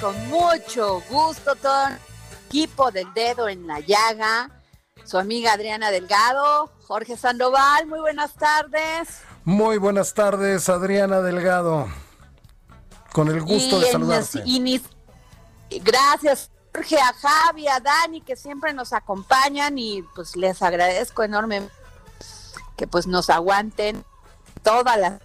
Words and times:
Con 0.00 0.28
mucho 0.30 1.00
gusto 1.08 1.54
todo 1.54 1.86
el 1.86 1.96
equipo 2.46 2.90
del 2.90 3.06
dedo 3.14 3.48
en 3.48 3.68
la 3.68 3.78
llaga. 3.78 4.50
Su 5.04 5.16
amiga 5.16 5.52
Adriana 5.52 5.92
Delgado, 5.92 6.72
Jorge 6.88 7.16
Sandoval, 7.16 7.86
muy 7.86 8.00
buenas 8.00 8.34
tardes. 8.34 9.20
Muy 9.44 9.78
buenas 9.78 10.12
tardes, 10.12 10.68
Adriana 10.68 11.20
Delgado. 11.20 11.86
Con 13.12 13.28
el 13.28 13.42
gusto 13.42 13.78
de 13.78 13.92
saludarte. 13.92 14.42
gracias, 15.82 16.50
Jorge, 16.74 16.98
a 16.98 17.12
Javi, 17.12 17.68
a 17.68 17.78
Dani, 17.78 18.22
que 18.22 18.34
siempre 18.34 18.72
nos 18.72 18.92
acompañan 18.92 19.78
y 19.78 20.02
pues 20.16 20.34
les 20.34 20.62
agradezco 20.62 21.22
enormemente 21.22 21.72
que 22.76 22.88
pues 22.88 23.06
nos 23.06 23.30
aguanten 23.30 24.04
toda 24.64 24.96
la 24.96 25.20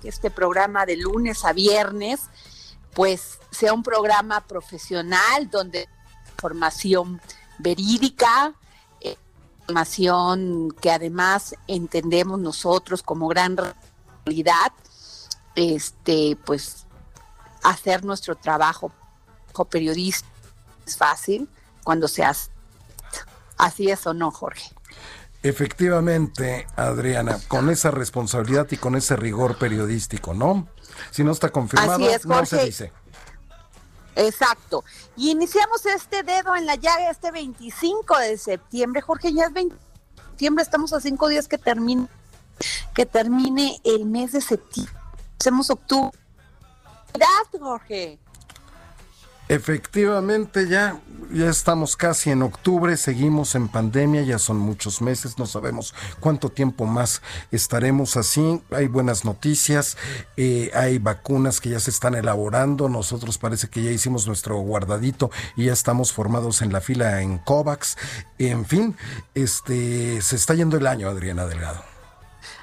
que 0.00 0.08
este 0.08 0.30
programa 0.30 0.86
de 0.86 0.96
lunes 0.96 1.44
a 1.44 1.52
viernes 1.52 2.20
pues 2.94 3.38
sea 3.50 3.72
un 3.72 3.82
programa 3.82 4.40
profesional 4.40 5.50
donde 5.50 5.88
formación 6.36 7.20
verídica, 7.58 8.54
eh, 9.00 9.16
información 9.60 10.70
que 10.80 10.90
además 10.90 11.54
entendemos 11.66 12.38
nosotros 12.38 13.02
como 13.02 13.28
gran 13.28 13.56
realidad, 14.24 14.72
este, 15.54 16.36
pues 16.44 16.86
hacer 17.62 18.04
nuestro 18.04 18.36
trabajo 18.36 18.92
como 19.52 19.68
periodista 19.68 20.26
es 20.86 20.96
fácil 20.96 21.48
cuando 21.84 22.08
se 22.08 22.24
hace. 22.24 22.50
Así 23.56 23.90
es 23.90 24.06
o 24.06 24.14
no, 24.14 24.30
Jorge. 24.30 24.70
Efectivamente, 25.42 26.66
Adriana, 26.76 27.38
con 27.48 27.70
esa 27.70 27.90
responsabilidad 27.90 28.68
y 28.70 28.76
con 28.76 28.96
ese 28.96 29.16
rigor 29.16 29.56
periodístico, 29.56 30.34
¿no? 30.34 30.68
Si 31.10 31.24
no 31.24 31.32
está 31.32 31.50
confirmado, 31.50 31.98
no 32.24 32.46
se 32.46 32.64
dice. 32.64 32.92
Exacto. 34.16 34.84
Y 35.16 35.30
iniciamos 35.30 35.86
este 35.86 36.24
dedo 36.24 36.56
en 36.56 36.66
la 36.66 36.74
llaga 36.74 37.10
este 37.10 37.30
25 37.30 38.18
de 38.18 38.36
septiembre. 38.36 39.00
Jorge, 39.00 39.32
ya 39.32 39.44
es 39.44 39.52
20 39.52 39.74
de 39.74 39.80
septiembre, 40.22 40.62
estamos 40.62 40.92
a 40.92 41.00
cinco 41.00 41.28
días 41.28 41.46
que 41.46 41.56
termine, 41.56 42.08
que 42.94 43.06
termine 43.06 43.80
el 43.84 44.06
mes 44.06 44.32
de 44.32 44.40
septiembre. 44.40 44.92
Hacemos 45.38 45.70
octubre. 45.70 46.18
Jorge. 47.60 48.18
Efectivamente, 49.48 50.68
ya, 50.68 51.00
ya 51.32 51.48
estamos 51.48 51.96
casi 51.96 52.30
en 52.30 52.42
octubre, 52.42 52.96
seguimos 52.98 53.54
en 53.54 53.68
pandemia, 53.68 54.22
ya 54.22 54.38
son 54.38 54.58
muchos 54.58 55.00
meses, 55.00 55.38
no 55.38 55.46
sabemos 55.46 55.94
cuánto 56.20 56.50
tiempo 56.50 56.84
más 56.84 57.22
estaremos 57.50 58.18
así. 58.18 58.60
Hay 58.70 58.88
buenas 58.88 59.24
noticias, 59.24 59.96
eh, 60.36 60.70
hay 60.74 60.98
vacunas 60.98 61.60
que 61.60 61.70
ya 61.70 61.80
se 61.80 61.90
están 61.90 62.14
elaborando, 62.14 62.90
nosotros 62.90 63.38
parece 63.38 63.68
que 63.68 63.82
ya 63.82 63.90
hicimos 63.90 64.26
nuestro 64.26 64.58
guardadito 64.58 65.30
y 65.56 65.64
ya 65.66 65.72
estamos 65.72 66.12
formados 66.12 66.60
en 66.60 66.70
la 66.70 66.82
fila 66.82 67.22
en 67.22 67.38
COVAX. 67.38 67.96
En 68.38 68.66
fin, 68.66 68.96
este 69.34 70.20
se 70.20 70.36
está 70.36 70.54
yendo 70.54 70.76
el 70.76 70.86
año, 70.86 71.08
Adriana 71.08 71.46
Delgado. 71.46 71.97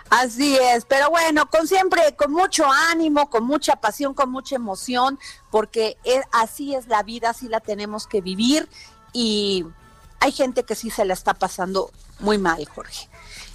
Así 0.09 0.55
es, 0.55 0.85
pero 0.85 1.09
bueno, 1.09 1.49
con 1.49 1.67
siempre, 1.67 2.15
con 2.15 2.31
mucho 2.31 2.65
ánimo, 2.65 3.29
con 3.29 3.43
mucha 3.43 3.75
pasión, 3.75 4.13
con 4.13 4.29
mucha 4.29 4.55
emoción, 4.55 5.19
porque 5.49 5.97
así 6.31 6.75
es 6.75 6.87
la 6.87 7.01
vida, 7.01 7.31
así 7.31 7.47
la 7.47 7.59
tenemos 7.59 8.05
que 8.05 8.21
vivir 8.21 8.69
y 9.13 9.65
hay 10.19 10.31
gente 10.31 10.63
que 10.63 10.75
sí 10.75 10.89
se 10.89 11.05
la 11.05 11.13
está 11.13 11.33
pasando 11.33 11.91
muy 12.19 12.37
mal, 12.37 12.63
Jorge. 12.67 13.09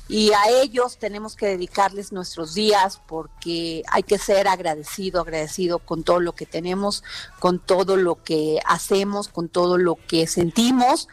Y 0.08 0.32
a 0.32 0.48
ellos 0.48 0.98
tenemos 0.98 1.36
que 1.36 1.46
dedicarles 1.46 2.10
nuestros 2.10 2.52
días 2.54 3.00
porque 3.06 3.84
hay 3.88 4.02
que 4.02 4.18
ser 4.18 4.48
agradecido, 4.48 5.20
agradecido 5.20 5.78
con 5.78 6.02
todo 6.02 6.18
lo 6.18 6.32
que 6.32 6.46
tenemos, 6.46 7.04
con 7.38 7.60
todo 7.60 7.96
lo 7.96 8.20
que 8.24 8.58
hacemos, 8.66 9.28
con 9.28 9.48
todo 9.48 9.78
lo 9.78 9.94
que 10.08 10.26
sentimos. 10.26 11.06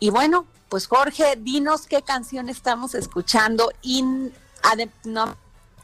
Y 0.00 0.10
bueno, 0.10 0.46
pues 0.68 0.86
Jorge, 0.86 1.36
dinos 1.38 1.86
qué 1.86 2.02
canción 2.02 2.50
estamos 2.50 2.94
escuchando 2.94 3.72
no, 5.04 5.36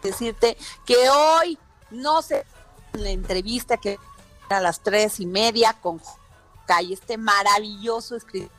decirte 0.02 0.56
que 0.86 1.08
hoy 1.08 1.58
no 1.90 2.22
sé 2.22 2.44
la 2.92 3.10
entrevista 3.10 3.76
que 3.76 3.98
a 4.48 4.60
las 4.60 4.80
tres 4.80 5.20
y 5.20 5.26
media 5.26 5.74
con 5.74 6.00
Calle, 6.66 6.94
este 6.94 7.16
maravilloso 7.16 8.16
escritor 8.16 8.58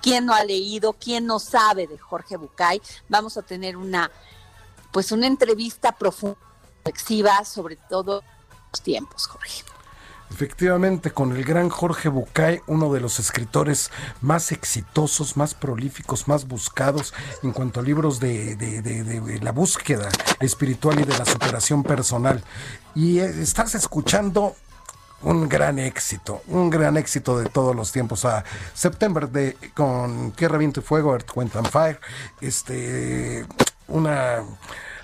quién 0.00 0.26
no 0.26 0.34
ha 0.34 0.44
leído, 0.44 0.92
quién 0.92 1.26
no 1.26 1.38
sabe 1.38 1.86
de 1.86 1.98
Jorge 1.98 2.36
Bucay, 2.36 2.80
vamos 3.08 3.36
a 3.36 3.42
tener 3.42 3.76
una 3.76 4.10
pues 4.92 5.12
una 5.12 5.28
entrevista 5.28 5.92
profunda, 5.92 6.36
reflexiva 6.78 7.44
sobre 7.44 7.76
todo 7.76 8.24
los 8.72 8.82
tiempos, 8.82 9.26
Jorge. 9.28 9.62
Efectivamente, 10.30 11.10
con 11.10 11.36
el 11.36 11.44
gran 11.44 11.68
Jorge 11.68 12.08
Bucay, 12.08 12.60
uno 12.66 12.92
de 12.92 13.00
los 13.00 13.18
escritores 13.18 13.90
más 14.20 14.52
exitosos, 14.52 15.36
más 15.36 15.54
prolíficos, 15.54 16.28
más 16.28 16.46
buscados 16.46 17.12
en 17.42 17.52
cuanto 17.52 17.80
a 17.80 17.82
libros 17.82 18.20
de, 18.20 19.40
la 19.42 19.52
búsqueda 19.52 20.08
espiritual 20.38 21.00
y 21.00 21.04
de 21.04 21.18
la 21.18 21.24
superación 21.24 21.82
personal. 21.82 22.42
Y 22.94 23.18
eh, 23.18 23.42
estás 23.42 23.74
escuchando 23.74 24.54
un 25.22 25.48
gran 25.48 25.78
éxito, 25.78 26.42
un 26.46 26.70
gran 26.70 26.96
éxito 26.96 27.38
de 27.38 27.46
todos 27.46 27.74
los 27.74 27.92
tiempos. 27.92 28.24
A 28.24 28.44
September 28.72 29.28
de 29.28 29.56
con 29.74 30.32
Tierra, 30.32 30.58
Viento 30.58 30.80
y 30.80 30.82
Fuego, 30.82 31.12
Earth, 31.12 31.30
Wind 31.34 31.56
and 31.56 31.68
Fire, 31.68 32.00
este, 32.40 33.44
una 33.88 34.42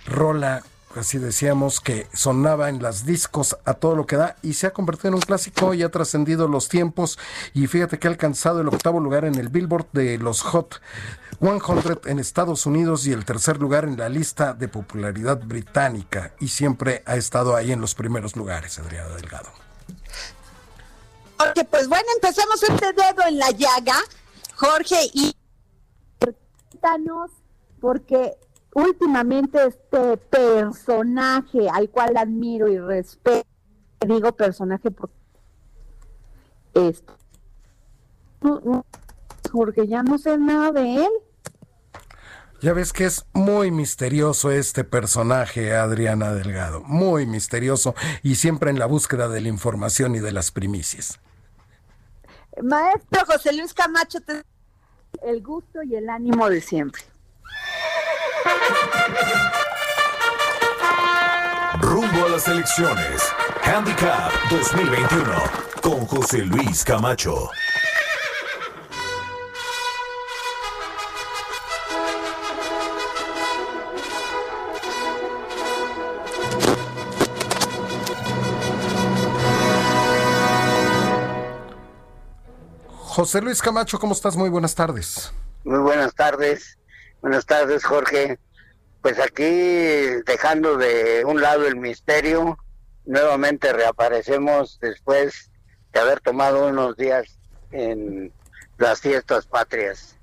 rola 0.06 0.62
así 0.98 1.18
decíamos, 1.18 1.80
que 1.80 2.06
sonaba 2.12 2.68
en 2.68 2.82
las 2.82 3.04
discos 3.04 3.56
a 3.64 3.74
todo 3.74 3.96
lo 3.96 4.06
que 4.06 4.16
da 4.16 4.36
y 4.42 4.54
se 4.54 4.66
ha 4.66 4.72
convertido 4.72 5.08
en 5.08 5.14
un 5.14 5.20
clásico 5.20 5.74
y 5.74 5.82
ha 5.82 5.90
trascendido 5.90 6.48
los 6.48 6.68
tiempos. 6.68 7.18
Y 7.54 7.66
fíjate 7.66 7.98
que 7.98 8.08
ha 8.08 8.10
alcanzado 8.10 8.60
el 8.60 8.68
octavo 8.68 9.00
lugar 9.00 9.24
en 9.24 9.36
el 9.36 9.48
Billboard 9.48 9.86
de 9.92 10.18
los 10.18 10.42
Hot 10.42 10.80
100 11.40 12.00
en 12.06 12.18
Estados 12.18 12.66
Unidos 12.66 13.06
y 13.06 13.12
el 13.12 13.24
tercer 13.24 13.58
lugar 13.58 13.84
en 13.84 13.96
la 13.96 14.08
lista 14.08 14.54
de 14.54 14.68
popularidad 14.68 15.40
británica. 15.42 16.32
Y 16.40 16.48
siempre 16.48 17.02
ha 17.06 17.16
estado 17.16 17.56
ahí 17.56 17.72
en 17.72 17.80
los 17.80 17.94
primeros 17.94 18.36
lugares, 18.36 18.78
Adriana 18.78 19.14
Delgado. 19.16 19.50
Ok, 21.38 21.66
pues 21.70 21.88
bueno, 21.88 22.06
empecemos 22.14 22.62
este 22.62 22.92
dedo 22.92 23.26
en 23.28 23.38
la 23.38 23.50
llaga, 23.50 23.96
Jorge, 24.54 25.10
y 25.12 25.36
cuéntanos, 26.18 27.30
porque 27.80 28.38
últimamente 28.76 29.58
este 29.66 30.18
personaje 30.18 31.66
al 31.72 31.88
cual 31.88 32.14
admiro 32.18 32.68
y 32.68 32.78
respeto, 32.78 33.48
digo 34.06 34.32
personaje 34.32 34.90
porque 34.90 35.14
esto, 36.74 37.16
porque 39.50 39.86
ya 39.86 40.02
no 40.02 40.18
sé 40.18 40.36
nada 40.36 40.72
de 40.72 40.96
él. 40.96 41.10
Ya 42.60 42.74
ves 42.74 42.92
que 42.92 43.06
es 43.06 43.24
muy 43.32 43.70
misterioso 43.70 44.50
este 44.50 44.84
personaje, 44.84 45.74
Adriana 45.74 46.34
Delgado, 46.34 46.82
muy 46.82 47.24
misterioso 47.24 47.94
y 48.22 48.34
siempre 48.34 48.70
en 48.70 48.78
la 48.78 48.86
búsqueda 48.86 49.28
de 49.28 49.40
la 49.40 49.48
información 49.48 50.14
y 50.16 50.20
de 50.20 50.32
las 50.32 50.50
primicias. 50.50 51.18
Maestro 52.62 53.24
José 53.26 53.54
Luis 53.54 53.72
Camacho, 53.72 54.18
el 55.22 55.42
gusto 55.42 55.82
y 55.82 55.94
el 55.94 56.10
ánimo 56.10 56.50
de 56.50 56.60
siempre. 56.60 57.02
Rumbo 61.80 62.26
a 62.26 62.28
las 62.30 62.48
elecciones. 62.48 63.22
Handicap 63.62 64.32
2021 64.50 65.66
con 65.80 66.06
José 66.06 66.38
Luis 66.38 66.84
Camacho. 66.84 67.48
José 83.16 83.40
Luis 83.40 83.62
Camacho, 83.62 83.98
¿cómo 83.98 84.12
estás? 84.12 84.36
Muy 84.36 84.48
buenas 84.50 84.74
tardes. 84.74 85.32
Muy 85.64 85.78
buenas 85.78 86.14
tardes. 86.14 86.76
Buenas 87.22 87.46
tardes, 87.46 87.84
Jorge. 87.84 88.38
Pues 89.06 89.20
aquí, 89.20 89.44
dejando 90.26 90.76
de 90.76 91.24
un 91.24 91.40
lado 91.40 91.64
el 91.64 91.76
misterio, 91.76 92.58
nuevamente 93.04 93.72
reaparecemos 93.72 94.80
después 94.80 95.52
de 95.92 96.00
haber 96.00 96.20
tomado 96.20 96.66
unos 96.66 96.96
días 96.96 97.38
en 97.70 98.32
las 98.78 99.00
fiestas 99.00 99.46
patrias. 99.46 100.16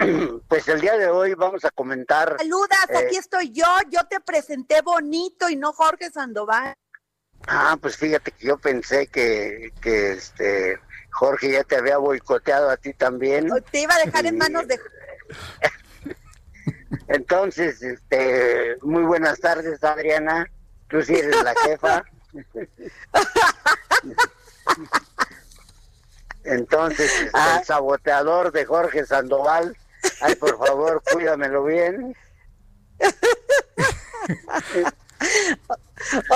Pues 0.48 0.66
el 0.66 0.80
día 0.80 0.98
de 0.98 1.06
hoy 1.06 1.34
vamos 1.34 1.64
a 1.64 1.70
comentar. 1.70 2.34
Saludas, 2.38 2.90
aquí 2.90 3.14
eh, 3.14 3.20
estoy 3.20 3.52
yo, 3.52 3.66
yo 3.88 4.00
te 4.10 4.18
presenté 4.18 4.82
bonito 4.82 5.48
y 5.48 5.54
no 5.54 5.72
Jorge 5.72 6.10
Sandoval. 6.10 6.74
Ah, 7.46 7.78
pues 7.80 7.96
fíjate 7.96 8.32
que 8.32 8.48
yo 8.48 8.58
pensé 8.58 9.06
que, 9.06 9.72
que 9.80 10.14
este 10.14 10.80
Jorge 11.12 11.52
ya 11.52 11.62
te 11.62 11.76
había 11.76 11.98
boicoteado 11.98 12.68
a 12.68 12.76
ti 12.76 12.94
también. 12.94 13.48
Te 13.70 13.82
iba 13.82 13.94
a 13.94 14.04
dejar 14.04 14.26
en 14.26 14.38
manos 14.38 14.66
de... 14.66 14.80
Entonces, 17.08 17.82
este, 17.82 18.76
muy 18.82 19.02
buenas 19.02 19.40
tardes, 19.40 19.82
Adriana. 19.82 20.46
Tú 20.88 21.02
sí 21.02 21.14
eres 21.14 21.42
la 21.42 21.54
jefa. 21.64 22.04
Entonces, 26.44 27.10
este, 27.12 27.30
ah. 27.34 27.58
el 27.58 27.64
saboteador 27.66 28.52
de 28.52 28.64
Jorge 28.64 29.04
Sandoval, 29.04 29.76
ay, 30.20 30.34
por 30.36 30.58
favor, 30.58 31.02
cuídamelo 31.12 31.64
bien. 31.64 32.16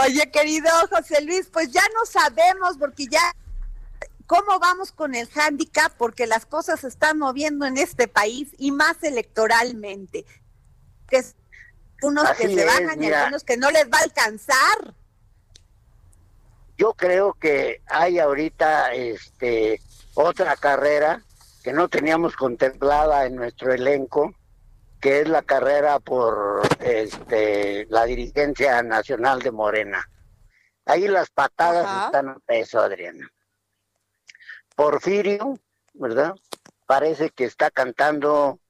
Oye, 0.05 0.31
querido 0.31 0.71
José 0.91 1.23
Luis, 1.23 1.49
pues 1.53 1.71
ya 1.71 1.85
no 1.95 2.05
sabemos 2.07 2.77
porque 2.79 3.07
ya 3.07 3.21
¿Cómo 4.27 4.59
vamos 4.59 4.93
con 4.93 5.15
el 5.15 5.29
hándicap? 5.29 5.93
Porque 5.99 6.27
las 6.27 6.47
cosas 6.47 6.81
se 6.81 6.89
están 6.89 7.19
moviendo 7.19 7.67
en 7.67 7.77
este 7.77 8.09
país 8.09 8.49
y 8.57 8.71
más 8.71 9.03
electoralmente. 9.03 10.25
Que 11.13 11.19
es 11.19 11.37
unos 12.01 12.27
que 12.31 12.49
se 12.49 12.65
bajan 12.65 13.03
y 13.03 13.13
algunos 13.13 13.45
que 13.45 13.59
no 13.59 13.71
les 13.71 13.85
va 13.85 13.99
a 13.99 14.03
alcanzar. 14.05 14.95
Yo 16.79 16.95
creo 16.95 17.35
que 17.35 17.83
hay 17.87 18.19
ahorita 18.19 18.95
este 18.95 19.79
otra 20.15 20.57
carrera 20.57 21.23
que 21.63 21.75
no 21.75 21.89
teníamos 21.89 22.35
contemplada 22.35 23.27
en 23.27 23.37
nuestro 23.37 23.75
elenco, 23.75 24.35
que 25.03 25.21
es 25.21 25.29
la 25.29 25.43
carrera 25.43 26.01
por 26.01 26.63
este 26.81 27.87
la 27.91 28.07
dirigencia 28.07 28.83
nacional 28.83 29.41
de 29.41 29.51
Morena. 29.51 30.09
Ahí 30.87 31.07
las 31.09 31.29
patadas 31.29 32.07
están 32.07 32.31
a 32.31 32.39
peso, 32.39 32.81
Adriana. 32.81 33.31
Porfirio, 34.75 35.59
¿verdad? 35.93 36.35
Parece 36.87 37.29
que 37.29 37.45
está 37.45 37.71
cantando 37.71 38.61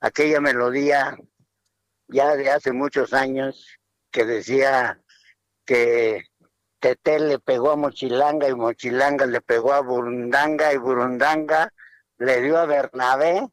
aquella 0.00 0.40
melodía 0.40 1.16
ya 2.12 2.36
de 2.36 2.50
hace 2.50 2.72
muchos 2.72 3.12
años 3.12 3.66
que 4.10 4.24
decía 4.24 5.00
que 5.64 6.24
Tete 6.78 7.18
le 7.20 7.38
pegó 7.38 7.70
a 7.70 7.76
Mochilanga 7.76 8.48
y 8.48 8.54
Mochilanga 8.54 9.26
le 9.26 9.40
pegó 9.40 9.72
a 9.72 9.80
Burundanga 9.80 10.72
y 10.72 10.76
Burundanga 10.76 11.72
le 12.18 12.42
dio 12.42 12.58
a 12.58 12.66
Bernabé. 12.66 13.48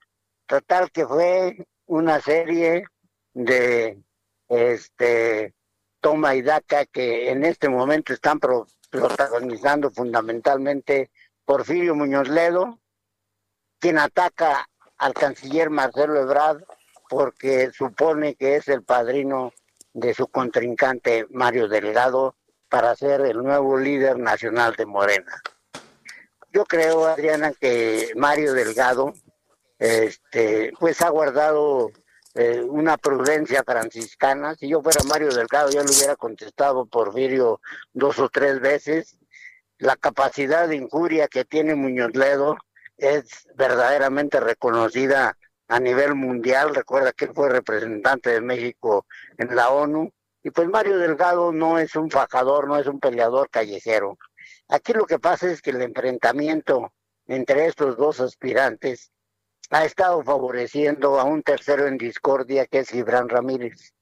Total 0.46 0.92
que 0.92 1.06
fue 1.06 1.68
una 1.86 2.20
serie 2.20 2.86
de 3.34 4.02
este 4.48 5.54
toma 6.02 6.36
y 6.36 6.42
daca 6.42 6.86
que 6.86 7.30
en 7.30 7.46
este 7.46 7.70
momento 7.70 8.14
están 8.14 8.40
protagonizando 8.90 9.92
fundamentalmente 9.92 11.12
Porfirio 11.46 11.96
Muñoz 11.96 12.30
Ledo, 12.30 12.80
quien 13.80 14.00
ataca 14.00 14.68
al 14.98 15.14
canciller 15.14 15.70
Marcelo 15.70 16.20
Ebrard 16.20 16.64
porque 17.10 17.72
supone 17.72 18.36
que 18.36 18.56
es 18.56 18.68
el 18.70 18.84
padrino 18.84 19.52
de 19.94 20.14
su 20.14 20.28
contrincante 20.28 21.26
Mario 21.32 21.68
Delgado 21.68 22.36
para 22.70 22.96
ser 22.96 23.22
el 23.22 23.44
nuevo 23.44 23.78
líder 23.78 24.18
nacional 24.18 24.76
de 24.78 24.86
Morena. 24.86 25.42
Yo 26.54 26.64
creo, 26.64 27.06
Adriana, 27.06 27.52
que 27.60 28.12
Mario 28.16 28.54
Delgado 28.54 29.14
este, 29.78 30.72
pues 30.80 31.02
ha 31.02 31.10
guardado 31.10 31.92
eh, 32.36 32.62
una 32.62 32.98
prudencia 32.98 33.64
franciscana. 33.66 34.56
Si 34.56 34.70
yo 34.70 34.82
fuera 34.82 35.04
Mario 35.04 35.34
Delgado, 35.34 35.70
ya 35.70 35.84
le 35.84 35.90
hubiera 35.90 36.16
contestado 36.16 36.86
Porfirio 36.86 37.60
dos 37.94 38.20
o 38.20 38.30
tres 38.30 38.62
veces 38.62 39.20
la 39.80 39.96
capacidad 39.96 40.68
de 40.68 40.76
injuria 40.76 41.28
que 41.28 41.46
tiene 41.46 41.74
Muñoz 41.74 42.14
Ledo 42.14 42.58
es 42.98 43.48
verdaderamente 43.56 44.42
reconocida 44.42 45.38
a 45.70 45.80
nivel 45.80 46.16
mundial. 46.16 46.76
Recuerda 46.76 47.14
que 47.14 47.26
él 47.26 47.32
fue 47.34 47.50
representante 47.50 48.32
de 48.32 48.42
México 48.42 49.06
en 49.38 49.56
la 49.56 49.70
ONU. 49.70 50.12
Y 50.44 50.52
pues 50.52 50.68
Mario 50.68 50.98
Delgado 50.98 51.52
no 51.52 51.80
es 51.80 51.96
un 51.96 52.10
fajador, 52.10 52.68
no 52.68 52.78
es 52.78 52.88
un 52.88 53.00
peleador 53.00 53.50
callejero. 53.50 54.18
Aquí 54.68 54.94
lo 54.94 55.06
que 55.06 55.20
pasa 55.20 55.50
es 55.50 55.62
que 55.62 55.72
el 55.72 55.82
enfrentamiento 55.82 56.94
entre 57.28 57.68
estos 57.68 57.98
dos 57.98 58.20
aspirantes 58.20 59.12
ha 59.70 59.86
estado 59.86 60.24
favoreciendo 60.24 61.20
a 61.20 61.24
un 61.24 61.44
tercero 61.44 61.88
en 61.88 61.98
discordia 61.98 62.66
que 62.66 62.80
es 62.80 62.90
Gibran 62.90 63.30
Ramírez. 63.30 63.94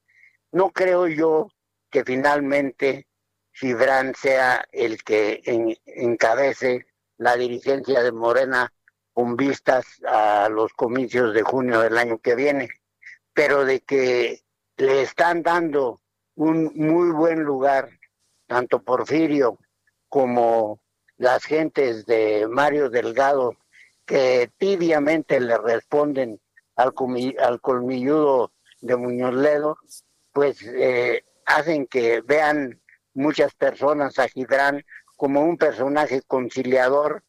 No 0.52 0.70
creo 0.70 1.06
yo 1.06 1.48
que 1.90 2.04
finalmente 2.04 3.06
Gibran 3.52 4.14
sea 4.14 4.64
el 4.72 5.02
que 5.02 5.42
encabece 5.84 6.86
la 7.18 7.36
dirigencia 7.36 8.02
de 8.02 8.12
Morena 8.12 8.72
con 9.18 9.36
vistas 9.36 9.84
a 10.06 10.48
los 10.48 10.72
comicios 10.74 11.34
de 11.34 11.42
junio 11.42 11.80
del 11.80 11.98
año 11.98 12.18
que 12.18 12.36
viene, 12.36 12.68
pero 13.34 13.64
de 13.64 13.80
que 13.80 14.44
le 14.76 15.02
están 15.02 15.42
dando 15.42 16.00
un 16.36 16.70
muy 16.76 17.10
buen 17.10 17.42
lugar, 17.42 17.90
tanto 18.46 18.80
Porfirio 18.80 19.58
como 20.08 20.78
las 21.16 21.42
gentes 21.42 22.06
de 22.06 22.46
Mario 22.48 22.90
Delgado, 22.90 23.56
que 24.06 24.52
tibiamente 24.56 25.40
le 25.40 25.58
responden 25.58 26.40
al, 26.76 26.94
al 27.40 27.60
colmilludo 27.60 28.52
de 28.80 28.94
Muñoz 28.94 29.34
Ledo, 29.34 29.78
pues 30.32 30.62
eh, 30.62 31.24
hacen 31.44 31.88
que 31.88 32.20
vean 32.20 32.80
muchas 33.14 33.52
personas 33.56 34.20
a 34.20 34.28
Gibran 34.28 34.84
como 35.16 35.42
un 35.42 35.58
personaje 35.58 36.22
conciliador 36.22 37.24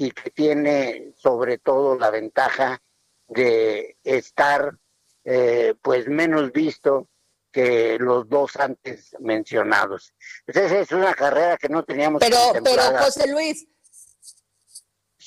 y 0.00 0.12
que 0.12 0.30
tiene 0.30 1.12
sobre 1.14 1.58
todo 1.58 1.94
la 1.98 2.10
ventaja 2.10 2.80
de 3.28 3.98
estar 4.02 4.78
eh, 5.24 5.74
pues 5.82 6.08
menos 6.08 6.52
visto 6.52 7.08
que 7.52 7.98
los 7.98 8.26
dos 8.26 8.56
antes 8.56 9.14
mencionados. 9.18 10.14
Entonces 10.46 10.72
es 10.72 10.92
una 10.92 11.12
carrera 11.12 11.58
que 11.58 11.68
no 11.68 11.84
teníamos. 11.84 12.20
Pero, 12.20 12.38
pero 12.64 12.82
José 12.98 13.28
Luis, 13.28 13.68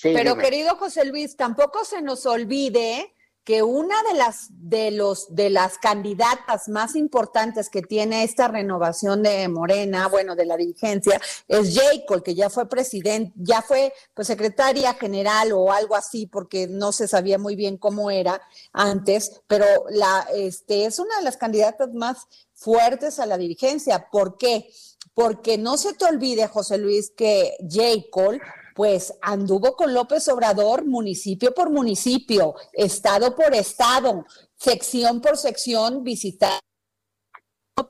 pero 0.02 0.38
querido 0.38 0.76
José 0.76 1.06
Luis, 1.06 1.36
tampoco 1.36 1.86
se 1.86 2.02
nos 2.02 2.26
olvide 2.26 3.13
que 3.44 3.62
una 3.62 3.96
de 4.04 4.18
las 4.18 4.48
de 4.52 4.92
los 4.92 5.36
de 5.36 5.50
las 5.50 5.78
candidatas 5.78 6.70
más 6.70 6.96
importantes 6.96 7.70
que 7.70 7.82
tiene 7.82 8.24
esta 8.24 8.48
renovación 8.48 9.24
de 9.24 9.48
Morena, 9.50 10.08
bueno, 10.08 10.36
de 10.36 10.46
la 10.46 10.56
dirigencia, 10.56 11.20
es 11.48 11.78
Jacob, 11.78 12.24
que 12.24 12.36
ya 12.36 12.50
fue 12.50 12.70
presidente, 12.70 13.34
ya 13.36 13.62
fue 13.62 13.94
pues 14.14 14.28
secretaria 14.28 14.94
general 14.94 15.52
o 15.52 15.72
algo 15.72 15.96
así, 15.96 16.26
porque 16.26 16.68
no 16.68 16.92
se 16.92 17.08
sabía 17.08 17.38
muy 17.38 17.56
bien 17.56 17.78
cómo 17.78 18.12
era 18.12 18.42
antes, 18.72 19.42
pero 19.48 19.66
la 19.90 20.26
este 20.34 20.86
es 20.86 21.00
una 21.00 21.18
de 21.18 21.24
las 21.24 21.38
candidatas 21.38 21.94
más 21.94 22.28
fuertes 22.54 23.20
a 23.20 23.26
la 23.26 23.38
dirigencia. 23.38 24.08
¿Por 24.10 24.38
qué? 24.38 24.70
Porque 25.14 25.58
no 25.58 25.78
se 25.78 25.94
te 25.94 26.06
olvide, 26.06 26.48
José 26.48 26.78
Luis, 26.78 27.12
que 27.12 27.56
Jacob 27.70 28.40
pues 28.74 29.14
anduvo 29.22 29.76
con 29.76 29.94
López 29.94 30.28
Obrador 30.28 30.86
municipio 30.86 31.54
por 31.54 31.70
municipio, 31.70 32.56
estado 32.74 33.36
por 33.36 33.54
estado, 33.54 34.26
sección 34.56 35.22
por 35.22 35.38
sección, 35.38 36.04
visitar 36.04 36.60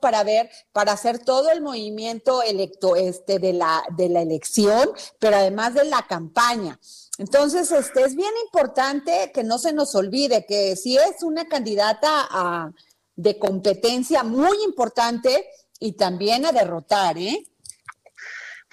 para 0.00 0.24
ver, 0.24 0.50
para 0.72 0.92
hacer 0.92 1.18
todo 1.18 1.50
el 1.50 1.60
movimiento 1.60 2.42
electo, 2.42 2.96
este, 2.96 3.38
de 3.38 3.52
la, 3.52 3.84
de 3.96 4.08
la 4.08 4.22
elección, 4.22 4.90
pero 5.18 5.36
además 5.36 5.74
de 5.74 5.84
la 5.84 6.06
campaña. 6.06 6.78
Entonces, 7.18 7.70
este, 7.70 8.02
es 8.02 8.16
bien 8.16 8.32
importante 8.44 9.30
que 9.32 9.44
no 9.44 9.58
se 9.58 9.72
nos 9.72 9.94
olvide 9.94 10.46
que 10.46 10.74
si 10.76 10.96
es 10.96 11.22
una 11.22 11.44
candidata 11.46 12.72
de 13.14 13.38
competencia 13.38 14.24
muy 14.24 14.56
importante 14.64 15.48
y 15.78 15.92
también 15.92 16.46
a 16.46 16.52
derrotar, 16.52 17.18
¿eh? 17.18 17.46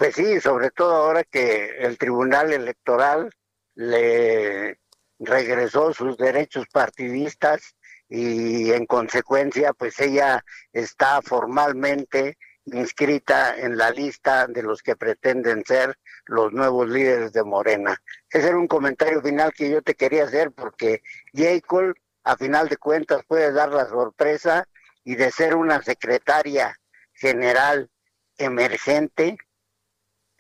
Pues 0.01 0.15
sí, 0.15 0.41
sobre 0.41 0.72
todo 0.72 0.96
ahora 0.96 1.24
que 1.24 1.75
el 1.77 2.00
Tribunal 2.00 2.51
Electoral 2.51 3.29
le 3.75 4.79
regresó 5.20 5.93
sus 5.93 6.17
derechos 6.17 6.65
partidistas 6.74 7.75
y 8.10 8.72
en 8.72 8.88
consecuencia 8.88 9.74
pues 9.74 10.00
ella 10.00 10.43
está 10.74 11.22
formalmente 11.22 12.39
inscrita 12.65 13.55
en 13.55 13.77
la 13.77 13.91
lista 13.91 14.48
de 14.48 14.63
los 14.63 14.81
que 14.81 14.96
pretenden 14.96 15.63
ser 15.65 15.96
los 16.25 16.51
nuevos 16.51 16.89
líderes 16.89 17.31
de 17.31 17.43
Morena. 17.43 17.96
Ese 18.27 18.48
era 18.48 18.58
un 18.58 18.67
comentario 18.67 19.22
final 19.22 19.53
que 19.53 19.70
yo 19.70 19.84
te 19.84 19.93
quería 19.93 20.24
hacer 20.24 20.50
porque 20.51 21.03
Jacob 21.31 21.93
a 22.24 22.38
final 22.38 22.70
de 22.70 22.77
cuentas 22.77 23.22
puede 23.27 23.51
dar 23.51 23.70
la 23.70 23.86
sorpresa 23.88 24.67
y 25.03 25.13
de 25.13 25.29
ser 25.29 25.53
una 25.53 25.84
secretaria 25.84 26.75
general 27.13 27.91
emergente 28.39 29.38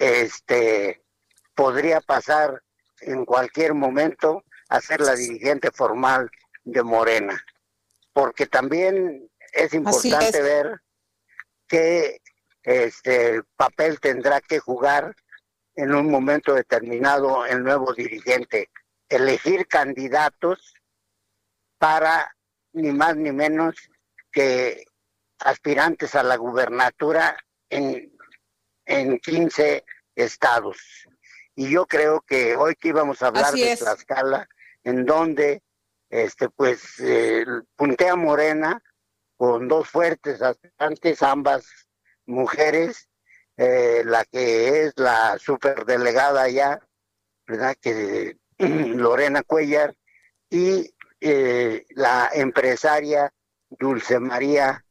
este, 0.01 1.03
podría 1.53 2.01
pasar 2.01 2.63
en 3.01 3.23
cualquier 3.23 3.75
momento 3.75 4.43
a 4.69 4.81
ser 4.81 4.99
la 4.99 5.13
dirigente 5.13 5.69
formal 5.69 6.31
de 6.63 6.81
Morena. 6.81 7.39
Porque 8.11 8.47
también 8.47 9.29
es 9.53 9.73
importante 9.75 10.41
ver 10.41 10.81
que 11.67 12.19
este 12.63 13.43
papel 13.55 13.99
tendrá 13.99 14.41
que 14.41 14.57
jugar 14.57 15.15
en 15.75 15.93
un 15.93 16.09
momento 16.09 16.55
determinado 16.55 17.45
el 17.45 17.63
nuevo 17.63 17.93
dirigente, 17.93 18.69
elegir 19.07 19.67
candidatos 19.67 20.73
para 21.77 22.35
ni 22.73 22.91
más 22.91 23.15
ni 23.15 23.31
menos 23.31 23.75
que 24.31 24.83
aspirantes 25.39 26.15
a 26.15 26.23
la 26.23 26.37
gubernatura 26.37 27.37
en 27.69 28.10
en 28.91 29.19
15 29.19 29.85
estados. 30.15 30.77
Y 31.55 31.69
yo 31.69 31.85
creo 31.85 32.21
que 32.21 32.55
hoy 32.55 32.75
que 32.75 32.89
íbamos 32.89 33.21
a 33.21 33.27
hablar 33.27 33.53
de 33.53 33.77
Tlaxcala, 33.77 34.47
en 34.83 35.05
donde 35.05 35.61
este 36.09 36.49
pues 36.49 36.99
eh, 36.99 37.45
puntea 37.75 38.15
Morena 38.15 38.81
con 39.37 39.67
dos 39.67 39.87
fuertes 39.89 40.41
aspirantes, 40.41 41.23
ambas 41.23 41.65
mujeres, 42.25 43.09
eh, 43.57 44.03
la 44.05 44.25
que 44.25 44.83
es 44.83 44.93
la 44.97 45.37
superdelegada 45.39 46.47
ya, 46.49 46.79
¿verdad? 47.47 47.75
Que 47.81 48.37
Lorena 48.57 49.43
Cuellar 49.43 49.95
y 50.49 50.93
eh, 51.19 51.85
la 51.89 52.29
empresaria 52.33 53.33
Dulce 53.69 54.19
María, 54.19 54.83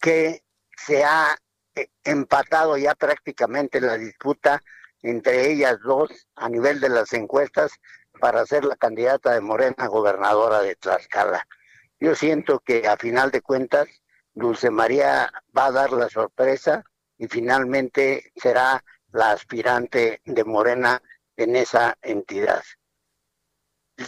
que 0.00 0.42
se 0.76 1.04
ha 1.04 1.36
empatado 2.06 2.76
ya 2.76 2.94
prácticamente 2.94 3.80
la 3.80 3.98
disputa 3.98 4.62
entre 5.02 5.50
ellas 5.50 5.78
dos 5.84 6.10
a 6.34 6.48
nivel 6.48 6.80
de 6.80 6.88
las 6.88 7.12
encuestas 7.12 7.72
para 8.20 8.46
ser 8.46 8.64
la 8.64 8.76
candidata 8.76 9.32
de 9.34 9.40
Morena 9.40 9.86
gobernadora 9.86 10.62
de 10.62 10.74
Tlaxcala. 10.74 11.46
Yo 12.00 12.14
siento 12.14 12.60
que 12.60 12.88
a 12.88 12.96
final 12.96 13.30
de 13.30 13.42
cuentas 13.42 13.88
Dulce 14.34 14.70
María 14.70 15.30
va 15.56 15.66
a 15.66 15.72
dar 15.72 15.92
la 15.92 16.08
sorpresa 16.08 16.84
y 17.18 17.26
finalmente 17.28 18.32
será 18.36 18.82
la 19.12 19.32
aspirante 19.32 20.20
de 20.24 20.44
Morena 20.44 21.00
en 21.36 21.56
esa 21.56 21.96
entidad. 22.02 22.62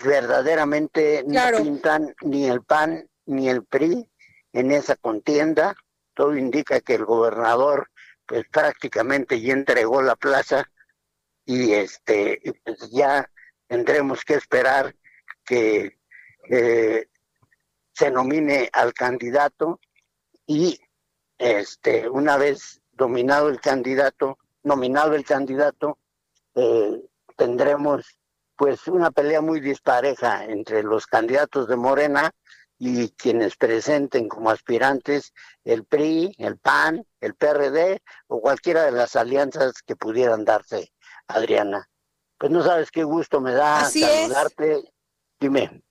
Verdaderamente 0.04 1.24
no 1.26 1.40
pintan 1.56 2.14
ni 2.22 2.46
el 2.46 2.62
PAN 2.62 3.08
ni 3.24 3.48
el 3.48 3.64
PRI 3.64 4.10
en 4.52 4.72
esa 4.72 4.96
contienda 4.96 5.76
todo 6.18 6.37
indica 6.37 6.80
que 6.80 6.96
el 6.96 7.04
gobernador 7.04 7.90
pues 8.26 8.44
prácticamente 8.48 9.40
ya 9.40 9.52
entregó 9.52 10.02
la 10.02 10.16
plaza 10.16 10.68
y 11.44 11.72
este 11.75 12.42
pues, 12.64 12.90
ya 12.90 13.30
tendremos 13.68 14.25
que 14.25 14.34
esperar 14.34 14.96
que 15.44 15.96
eh, 16.50 17.06
se 17.92 18.10
nomine 18.10 18.68
al 18.72 18.92
candidato 18.94 19.78
y 20.44 20.80
este 21.38 22.08
una 22.08 22.37
vez 22.37 22.80
dominado 22.90 23.48
el 23.48 23.60
candidato 23.60 24.38
nominado 24.64 25.14
el 25.14 25.25
candidato 25.25 25.98
eh, 26.56 27.00
tendremos 27.37 28.18
pues 28.56 28.88
una 28.88 29.12
pelea 29.12 29.40
muy 29.40 29.60
dispareja 29.60 30.46
entre 30.46 30.82
los 30.82 31.06
candidatos 31.06 31.68
de 31.68 31.76
Morena 31.76 32.34
y 32.78 33.11
quienes 33.11 33.56
presenten 33.56 34.28
como 34.28 34.50
aspirantes 34.50 35.32
el 35.64 35.85
PRI, 35.85 36.35
el 36.38 36.58
PAN, 36.58 37.04
el 37.20 37.35
PRD 37.35 38.00
o 38.28 38.40
cualquiera 38.40 38.85
de 38.85 38.92
las 38.92 39.16
alianzas 39.16 39.82
que 39.85 39.97
pudieran 39.97 40.44
darse, 40.44 40.92
Adriana. 41.26 41.88
Pues 42.38 42.52
no 42.52 42.62
sabes 42.62 42.90
qué 42.90 43.02
gusto 43.02 43.40
me 43.40 43.52
da 43.52 43.85
saludarte. 43.90 44.92
Dime. 45.40 45.82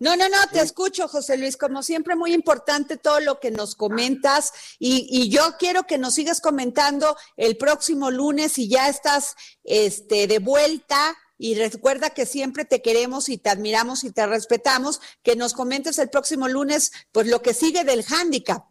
No, 0.00 0.16
no, 0.16 0.28
no, 0.28 0.36
te 0.50 0.60
escucho, 0.60 1.06
José 1.06 1.36
Luis. 1.36 1.56
Como 1.56 1.80
siempre, 1.84 2.16
muy 2.16 2.34
importante 2.34 2.96
todo 2.96 3.20
lo 3.20 3.38
que 3.38 3.52
nos 3.52 3.76
comentas. 3.76 4.52
Y, 4.80 5.06
y, 5.08 5.30
yo 5.30 5.54
quiero 5.60 5.84
que 5.84 5.96
nos 5.96 6.14
sigas 6.14 6.40
comentando 6.40 7.16
el 7.36 7.56
próximo 7.56 8.10
lunes 8.10 8.54
si 8.54 8.68
ya 8.68 8.88
estás 8.88 9.36
este, 9.62 10.26
de 10.26 10.40
vuelta 10.40 11.16
y 11.42 11.56
recuerda 11.56 12.10
que 12.10 12.24
siempre 12.24 12.64
te 12.64 12.82
queremos 12.82 13.28
y 13.28 13.36
te 13.36 13.50
admiramos 13.50 14.04
y 14.04 14.12
te 14.12 14.24
respetamos, 14.28 15.00
que 15.24 15.34
nos 15.34 15.54
comentes 15.54 15.98
el 15.98 16.08
próximo 16.08 16.46
lunes, 16.46 16.92
pues 17.10 17.26
lo 17.26 17.42
que 17.42 17.52
sigue 17.52 17.82
del 17.82 18.04
hándicap. 18.04 18.62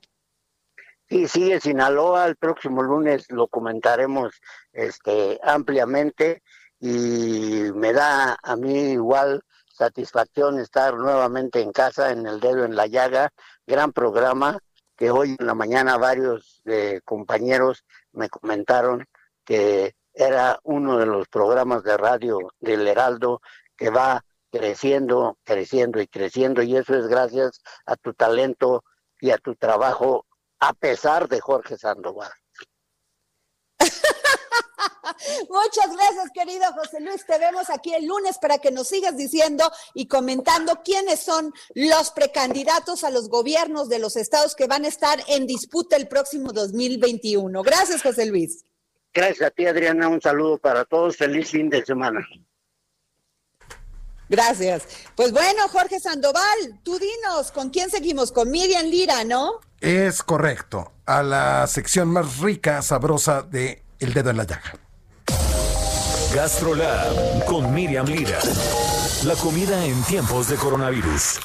Sí, 1.09 1.27
sigue 1.27 1.59
Sinaloa, 1.59 2.27
el 2.27 2.37
próximo 2.37 2.81
lunes 2.81 3.25
lo 3.27 3.49
comentaremos 3.49 4.39
este, 4.71 5.37
ampliamente. 5.43 6.43
Y 6.79 7.73
me 7.75 7.91
da 7.91 8.37
a 8.41 8.55
mí 8.55 8.93
igual 8.93 9.43
satisfacción 9.67 10.57
estar 10.57 10.95
nuevamente 10.95 11.59
en 11.59 11.73
casa, 11.73 12.11
en 12.11 12.25
el 12.25 12.39
dedo 12.39 12.63
en 12.63 12.77
la 12.77 12.87
llaga, 12.87 13.33
gran 13.67 13.91
programa 13.91 14.59
que 14.95 15.11
hoy 15.11 15.35
en 15.37 15.45
la 15.45 15.55
mañana 15.55 15.97
varios 15.97 16.61
eh, 16.63 17.01
compañeros 17.03 17.83
me 18.13 18.29
comentaron 18.29 19.05
que 19.43 19.93
era 20.13 20.59
uno 20.63 20.97
de 20.97 21.05
los 21.05 21.27
programas 21.27 21.83
de 21.83 21.97
radio 21.97 22.53
del 22.59 22.87
Heraldo 22.87 23.41
que 23.75 23.89
va 23.89 24.23
creciendo, 24.51 25.37
creciendo 25.43 26.01
y 26.01 26.07
creciendo, 26.07 26.61
y 26.61 26.75
eso 26.75 26.95
es 26.95 27.07
gracias 27.07 27.61
a 27.85 27.95
tu 27.95 28.13
talento 28.13 28.83
y 29.19 29.31
a 29.31 29.37
tu 29.37 29.55
trabajo, 29.55 30.25
a 30.59 30.73
pesar 30.73 31.29
de 31.29 31.39
Jorge 31.39 31.77
Sandoval. 31.77 32.31
Muchas 35.49 35.95
gracias, 35.95 36.31
querido 36.33 36.65
José 36.73 36.99
Luis. 36.99 37.25
Te 37.25 37.37
vemos 37.37 37.69
aquí 37.69 37.93
el 37.93 38.05
lunes 38.05 38.37
para 38.39 38.57
que 38.57 38.71
nos 38.71 38.87
sigas 38.87 39.15
diciendo 39.15 39.71
y 39.93 40.07
comentando 40.07 40.81
quiénes 40.83 41.19
son 41.21 41.53
los 41.73 42.11
precandidatos 42.11 43.03
a 43.03 43.09
los 43.09 43.29
gobiernos 43.29 43.89
de 43.89 43.99
los 43.99 44.15
estados 44.15 44.55
que 44.55 44.67
van 44.67 44.85
a 44.85 44.89
estar 44.89 45.23
en 45.27 45.47
disputa 45.47 45.95
el 45.95 46.07
próximo 46.07 46.51
2021. 46.51 47.61
Gracias, 47.63 48.01
José 48.01 48.25
Luis. 48.25 48.65
Gracias 49.13 49.47
a 49.47 49.51
ti, 49.51 49.65
Adriana. 49.65 50.07
Un 50.07 50.21
saludo 50.21 50.57
para 50.57 50.85
todos. 50.85 51.17
Feliz 51.17 51.51
fin 51.51 51.69
de 51.69 51.85
semana. 51.85 52.25
Gracias. 54.29 54.87
Pues 55.15 55.33
bueno, 55.33 55.67
Jorge 55.67 55.99
Sandoval, 55.99 56.79
tú 56.83 56.97
dinos, 56.97 57.51
¿con 57.51 57.69
quién 57.69 57.89
seguimos? 57.89 58.31
Con 58.31 58.49
Miriam 58.49 58.85
Lira, 58.85 59.25
¿no? 59.25 59.59
Es 59.81 60.23
correcto, 60.23 60.93
a 61.05 61.21
la 61.21 61.67
sección 61.67 62.07
más 62.07 62.37
rica, 62.39 62.81
sabrosa 62.81 63.41
de 63.41 63.83
El 63.99 64.13
Dedo 64.13 64.29
en 64.29 64.37
la 64.37 64.45
Llaga. 64.45 64.79
GastroLab 66.33 67.43
con 67.45 67.73
Miriam 67.73 68.05
Lira. 68.05 68.39
La 69.25 69.35
comida 69.35 69.83
en 69.83 70.01
tiempos 70.03 70.47
de 70.47 70.55
coronavirus. 70.55 71.39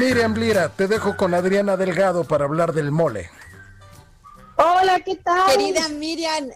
Miriam 0.00 0.34
Lira, 0.34 0.70
te 0.70 0.88
dejo 0.88 1.14
con 1.14 1.34
Adriana 1.34 1.76
Delgado 1.76 2.24
para 2.24 2.46
hablar 2.46 2.72
del 2.72 2.90
mole. 2.90 3.28
Hola, 4.56 4.98
¿qué 5.00 5.16
tal? 5.16 5.50
Querida 5.50 5.90
Miriam, 5.90 6.48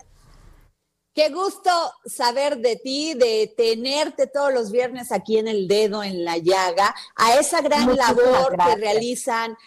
qué 1.13 1.29
gusto 1.29 1.71
saber 2.07 2.57
de 2.57 2.77
ti, 2.77 3.13
de 3.13 3.53
tenerte 3.55 4.29
todos 4.29 4.51
los 4.51 4.73
viernes 4.73 5.13
aquí 5.13 5.37
en 5.37 5.47
el 5.47 5.69
dedo, 5.69 6.03
en 6.03 6.25
la 6.25 6.39
llaga, 6.39 6.95
a 7.17 7.39
esa 7.39 7.61
gran 7.61 7.95
labor 7.95 8.57
que 8.57 8.77
realizan 8.77 9.59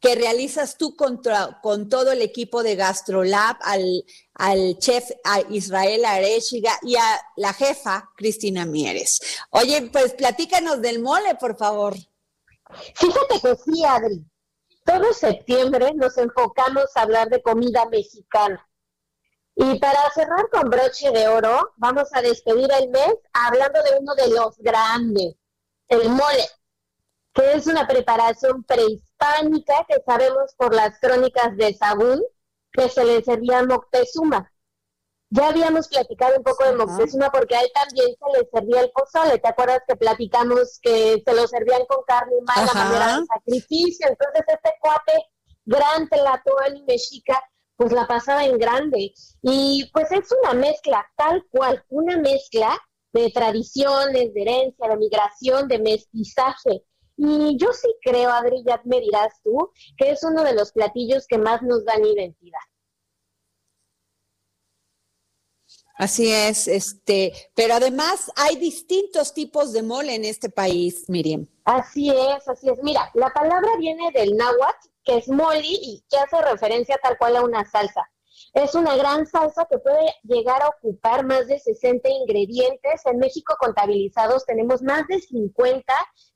que 0.00 0.14
realizas 0.14 0.78
tú 0.78 0.96
contra, 0.96 1.60
con 1.62 1.90
todo 1.90 2.12
el 2.12 2.22
equipo 2.22 2.62
de 2.62 2.76
GastroLab, 2.76 3.56
al, 3.60 4.04
al 4.34 4.78
chef 4.78 5.10
Israel 5.50 6.06
Arechiga 6.06 6.72
y 6.80 6.96
a 6.96 7.20
la 7.36 7.52
jefa 7.52 8.10
Cristina 8.16 8.64
Mieres. 8.64 9.20
Oye, 9.50 9.90
pues 9.92 10.14
platícanos 10.14 10.80
del 10.80 11.00
mole, 11.00 11.36
por 11.36 11.58
favor. 11.58 11.94
Fíjate 12.94 13.40
que 13.40 13.56
sí, 13.56 13.84
Adri. 13.84 14.24
Todo 14.84 15.12
septiembre 15.12 15.92
nos 15.94 16.18
enfocamos 16.18 16.84
a 16.94 17.02
hablar 17.02 17.28
de 17.28 17.42
comida 17.42 17.86
mexicana. 17.86 18.68
Y 19.54 19.78
para 19.78 20.10
cerrar 20.10 20.48
con 20.50 20.70
broche 20.70 21.10
de 21.10 21.28
oro, 21.28 21.72
vamos 21.76 22.08
a 22.12 22.22
despedir 22.22 22.70
el 22.72 22.88
mes 22.88 23.14
hablando 23.32 23.82
de 23.82 23.98
uno 24.00 24.14
de 24.14 24.28
los 24.28 24.56
grandes, 24.58 25.34
el 25.88 26.08
mole, 26.08 26.48
que 27.34 27.52
es 27.52 27.66
una 27.66 27.86
preparación 27.86 28.64
prehispánica 28.64 29.86
que 29.88 30.02
sabemos 30.06 30.54
por 30.56 30.74
las 30.74 30.98
crónicas 30.98 31.56
de 31.56 31.74
Sagún 31.74 32.22
que 32.72 32.88
se 32.88 33.04
le 33.04 33.22
servía 33.22 33.60
a 33.60 33.66
Moctezuma. 33.66 34.51
Ya 35.34 35.48
habíamos 35.48 35.88
platicado 35.88 36.36
un 36.36 36.44
poco 36.44 36.62
de 36.64 36.76
Moctezuma 36.76 37.30
porque 37.30 37.56
a 37.56 37.62
él 37.62 37.70
también 37.74 38.08
se 38.08 38.38
le 38.38 38.48
servía 38.52 38.82
el 38.82 38.90
pozole. 38.90 39.38
¿Te 39.38 39.48
acuerdas 39.48 39.80
que 39.88 39.96
platicamos 39.96 40.78
que 40.82 41.22
se 41.24 41.34
lo 41.34 41.46
servían 41.46 41.86
con 41.88 42.04
carne 42.06 42.34
humana, 42.36 42.70
manera 42.74 43.18
de 43.18 43.26
sacrificio? 43.26 44.08
Entonces 44.10 44.44
este 44.46 44.70
cuate, 44.78 45.12
gran 45.64 46.06
telatoel 46.10 46.76
y 46.76 46.82
mexica, 46.82 47.42
pues 47.76 47.92
la 47.92 48.06
pasaba 48.06 48.44
en 48.44 48.58
grande. 48.58 49.14
Y 49.40 49.90
pues 49.94 50.12
es 50.12 50.28
una 50.42 50.52
mezcla, 50.52 51.02
tal 51.16 51.42
cual, 51.50 51.82
una 51.88 52.18
mezcla 52.18 52.78
de 53.14 53.30
tradiciones, 53.30 54.34
de 54.34 54.42
herencia, 54.42 54.86
de 54.86 54.96
migración, 54.98 55.66
de 55.66 55.78
mestizaje. 55.78 56.84
Y 57.16 57.56
yo 57.56 57.72
sí 57.72 57.88
creo, 58.02 58.30
Adri, 58.30 58.62
ya 58.66 58.82
me 58.84 59.00
dirás 59.00 59.32
tú, 59.42 59.72
que 59.96 60.10
es 60.10 60.22
uno 60.24 60.44
de 60.44 60.52
los 60.52 60.72
platillos 60.72 61.26
que 61.26 61.38
más 61.38 61.62
nos 61.62 61.86
dan 61.86 62.04
identidad. 62.04 62.60
Así 66.02 66.32
es, 66.32 66.66
este, 66.66 67.32
pero 67.54 67.74
además 67.74 68.28
hay 68.34 68.56
distintos 68.56 69.32
tipos 69.32 69.72
de 69.72 69.84
mole 69.84 70.16
en 70.16 70.24
este 70.24 70.50
país, 70.50 71.08
Miriam. 71.08 71.46
Así 71.64 72.10
es, 72.10 72.48
así 72.48 72.68
es. 72.70 72.82
Mira, 72.82 73.08
la 73.14 73.30
palabra 73.30 73.68
viene 73.78 74.10
del 74.10 74.36
náhuatl, 74.36 74.88
que 75.04 75.18
es 75.18 75.28
moli 75.28 75.78
y 75.80 76.04
que 76.10 76.18
hace 76.18 76.42
referencia 76.42 76.98
tal 77.00 77.16
cual 77.18 77.36
a 77.36 77.44
una 77.44 77.64
salsa. 77.70 78.02
Es 78.52 78.74
una 78.74 78.96
gran 78.96 79.28
salsa 79.28 79.64
que 79.70 79.78
puede 79.78 80.12
llegar 80.24 80.60
a 80.64 80.70
ocupar 80.70 81.24
más 81.24 81.46
de 81.46 81.60
60 81.60 82.08
ingredientes. 82.08 83.02
En 83.04 83.18
México 83.18 83.54
contabilizados 83.60 84.44
tenemos 84.44 84.82
más 84.82 85.06
de 85.06 85.20
50, 85.20 85.84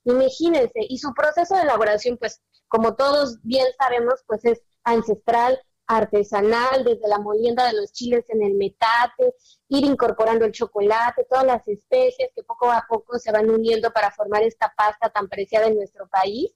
imagínense. 0.05 0.79
Y 0.87 0.97
su 0.97 1.13
proceso 1.13 1.57
de 1.57 1.63
elaboración, 1.63 2.15
pues 2.15 2.41
como 2.69 2.95
todos 2.95 3.37
bien 3.43 3.67
sabemos, 3.77 4.23
pues 4.27 4.45
es 4.45 4.61
ancestral, 4.85 5.59
artesanal, 5.87 6.83
desde 6.83 7.07
la 7.07 7.19
molienda 7.19 7.65
de 7.65 7.73
los 7.73 7.93
chiles 7.93 8.25
en 8.29 8.43
el 8.43 8.55
metate, 8.55 9.33
ir 9.69 9.85
incorporando 9.85 10.45
el 10.45 10.51
chocolate, 10.51 11.25
todas 11.29 11.45
las 11.45 11.67
especies 11.67 12.29
que 12.35 12.43
poco 12.43 12.71
a 12.71 12.85
poco 12.87 13.17
se 13.17 13.31
van 13.31 13.49
uniendo 13.49 13.91
para 13.91 14.11
formar 14.11 14.43
esta 14.43 14.73
pasta 14.77 15.09
tan 15.09 15.27
preciada 15.29 15.67
en 15.67 15.75
nuestro 15.75 16.07
país. 16.07 16.51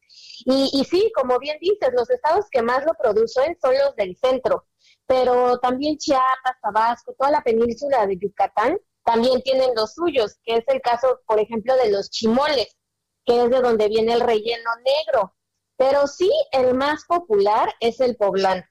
Y, 0.45 0.69
y 0.73 0.83
sí, 0.85 1.11
como 1.15 1.39
bien 1.39 1.57
dices, 1.59 1.89
los 1.93 2.09
estados 2.09 2.45
que 2.51 2.61
más 2.61 2.85
lo 2.85 2.93
producen 2.93 3.57
son 3.61 3.73
los 3.73 3.95
del 3.95 4.15
centro, 4.17 4.65
pero 5.07 5.59
también 5.59 5.97
Chiapas, 5.97 6.59
Tabasco, 6.61 7.13
toda 7.17 7.31
la 7.31 7.41
península 7.41 8.05
de 8.07 8.17
Yucatán 8.17 8.77
también 9.03 9.41
tienen 9.41 9.71
los 9.75 9.93
suyos, 9.93 10.37
que 10.43 10.55
es 10.55 10.63
el 10.67 10.81
caso, 10.81 11.21
por 11.25 11.39
ejemplo, 11.39 11.75
de 11.75 11.91
los 11.91 12.09
chimoles, 12.09 12.77
que 13.25 13.43
es 13.43 13.49
de 13.49 13.61
donde 13.61 13.87
viene 13.87 14.13
el 14.13 14.21
relleno 14.21 14.69
negro. 14.85 15.35
Pero 15.77 16.05
sí, 16.07 16.31
el 16.51 16.75
más 16.75 17.05
popular 17.05 17.73
es 17.79 17.99
el 17.99 18.15
poblano. 18.15 18.63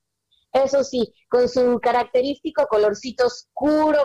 Eso 0.52 0.82
sí, 0.82 1.14
con 1.28 1.48
su 1.48 1.78
característico 1.80 2.66
colorcito 2.66 3.26
oscuro, 3.26 3.98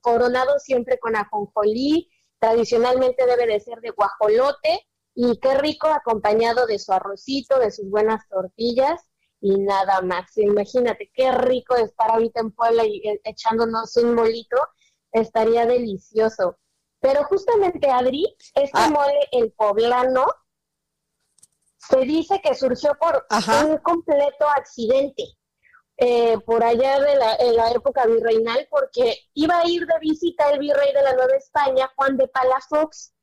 coronado 0.00 0.58
siempre 0.58 0.98
con 0.98 1.16
ajonjolí, 1.16 2.10
tradicionalmente 2.38 3.26
debe 3.26 3.46
de 3.46 3.60
ser 3.60 3.80
de 3.80 3.90
guajolote, 3.90 4.86
y 5.14 5.38
qué 5.38 5.54
rico 5.54 5.86
acompañado 5.86 6.66
de 6.66 6.78
su 6.78 6.92
arrocito, 6.92 7.58
de 7.58 7.70
sus 7.70 7.88
buenas 7.88 8.28
tortillas 8.28 9.00
y 9.40 9.58
nada 9.58 10.00
más. 10.02 10.36
Imagínate 10.36 11.10
qué 11.14 11.30
rico 11.32 11.76
estar 11.76 12.10
ahorita 12.10 12.40
en 12.40 12.50
Puebla 12.50 12.84
y 12.84 12.96
eh, 13.06 13.20
echándonos 13.24 13.96
un 13.96 14.14
molito, 14.14 14.56
estaría 15.12 15.66
delicioso. 15.66 16.58
Pero 17.00 17.24
justamente, 17.24 17.90
Adri, 17.90 18.34
este 18.54 18.70
ah. 18.72 18.90
mole, 18.90 19.28
el 19.32 19.52
poblano, 19.52 20.24
se 21.88 22.00
dice 22.00 22.40
que 22.42 22.54
surgió 22.54 22.96
por 22.98 23.26
un 23.66 23.78
completo 23.78 24.48
accidente. 24.56 25.24
Eh, 25.96 26.36
por 26.44 26.64
allá 26.64 26.98
de 26.98 27.14
la, 27.14 27.36
en 27.36 27.54
la 27.54 27.70
época 27.70 28.04
virreinal, 28.04 28.66
porque 28.68 29.16
iba 29.34 29.58
a 29.60 29.66
ir 29.68 29.86
de 29.86 29.94
visita 30.00 30.50
el 30.50 30.58
virrey 30.58 30.92
de 30.92 31.02
la 31.02 31.14
Nueva 31.14 31.36
España, 31.36 31.88
Juan 31.94 32.16
de 32.16 32.26
Palafox, 32.26 33.14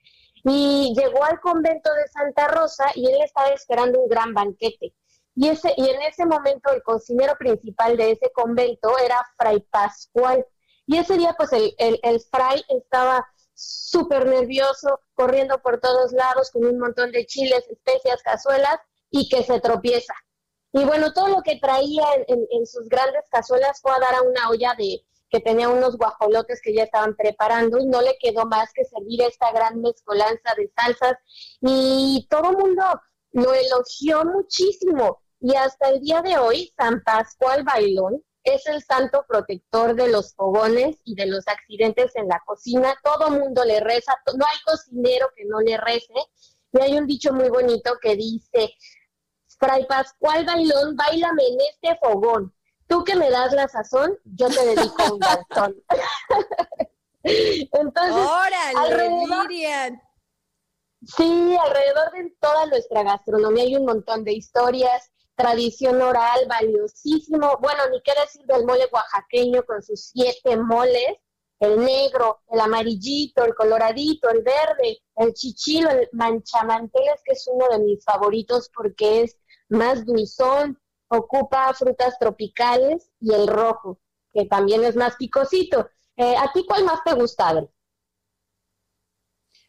y 0.46 0.94
llegó 0.98 1.22
al 1.24 1.42
convento 1.42 1.94
de 1.94 2.08
Santa 2.08 2.48
Rosa 2.48 2.86
y 2.96 3.06
él 3.08 3.22
estaba 3.24 3.50
esperando 3.50 4.00
un 4.00 4.08
gran 4.08 4.34
banquete. 4.34 4.94
Y, 5.36 5.50
ese, 5.50 5.74
y 5.76 5.90
en 5.90 6.02
ese 6.02 6.26
momento 6.26 6.72
el 6.72 6.82
cocinero 6.82 7.36
principal 7.38 7.98
de 7.98 8.12
ese 8.12 8.32
convento 8.32 8.98
era 8.98 9.18
Fray 9.38 9.60
Pascual. 9.70 10.46
Y 10.86 10.98
ese 10.98 11.18
día 11.18 11.36
pues 11.38 11.54
el, 11.54 11.74
el, 11.78 12.00
el 12.04 12.20
fray 12.20 12.64
estaba 12.70 13.26
súper 13.54 14.26
nervioso, 14.26 15.02
corriendo 15.14 15.62
por 15.62 15.80
todos 15.80 16.12
lados 16.14 16.52
con 16.52 16.66
un 16.66 16.80
montón 16.80 17.12
de 17.12 17.26
chiles, 17.26 17.66
especias, 17.70 18.22
cazuelas 18.24 18.78
y 19.10 19.30
que 19.30 19.44
se 19.44 19.60
tropieza. 19.60 20.14
Y 20.74 20.86
bueno, 20.86 21.12
todo 21.14 21.28
lo 21.28 21.42
que 21.42 21.60
traía 21.60 22.06
en, 22.28 22.66
sus 22.66 22.88
grandes 22.88 23.24
cazuelas 23.30 23.82
fue 23.82 23.92
a 23.92 24.00
dar 24.00 24.16
a 24.16 24.22
una 24.22 24.50
olla 24.50 24.74
de 24.78 25.04
que 25.30 25.40
tenía 25.40 25.70
unos 25.70 25.98
guajolotes 25.98 26.62
que 26.62 26.74
ya 26.74 26.84
estaban 26.84 27.16
preparando 27.16 27.78
y 27.80 27.86
no 27.86 28.02
le 28.02 28.18
quedó 28.20 28.46
más 28.46 28.72
que 28.74 28.86
servir 28.86 29.22
esta 29.22 29.52
gran 29.52 29.82
mezcolanza 29.82 30.54
de 30.58 30.72
salsas 30.76 31.18
y 31.62 32.28
todo 32.30 32.52
el 32.52 32.58
mundo 32.58 32.84
lo 33.32 33.54
elogió 33.54 34.26
muchísimo 34.26 35.22
y 35.40 35.56
hasta 35.56 35.90
el 35.90 36.02
día 36.02 36.22
de 36.22 36.38
hoy 36.38 36.74
San 36.78 37.02
Pascual 37.04 37.64
Bailón 37.64 38.22
es 38.44 38.66
el 38.68 38.82
santo 38.84 39.26
protector 39.28 39.96
de 39.96 40.08
los 40.08 40.34
fogones 40.34 40.98
y 41.04 41.16
de 41.16 41.28
los 41.28 41.48
accidentes 41.48 42.16
en 42.16 42.28
la 42.28 42.42
cocina. 42.46 42.96
Todo 43.04 43.30
mundo 43.30 43.64
le 43.64 43.80
reza, 43.80 44.14
no 44.38 44.46
hay 44.46 44.60
cocinero 44.66 45.30
que 45.36 45.46
no 45.46 45.60
le 45.60 45.78
rece. 45.78 46.14
Y 46.74 46.82
hay 46.82 46.98
un 46.98 47.06
dicho 47.06 47.34
muy 47.34 47.50
bonito 47.50 47.98
que 48.02 48.16
dice, 48.16 48.74
Fray 49.60 49.86
Pascual 49.86 50.46
Bailón, 50.46 50.96
bailame 50.96 51.44
en 51.48 51.58
este 51.72 51.98
fogón. 52.00 52.54
Tú 52.88 53.04
que 53.04 53.16
me 53.16 53.30
das 53.30 53.54
la 53.54 53.68
sazón, 53.68 54.18
yo 54.26 54.48
te 54.50 54.66
dedico 54.66 55.14
un 55.14 55.20
bastón. 55.20 55.76
Entonces, 57.24 58.28
alrededor, 58.76 59.48
Sí, 61.04 61.58
alrededor 61.58 62.12
de 62.12 62.36
toda 62.40 62.68
nuestra 62.68 63.02
gastronomía 63.04 63.64
hay 63.64 63.76
un 63.76 63.86
montón 63.86 64.24
de 64.24 64.34
historias, 64.34 65.12
tradición 65.42 66.02
oral 66.02 66.46
valiosísimo. 66.48 67.58
Bueno, 67.62 67.84
ni 67.92 68.02
qué 68.02 68.12
decir 68.20 68.46
del 68.46 68.66
mole 68.66 68.88
oaxaqueño 68.92 69.64
con 69.64 69.82
sus 69.82 70.12
siete 70.14 70.58
moles, 70.58 71.18
el 71.60 71.80
negro, 71.80 72.42
el 72.50 72.60
amarillito, 72.60 73.44
el 73.44 73.54
coloradito, 73.56 74.30
el 74.30 74.42
verde, 74.42 75.00
el 75.16 75.34
chichilo, 75.34 75.90
el 75.90 76.10
manchamanteles, 76.12 77.22
que 77.24 77.34
es 77.34 77.48
uno 77.52 77.68
de 77.70 77.80
mis 77.80 78.04
favoritos 78.04 78.70
porque 78.74 79.22
es 79.22 79.38
más 79.70 80.06
dulzón, 80.06 80.80
ocupa 81.08 81.74
frutas 81.74 82.18
tropicales 82.20 83.12
y 83.20 83.34
el 83.34 83.48
rojo, 83.48 84.00
que 84.34 84.46
también 84.46 84.84
es 84.84 84.96
más 84.96 85.16
picosito. 85.18 85.88
Eh, 86.16 86.36
¿A 86.36 86.52
ti 86.52 86.66
cuál 86.68 86.84
más 86.84 87.04
te 87.04 87.14
gusta, 87.14 87.68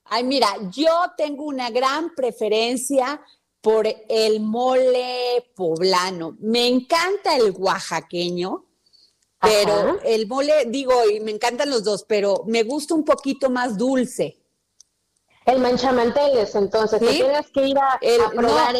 Ay, 0.04 0.24
mira, 0.24 0.48
yo 0.70 0.90
tengo 1.16 1.44
una 1.44 1.70
gran 1.70 2.14
preferencia 2.14 3.22
por 3.62 3.86
el 3.86 4.40
mole 4.40 5.46
poblano. 5.54 6.36
Me 6.40 6.66
encanta 6.66 7.36
el 7.36 7.54
oaxaqueño, 7.56 8.66
pero 9.40 10.00
el 10.02 10.26
mole, 10.26 10.66
digo, 10.66 10.92
y 11.08 11.20
me 11.20 11.30
encantan 11.30 11.70
los 11.70 11.84
dos, 11.84 12.04
pero 12.06 12.42
me 12.46 12.64
gusta 12.64 12.94
un 12.94 13.04
poquito 13.04 13.48
más 13.48 13.78
dulce. 13.78 14.36
El 15.46 15.60
manchamanteles, 15.60 16.54
entonces, 16.54 17.00
tienes 17.00 17.50
que 17.50 17.68
ir 17.68 17.78
a, 17.78 17.98
probar 18.30 18.76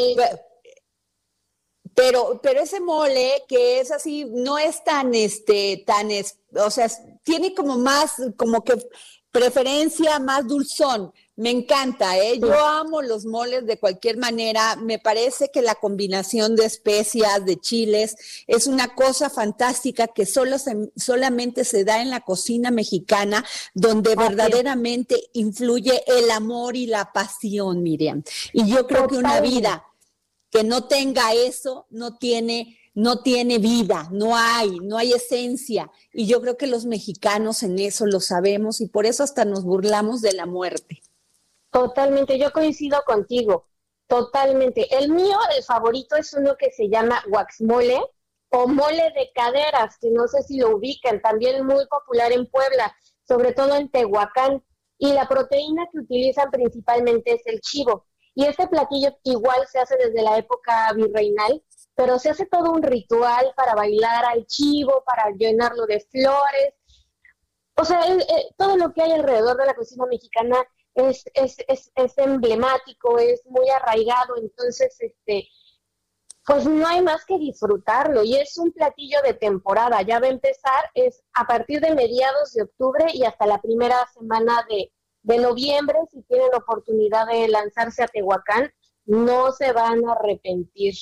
pero, 1.95 2.40
pero 2.42 2.61
ese 2.61 2.81
mole 2.81 3.45
que 3.49 3.81
es 3.81 3.90
así, 3.90 4.25
no 4.25 4.59
es 4.59 4.83
tan, 4.83 5.14
este, 5.14 5.85
tan, 5.87 6.09
o 6.55 6.71
sea, 6.71 6.88
tiene 7.23 7.55
como 7.55 7.79
más, 7.79 8.14
como 8.37 8.64
que 8.64 8.77
preferencia 9.31 10.18
más 10.18 10.47
dulzón. 10.47 11.12
Me 11.42 11.50
encanta, 11.50 12.16
¿eh? 12.18 12.38
Yo 12.38 12.55
amo 12.55 13.02
los 13.02 13.24
moles 13.24 13.66
de 13.66 13.76
cualquier 13.76 14.16
manera. 14.16 14.76
Me 14.76 15.00
parece 15.00 15.50
que 15.52 15.61
la 15.61 15.74
combinación 15.74 16.55
de 16.55 16.66
especias, 16.66 17.44
de 17.44 17.57
chiles, 17.57 18.14
es 18.46 18.68
una 18.68 18.94
cosa 18.94 19.28
fantástica 19.28 20.07
que 20.07 20.24
solo 20.24 20.55
solamente 20.94 21.64
se 21.64 21.83
da 21.83 22.00
en 22.00 22.11
la 22.11 22.20
cocina 22.20 22.70
mexicana, 22.70 23.44
donde 23.74 24.14
verdaderamente 24.14 25.16
influye 25.33 26.05
el 26.07 26.31
amor 26.31 26.76
y 26.76 26.87
la 26.87 27.12
pasión, 27.12 27.83
Miriam. 27.83 28.22
Y 28.52 28.70
yo 28.70 28.87
creo 28.87 29.09
que 29.09 29.16
una 29.16 29.40
vida 29.40 29.85
que 30.48 30.62
no 30.62 30.85
tenga 30.85 31.35
eso 31.35 31.88
no 31.90 32.18
tiene 32.18 32.78
no 32.94 33.20
tiene 33.22 33.59
vida, 33.59 34.09
no 34.12 34.37
hay, 34.37 34.78
no 34.78 34.96
hay 34.96 35.12
esencia. 35.12 35.90
Y 36.12 36.26
yo 36.26 36.40
creo 36.40 36.57
que 36.57 36.68
los 36.68 36.87
mexicanos 36.87 37.64
en 37.64 37.81
eso 37.81 38.07
lo 38.07 38.20
sabemos 38.20 38.81
y 38.81 38.87
por 38.87 39.07
eso 39.07 39.24
hasta 39.24 39.44
nos 39.44 39.64
burlamos 39.64 40.20
de 40.20 40.35
la 40.35 40.46
muerte. 40.46 41.02
Totalmente, 41.72 42.38
yo 42.38 42.52
coincido 42.52 43.02
contigo, 43.06 43.66
totalmente. 44.06 44.94
El 44.94 45.11
mío, 45.11 45.38
el 45.56 45.64
favorito 45.64 46.16
es 46.16 46.35
uno 46.35 46.54
que 46.58 46.70
se 46.70 46.90
llama 46.90 47.24
waxmole 47.30 47.98
o 48.50 48.68
mole 48.68 49.11
de 49.16 49.30
caderas, 49.35 49.96
que 49.98 50.11
no 50.11 50.28
sé 50.28 50.42
si 50.42 50.58
lo 50.58 50.76
ubican, 50.76 51.22
también 51.22 51.64
muy 51.64 51.87
popular 51.87 52.30
en 52.30 52.46
Puebla, 52.46 52.94
sobre 53.26 53.54
todo 53.54 53.74
en 53.74 53.90
Tehuacán. 53.90 54.62
Y 54.98 55.14
la 55.14 55.26
proteína 55.26 55.88
que 55.90 56.00
utilizan 56.00 56.50
principalmente 56.50 57.32
es 57.32 57.42
el 57.46 57.61
chivo. 57.62 58.06
Y 58.35 58.44
este 58.44 58.68
platillo 58.68 59.16
igual 59.24 59.66
se 59.66 59.78
hace 59.78 59.96
desde 59.96 60.22
la 60.22 60.37
época 60.37 60.92
virreinal, 60.94 61.64
pero 61.94 62.18
se 62.18 62.28
hace 62.28 62.44
todo 62.44 62.70
un 62.70 62.82
ritual 62.82 63.54
para 63.56 63.74
bailar 63.74 64.26
al 64.26 64.46
chivo, 64.46 65.02
para 65.06 65.30
llenarlo 65.30 65.87
de 65.87 66.00
flores. 66.00 66.74
O 67.76 67.85
sea, 67.87 68.02
todo 68.58 68.76
lo 68.76 68.92
que 68.92 69.02
hay 69.02 69.12
alrededor 69.12 69.56
de 69.56 69.66
la 69.66 69.74
cocina 69.74 70.04
mexicana 70.04 70.58
es, 70.94 71.24
es, 71.35 71.57
es, 71.68 71.90
es 71.94 72.18
emblemático, 72.18 73.18
es 73.18 73.44
muy 73.46 73.68
arraigado, 73.70 74.37
entonces, 74.37 74.96
este, 75.00 75.48
pues 76.44 76.66
no 76.66 76.87
hay 76.87 77.00
más 77.02 77.24
que 77.24 77.38
disfrutarlo 77.38 78.24
y 78.24 78.37
es 78.37 78.59
un 78.59 78.72
platillo 78.72 79.18
de 79.22 79.35
temporada, 79.35 80.02
ya 80.02 80.18
va 80.18 80.26
a 80.26 80.31
empezar, 80.31 80.90
es 80.94 81.22
a 81.35 81.46
partir 81.46 81.81
de 81.81 81.94
mediados 81.94 82.52
de 82.52 82.64
octubre 82.64 83.07
y 83.12 83.24
hasta 83.24 83.46
la 83.46 83.61
primera 83.61 83.96
semana 84.12 84.64
de, 84.68 84.92
de 85.22 85.38
noviembre, 85.38 85.98
si 86.11 86.22
tienen 86.22 86.55
oportunidad 86.55 87.26
de 87.26 87.48
lanzarse 87.48 88.02
a 88.02 88.09
Tehuacán, 88.09 88.72
no 89.05 89.52
se 89.52 89.72
van 89.72 90.07
a 90.09 90.12
arrepentir. 90.12 90.94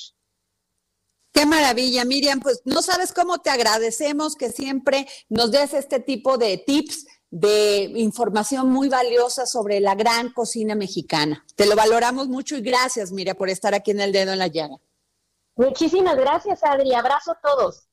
Qué 1.33 1.45
maravilla, 1.45 2.03
Miriam. 2.05 2.39
Pues 2.39 2.61
no 2.65 2.81
sabes 2.81 3.13
cómo 3.13 3.39
te 3.39 3.49
agradecemos 3.49 4.35
que 4.35 4.49
siempre 4.49 5.07
nos 5.29 5.51
des 5.51 5.73
este 5.73 5.99
tipo 5.99 6.37
de 6.37 6.57
tips 6.57 7.05
de 7.31 7.83
información 7.95 8.69
muy 8.69 8.89
valiosa 8.89 9.45
sobre 9.45 9.79
la 9.79 9.95
gran 9.95 10.31
cocina 10.33 10.75
mexicana. 10.75 11.43
Te 11.55 11.65
lo 11.65 11.75
valoramos 11.75 12.27
mucho 12.27 12.57
y 12.57 12.61
gracias, 12.61 13.11
Miriam, 13.11 13.37
por 13.37 13.49
estar 13.49 13.73
aquí 13.73 13.91
en 13.91 14.01
el 14.01 14.11
dedo 14.11 14.33
en 14.33 14.39
la 14.39 14.47
llaga. 14.47 14.75
Muchísimas 15.55 16.17
gracias, 16.17 16.63
Adri. 16.63 16.93
Abrazo 16.93 17.31
a 17.31 17.39
todos. 17.39 17.87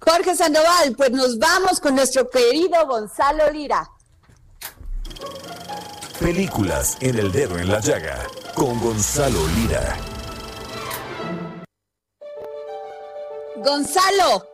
Jorge 0.00 0.34
Sandoval, 0.34 0.96
pues 0.96 1.12
nos 1.12 1.38
vamos 1.38 1.78
con 1.80 1.94
nuestro 1.94 2.28
querido 2.28 2.86
Gonzalo 2.88 3.50
Lira. 3.50 3.88
Películas 6.18 6.96
en 7.00 7.18
el 7.18 7.30
dedo 7.30 7.58
en 7.58 7.68
la 7.68 7.80
llaga 7.80 8.26
con 8.54 8.80
Gonzalo 8.80 9.38
Lira. 9.56 9.96
Gonzalo, 13.56 14.44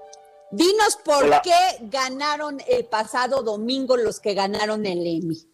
dinos 0.51 0.99
por 1.05 1.43
qué 1.43 1.79
ganaron 1.83 2.59
el 2.69 2.87
pasado 2.87 3.43
domingo 3.43 3.97
los 3.97 4.21
que 4.21 4.35
ganaron 4.35 4.87
el 4.87 5.07
Emmy. 5.07 5.49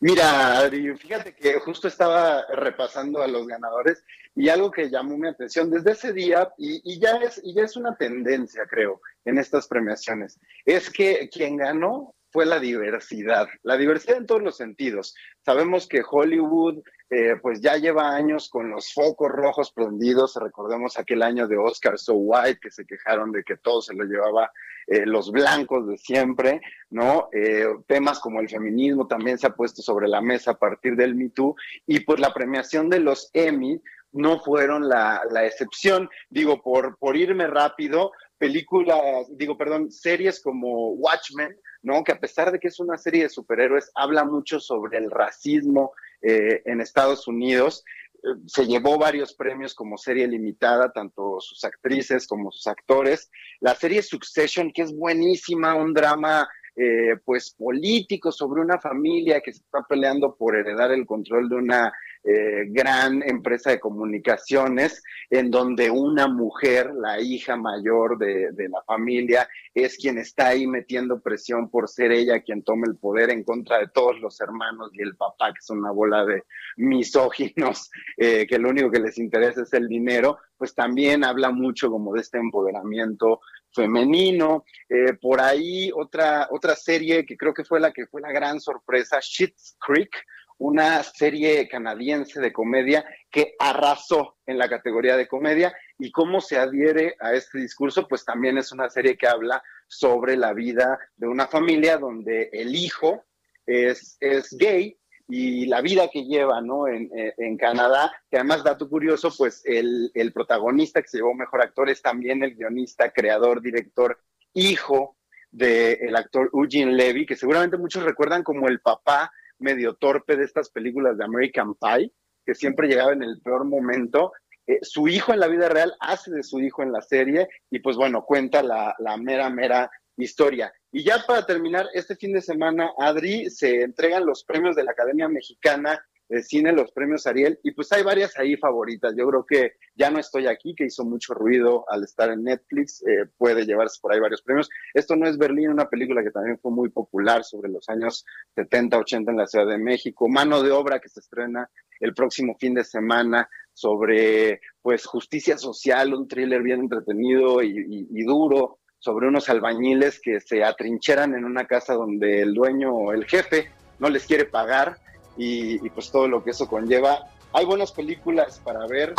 Mira, 0.00 0.58
Adri, 0.58 0.96
fíjate 0.96 1.34
que 1.34 1.58
justo 1.58 1.88
estaba 1.88 2.44
repasando 2.52 3.22
a 3.22 3.28
los 3.28 3.46
ganadores 3.46 4.04
y 4.34 4.48
algo 4.48 4.70
que 4.70 4.90
llamó 4.90 5.16
mi 5.16 5.28
atención 5.28 5.70
desde 5.70 5.92
ese 5.92 6.12
día, 6.12 6.52
y, 6.56 6.98
ya, 6.98 7.16
es, 7.16 7.40
y 7.42 7.54
ya 7.54 7.64
es 7.64 7.76
una 7.76 7.96
tendencia, 7.96 8.64
creo, 8.68 9.00
en 9.24 9.38
estas 9.38 9.68
premiaciones, 9.68 10.38
es 10.64 10.90
que 10.90 11.28
quien 11.30 11.56
ganó 11.56 12.14
fue 12.30 12.46
la 12.46 12.58
diversidad, 12.58 13.46
la 13.62 13.76
diversidad 13.76 14.16
en 14.16 14.26
todos 14.26 14.42
los 14.42 14.56
sentidos. 14.56 15.14
Sabemos 15.44 15.86
que 15.86 16.02
Hollywood 16.08 16.82
eh, 17.14 17.36
pues 17.42 17.60
ya 17.60 17.76
lleva 17.76 18.14
años 18.14 18.48
con 18.48 18.70
los 18.70 18.90
focos 18.94 19.30
rojos 19.30 19.70
prendidos, 19.70 20.34
recordemos 20.36 20.98
aquel 20.98 21.22
año 21.22 21.46
de 21.46 21.58
Oscar 21.58 21.98
So 21.98 22.14
White 22.14 22.60
que 22.62 22.70
se 22.70 22.86
quejaron 22.86 23.32
de 23.32 23.44
que 23.44 23.58
todo 23.58 23.82
se 23.82 23.92
lo 23.92 24.04
llevaba 24.04 24.50
eh, 24.86 25.04
los 25.04 25.30
blancos 25.30 25.86
de 25.86 25.98
siempre, 25.98 26.62
¿no? 26.88 27.28
Eh, 27.34 27.66
temas 27.86 28.18
como 28.18 28.40
el 28.40 28.48
feminismo 28.48 29.06
también 29.06 29.36
se 29.36 29.46
ha 29.46 29.54
puesto 29.54 29.82
sobre 29.82 30.08
la 30.08 30.22
mesa 30.22 30.52
a 30.52 30.58
partir 30.58 30.96
del 30.96 31.14
Me 31.14 31.28
Too 31.28 31.54
y 31.86 32.00
pues 32.00 32.18
la 32.18 32.32
premiación 32.32 32.88
de 32.88 33.00
los 33.00 33.28
Emmy 33.34 33.78
no 34.12 34.40
fueron 34.40 34.88
la, 34.88 35.20
la 35.30 35.44
excepción. 35.44 36.08
Digo, 36.30 36.62
por, 36.62 36.96
por 36.96 37.18
irme 37.18 37.46
rápido, 37.46 38.12
películas, 38.38 39.26
digo, 39.36 39.58
perdón, 39.58 39.90
series 39.90 40.40
como 40.40 40.92
Watchmen, 40.92 41.54
¿no? 41.82 42.02
Que 42.04 42.12
a 42.12 42.18
pesar 42.18 42.52
de 42.52 42.58
que 42.58 42.68
es 42.68 42.80
una 42.80 42.96
serie 42.96 43.24
de 43.24 43.28
superhéroes, 43.28 43.90
habla 43.94 44.24
mucho 44.24 44.60
sobre 44.60 44.96
el 44.96 45.10
racismo 45.10 45.92
eh, 46.22 46.62
en 46.64 46.80
Estados 46.80 47.26
Unidos. 47.28 47.84
Eh, 48.22 48.28
se 48.46 48.66
llevó 48.66 48.98
varios 48.98 49.34
premios 49.34 49.74
como 49.74 49.98
serie 49.98 50.26
limitada, 50.28 50.92
tanto 50.92 51.40
sus 51.40 51.64
actrices 51.64 52.26
como 52.26 52.50
sus 52.50 52.66
actores. 52.66 53.30
La 53.60 53.74
serie 53.74 54.02
Succession, 54.02 54.72
que 54.72 54.82
es 54.82 54.94
buenísima, 54.94 55.74
un 55.74 55.92
drama 55.92 56.48
eh, 56.74 57.16
pues 57.24 57.50
político 57.50 58.32
sobre 58.32 58.62
una 58.62 58.78
familia 58.78 59.42
que 59.42 59.52
se 59.52 59.62
está 59.62 59.82
peleando 59.86 60.34
por 60.34 60.56
heredar 60.56 60.90
el 60.92 61.04
control 61.04 61.48
de 61.50 61.56
una 61.56 61.92
eh, 62.24 62.66
gran 62.68 63.22
empresa 63.28 63.70
de 63.70 63.80
comunicaciones 63.80 65.02
en 65.28 65.50
donde 65.50 65.90
una 65.90 66.28
mujer, 66.28 66.92
la 66.94 67.20
hija 67.20 67.56
mayor 67.56 68.16
de, 68.16 68.52
la 68.68 68.82
familia, 68.84 69.48
es 69.74 69.96
quien 69.96 70.18
está 70.18 70.48
ahí 70.48 70.66
metiendo 70.66 71.20
presión 71.20 71.68
por 71.68 71.88
ser 71.88 72.12
ella 72.12 72.40
quien 72.40 72.62
tome 72.62 72.86
el 72.86 72.96
poder 72.96 73.30
en 73.30 73.42
contra 73.42 73.78
de 73.78 73.88
todos 73.88 74.20
los 74.20 74.40
hermanos 74.40 74.90
y 74.92 75.02
el 75.02 75.16
papá, 75.16 75.52
que 75.52 75.58
es 75.58 75.70
una 75.70 75.90
bola 75.90 76.24
de 76.24 76.44
misóginos, 76.76 77.90
eh, 78.16 78.46
que 78.46 78.58
lo 78.58 78.70
único 78.70 78.90
que 78.90 79.00
les 79.00 79.18
interesa 79.18 79.62
es 79.62 79.72
el 79.72 79.88
dinero, 79.88 80.38
pues 80.56 80.76
también 80.76 81.24
habla 81.24 81.50
mucho 81.50 81.90
como 81.90 82.14
de 82.14 82.20
este 82.20 82.38
empoderamiento 82.38 83.40
femenino. 83.72 84.64
Eh, 84.88 85.14
por 85.14 85.40
ahí 85.40 85.90
otra, 85.94 86.46
otra 86.50 86.76
serie 86.76 87.26
que 87.26 87.36
creo 87.36 87.52
que 87.52 87.64
fue 87.64 87.80
la 87.80 87.92
que 87.92 88.06
fue 88.06 88.20
la 88.20 88.30
gran 88.30 88.60
sorpresa, 88.60 89.18
Shit's 89.20 89.76
Creek, 89.84 90.14
una 90.62 91.02
serie 91.02 91.66
canadiense 91.66 92.40
de 92.40 92.52
comedia 92.52 93.04
que 93.32 93.56
arrasó 93.58 94.36
en 94.46 94.58
la 94.58 94.68
categoría 94.68 95.16
de 95.16 95.26
comedia 95.26 95.74
y 95.98 96.12
cómo 96.12 96.40
se 96.40 96.56
adhiere 96.56 97.16
a 97.18 97.34
este 97.34 97.58
discurso, 97.58 98.06
pues 98.06 98.24
también 98.24 98.56
es 98.58 98.70
una 98.70 98.88
serie 98.88 99.16
que 99.16 99.26
habla 99.26 99.60
sobre 99.88 100.36
la 100.36 100.52
vida 100.52 101.00
de 101.16 101.26
una 101.26 101.48
familia 101.48 101.98
donde 101.98 102.48
el 102.52 102.76
hijo 102.76 103.24
es, 103.66 104.16
es 104.20 104.56
gay 104.56 104.96
y 105.26 105.66
la 105.66 105.80
vida 105.80 106.08
que 106.12 106.26
lleva 106.26 106.60
¿no? 106.60 106.86
en, 106.86 107.10
en, 107.12 107.56
Canadá, 107.56 108.12
que 108.30 108.36
además, 108.36 108.62
dato 108.62 108.88
curioso, 108.88 109.32
pues 109.36 109.62
el, 109.64 110.12
el 110.14 110.32
protagonista 110.32 111.02
que 111.02 111.08
se 111.08 111.16
llevó 111.16 111.34
mejor 111.34 111.62
actor 111.62 111.90
es 111.90 112.02
también 112.02 112.44
el 112.44 112.54
guionista, 112.54 113.10
creador, 113.10 113.62
director, 113.62 114.20
hijo 114.54 115.16
del 115.50 116.14
actor 116.14 116.50
Eugene 116.52 116.92
Levy, 116.92 117.26
que 117.26 117.34
seguramente 117.34 117.78
muchos 117.78 118.04
recuerdan 118.04 118.44
como 118.44 118.68
el 118.68 118.80
papá 118.80 119.32
medio 119.62 119.94
torpe 119.94 120.36
de 120.36 120.44
estas 120.44 120.70
películas 120.70 121.16
de 121.16 121.24
American 121.24 121.74
Pie, 121.74 122.12
que 122.44 122.54
siempre 122.54 122.88
llegaba 122.88 123.12
en 123.12 123.22
el 123.22 123.40
peor 123.40 123.64
momento. 123.64 124.32
Eh, 124.66 124.78
su 124.82 125.08
hijo 125.08 125.32
en 125.32 125.40
la 125.40 125.48
vida 125.48 125.68
real 125.68 125.94
hace 126.00 126.30
de 126.30 126.42
su 126.42 126.60
hijo 126.60 126.82
en 126.82 126.92
la 126.92 127.00
serie 127.00 127.48
y 127.70 127.80
pues 127.80 127.96
bueno, 127.96 128.24
cuenta 128.24 128.62
la, 128.62 128.94
la 128.98 129.16
mera, 129.16 129.50
mera 129.50 129.90
historia. 130.16 130.72
Y 130.92 131.04
ya 131.04 131.24
para 131.26 131.46
terminar, 131.46 131.86
este 131.94 132.16
fin 132.16 132.32
de 132.32 132.42
semana, 132.42 132.92
Adri, 132.98 133.50
se 133.50 133.82
entregan 133.82 134.26
los 134.26 134.44
premios 134.44 134.76
de 134.76 134.84
la 134.84 134.92
Academia 134.92 135.28
Mexicana 135.28 136.04
cine, 136.40 136.72
los 136.72 136.90
premios 136.92 137.26
Ariel, 137.26 137.58
y 137.62 137.72
pues 137.72 137.92
hay 137.92 138.02
varias 138.02 138.38
ahí 138.38 138.56
favoritas. 138.56 139.14
Yo 139.16 139.28
creo 139.28 139.44
que 139.44 139.72
Ya 139.94 140.10
no 140.10 140.18
estoy 140.18 140.46
aquí, 140.46 140.74
que 140.74 140.86
hizo 140.86 141.04
mucho 141.04 141.34
ruido 141.34 141.84
al 141.88 142.02
estar 142.02 142.30
en 142.30 142.44
Netflix, 142.44 143.02
eh, 143.06 143.26
puede 143.36 143.66
llevarse 143.66 143.98
por 144.00 144.12
ahí 144.12 144.20
varios 144.20 144.40
premios. 144.40 144.70
Esto 144.94 145.16
no 145.16 145.28
es 145.28 145.36
Berlín, 145.36 145.68
una 145.68 145.88
película 145.88 146.22
que 146.22 146.30
también 146.30 146.58
fue 146.58 146.70
muy 146.70 146.88
popular 146.88 147.44
sobre 147.44 147.70
los 147.70 147.88
años 147.90 148.24
70, 148.54 148.98
80 148.98 149.32
en 149.32 149.36
la 149.36 149.46
Ciudad 149.46 149.66
de 149.66 149.76
México. 149.76 150.28
Mano 150.28 150.62
de 150.62 150.70
obra 150.70 151.00
que 151.00 151.10
se 151.10 151.20
estrena 151.20 151.68
el 152.00 152.14
próximo 152.14 152.56
fin 152.58 152.74
de 152.74 152.84
semana 152.84 153.48
sobre 153.72 154.60
pues 154.82 155.06
justicia 155.06 155.56
social, 155.56 156.14
un 156.14 156.28
thriller 156.28 156.62
bien 156.62 156.80
entretenido 156.80 157.62
y, 157.62 158.24
duro 158.24 158.78
sobre 158.98 159.28
unos 159.28 159.48
albañiles 159.48 160.20
que 160.20 160.40
se 160.40 160.62
atrincheran 160.62 161.34
en 161.34 161.44
una 161.44 161.66
casa 161.66 161.94
donde 161.94 162.40
el 162.40 162.54
dueño 162.54 162.94
o 162.94 163.12
el 163.12 163.24
jefe 163.24 163.70
no 163.98 164.08
les 164.08 164.26
quiere 164.26 164.44
pagar 164.44 164.96
y, 165.36 165.88
pues 165.90 166.10
todo 166.10 166.28
lo 166.28 166.42
que 166.42 166.50
eso 166.50 166.68
conlleva. 166.68 167.26
Hay 167.52 167.64
buenas 167.64 167.92
películas 167.92 168.60
para 168.64 168.86
ver, 168.86 169.14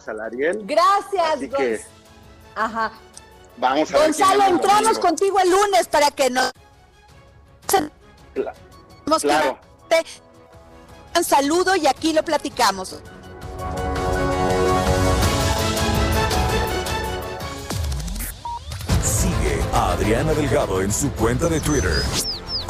Salariel. 0.00 0.60
Gracias, 0.64 1.34
Así 1.34 1.48
que, 1.48 1.80
Ajá. 2.54 2.92
Vamos 3.56 3.92
a 3.92 3.98
Gonzalo, 3.98 4.44
entramos 4.44 4.98
contigo 4.98 5.38
el 5.40 5.50
lunes 5.50 5.86
para 5.88 6.10
que 6.10 6.30
nos... 6.30 6.52
Claro. 9.20 9.58
Un 11.14 11.24
saludo 11.24 11.76
y 11.76 11.86
aquí 11.86 12.12
lo 12.12 12.22
platicamos. 12.22 13.00
Sigue 19.02 19.62
a 19.74 19.92
Adriana 19.92 20.32
Delgado 20.32 20.80
en 20.80 20.92
su 20.92 21.12
cuenta 21.12 21.48
de 21.48 21.60
Twitter 21.60 22.02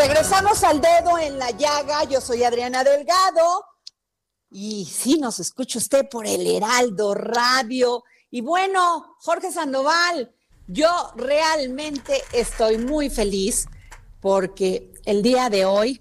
Regresamos 0.00 0.64
al 0.64 0.80
dedo 0.80 1.18
en 1.18 1.38
la 1.38 1.50
llaga. 1.50 2.04
Yo 2.04 2.22
soy 2.22 2.42
Adriana 2.42 2.82
Delgado. 2.82 3.66
Y 4.50 4.86
sí, 4.86 5.18
nos 5.18 5.40
escucha 5.40 5.78
usted 5.78 6.08
por 6.08 6.26
el 6.26 6.46
Heraldo 6.46 7.12
Radio. 7.12 8.02
Y 8.30 8.40
bueno, 8.40 9.16
Jorge 9.18 9.52
Sandoval, 9.52 10.34
yo 10.66 10.88
realmente 11.16 12.22
estoy 12.32 12.78
muy 12.78 13.10
feliz 13.10 13.68
porque 14.22 14.90
el 15.04 15.20
día 15.22 15.50
de 15.50 15.66
hoy 15.66 16.00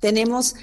tenemos, 0.00 0.56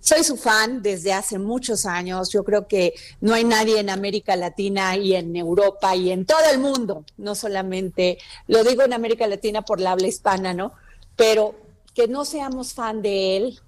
soy 0.00 0.24
su 0.24 0.36
fan 0.36 0.82
desde 0.82 1.12
hace 1.12 1.38
muchos 1.38 1.86
años. 1.86 2.32
Yo 2.32 2.42
creo 2.42 2.66
que 2.66 2.94
no 3.20 3.34
hay 3.34 3.44
nadie 3.44 3.78
en 3.78 3.88
América 3.88 4.34
Latina 4.34 4.96
y 4.96 5.14
en 5.14 5.36
Europa 5.36 5.94
y 5.94 6.10
en 6.10 6.26
todo 6.26 6.44
el 6.50 6.58
mundo, 6.58 7.04
no 7.18 7.36
solamente, 7.36 8.18
lo 8.48 8.64
digo 8.64 8.82
en 8.82 8.94
América 8.94 9.28
Latina 9.28 9.62
por 9.62 9.80
la 9.80 9.92
habla 9.92 10.08
hispana, 10.08 10.54
¿no? 10.54 10.72
Pero 11.14 11.65
que 11.96 12.06
no 12.06 12.26
seamos 12.26 12.74
fan 12.74 13.00
de 13.00 13.36
él, 13.38 13.60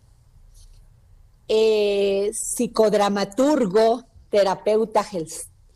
eh, 1.48 2.30
psicodramaturgo, 2.34 4.04
terapeuta 4.28 5.02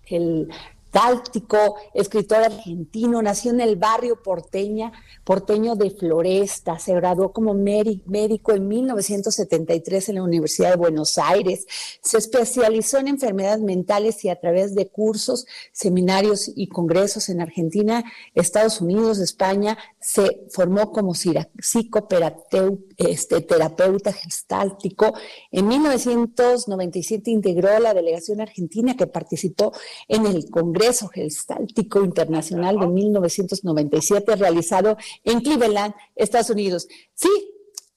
el 0.05 0.53
táctico, 0.93 1.77
escritor 1.95 2.45
argentino, 2.45 3.23
nació 3.23 3.51
en 3.51 3.61
el 3.61 3.77
barrio 3.77 4.23
porteña, 4.23 4.93
porteño 5.25 5.75
de 5.75 5.91
Floresta, 5.91 6.79
se 6.79 6.95
graduó 6.95 7.33
como 7.33 7.55
médico 7.55 8.53
en 8.53 8.69
1973 8.69 10.11
en 10.11 10.15
la 10.17 10.23
Universidad 10.23 10.71
de 10.71 10.77
Buenos 10.77 11.17
Aires, 11.19 11.67
se 12.03 12.19
especializó 12.19 12.99
en 12.99 13.09
enfermedades 13.09 13.63
mentales 13.63 14.23
y 14.25 14.29
a 14.29 14.39
través 14.39 14.75
de 14.75 14.89
cursos, 14.89 15.47
seminarios 15.73 16.51
y 16.55 16.69
congresos 16.69 17.31
en 17.31 17.41
Argentina, 17.41 18.05
Estados 18.35 18.81
Unidos, 18.83 19.19
España, 19.19 19.79
se 19.99 20.43
formó 20.51 20.93
como 20.93 21.15
psicoterapeuta 21.15 22.92
este, 23.09 23.41
terapeuta 23.41 24.13
gestáltico. 24.13 25.15
En 25.51 25.69
1997 25.69 27.31
integró 27.31 27.79
la 27.79 27.95
delegación 27.95 28.41
argentina 28.41 28.97
que 28.97 29.07
participó 29.07 29.73
en 30.09 30.27
el 30.27 30.51
Congreso 30.51 31.09
Gestáltico 31.09 32.05
Internacional 32.05 32.79
de 32.79 32.87
1997 32.87 34.37
realizado 34.37 34.97
en 35.25 35.41
Cleveland, 35.41 35.95
Estados 36.17 36.51
Unidos. 36.51 36.89
Sí, 37.15 37.29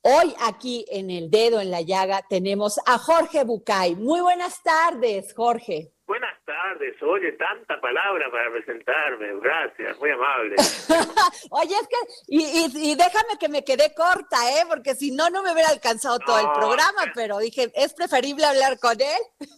Hoy 0.07 0.35
aquí 0.39 0.85
en 0.91 1.09
el 1.09 1.31
dedo 1.31 1.59
en 1.59 1.71
la 1.71 1.81
llaga 1.81 2.21
tenemos 2.29 2.79
a 2.85 2.99
Jorge 2.99 3.43
Bucay. 3.43 3.95
Muy 3.95 4.21
buenas 4.21 4.61
tardes, 4.61 5.33
Jorge. 5.33 5.93
Buenas 6.05 6.44
tardes, 6.75 7.01
oye, 7.03 7.31
tanta 7.33 7.79
palabra 7.79 8.29
para 8.31 8.51
presentarme, 8.51 9.39
gracias, 9.41 9.97
muy 9.99 10.09
amable. 10.11 10.55
oye, 11.51 11.75
es 11.75 11.88
que, 11.88 11.97
y, 12.27 12.95
déjame 12.95 13.38
que 13.39 13.49
me 13.49 13.63
quedé 13.63 13.93
corta, 13.93 14.38
¿eh? 14.51 14.65
Porque 14.67 14.95
si 14.95 15.11
no, 15.11 15.29
no 15.29 15.43
me 15.43 15.51
hubiera 15.53 15.69
alcanzado 15.69 16.19
todo 16.19 16.39
el 16.39 16.51
programa, 16.53 17.11
pero 17.13 17.38
dije, 17.39 17.71
es 17.75 17.93
preferible 17.93 18.45
hablar 18.45 18.79
con 18.79 18.99
él. 18.99 19.49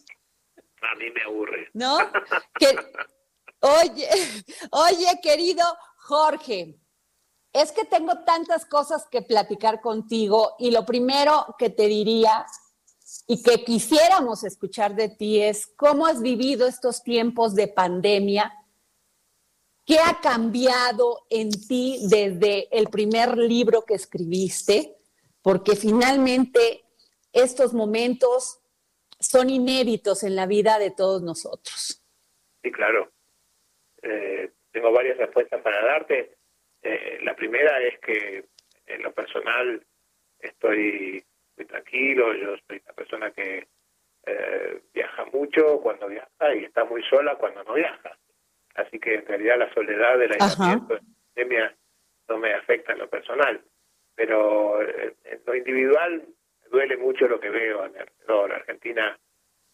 A 0.82 0.96
mí 0.96 1.10
me 1.12 1.24
aburre. 1.24 1.70
¿No? 1.74 1.98
oye, 3.62 4.10
oye, 4.72 5.20
querido 5.22 5.64
Jorge, 5.98 6.76
es 7.54 7.72
que 7.72 7.86
tengo 7.86 8.24
tantas 8.24 8.66
cosas 8.66 9.08
que 9.10 9.22
platicar 9.22 9.82
contigo 9.82 10.56
y 10.60 10.72
lo 10.72 10.86
primero 10.86 11.56
que 11.58 11.70
te 11.70 11.88
diría 11.88 12.46
y 13.28 13.42
que 13.42 13.64
quisiéramos 13.64 14.44
escuchar 14.44 14.96
de 14.96 15.10
ti 15.10 15.42
es 15.42 15.68
cómo 15.68 16.06
has 16.06 16.22
vivido 16.22 16.68
estos 16.68 17.04
tiempos 17.04 17.56
de 17.56 17.68
pandemia, 17.68 18.54
qué 19.86 19.98
ha 20.00 20.20
cambiado 20.22 21.26
en 21.30 21.50
ti 21.52 22.00
desde 22.10 22.68
el 22.78 22.88
primer 22.88 23.38
libro 23.38 23.84
que 23.86 23.94
escribiste, 23.94 24.98
porque 25.42 25.76
finalmente 25.76 26.84
estos 27.32 27.74
momentos 27.74 28.60
son 29.20 29.50
inéditos 29.50 30.24
en 30.24 30.36
la 30.36 30.46
vida 30.46 30.78
de 30.78 30.92
todos 30.92 31.22
nosotros. 31.22 32.04
Sí, 32.62 32.72
claro. 32.72 33.12
Eh, 34.02 34.52
tengo 34.72 34.92
varias 34.92 35.18
respuestas 35.18 35.62
para 35.62 35.84
darte. 35.86 36.38
Eh, 36.82 37.20
la 37.24 37.36
primera 37.36 37.82
es 37.82 38.00
que 38.00 38.46
en 38.86 39.02
lo 39.02 39.14
personal 39.14 39.86
estoy 40.40 41.26
muy 41.58 41.66
tranquilo, 41.66 42.34
yo 42.34 42.56
soy 42.68 42.82
una 42.84 42.94
persona 42.94 43.32
que 43.32 43.68
eh, 44.26 44.82
viaja 44.94 45.26
mucho 45.26 45.80
cuando 45.82 46.08
viaja 46.08 46.56
y 46.56 46.66
está 46.66 46.86
muy 46.86 47.04
sola 47.04 47.36
cuando 47.36 47.64
no 47.64 47.74
viaja. 47.74 48.18
Así 48.76 49.00
que 49.00 49.16
en 49.16 49.26
realidad 49.26 49.58
la 49.58 49.74
soledad 49.74 50.18
del 50.20 50.34
aislamiento 50.34 50.94
de 50.94 51.02
la 51.02 51.08
pandemia 51.34 51.76
no 52.30 52.38
me 52.38 52.54
afecta 52.54 52.94
en 52.94 53.00
lo 53.00 53.10
personal. 53.10 53.62
Pero 54.16 54.82
eh, 54.82 55.16
en 55.24 55.42
lo 55.46 55.56
individual 55.56 56.28
me 56.62 56.68
duele 56.70 56.98
mucho 56.98 57.28
lo 57.28 57.40
que 57.40 57.50
veo 57.50 57.86
en 57.86 57.98
alrededor. 57.98 58.54
Argentina 58.54 59.18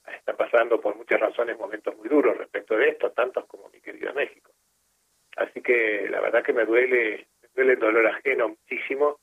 está 0.06 0.36
pasando 0.36 0.80
por 0.80 0.96
muchas 0.96 1.20
razones 1.20 1.58
momentos 1.58 1.98
muy 1.98 2.08
duros 2.08 2.38
respecto 2.38 2.78
de 2.78 2.90
esto, 2.90 3.12
tantos 3.12 3.46
como 3.46 3.70
mi 3.70 3.82
querido 3.82 4.14
México. 4.14 4.52
Así 5.36 5.62
que 5.62 6.08
la 6.10 6.22
verdad 6.22 6.44
que 6.44 6.54
me 6.54 6.66
duele, 6.66 7.28
me 7.42 7.50
duele 7.56 7.74
el 7.74 7.80
dolor 7.80 8.08
ajeno 8.08 8.50
muchísimo 8.50 9.20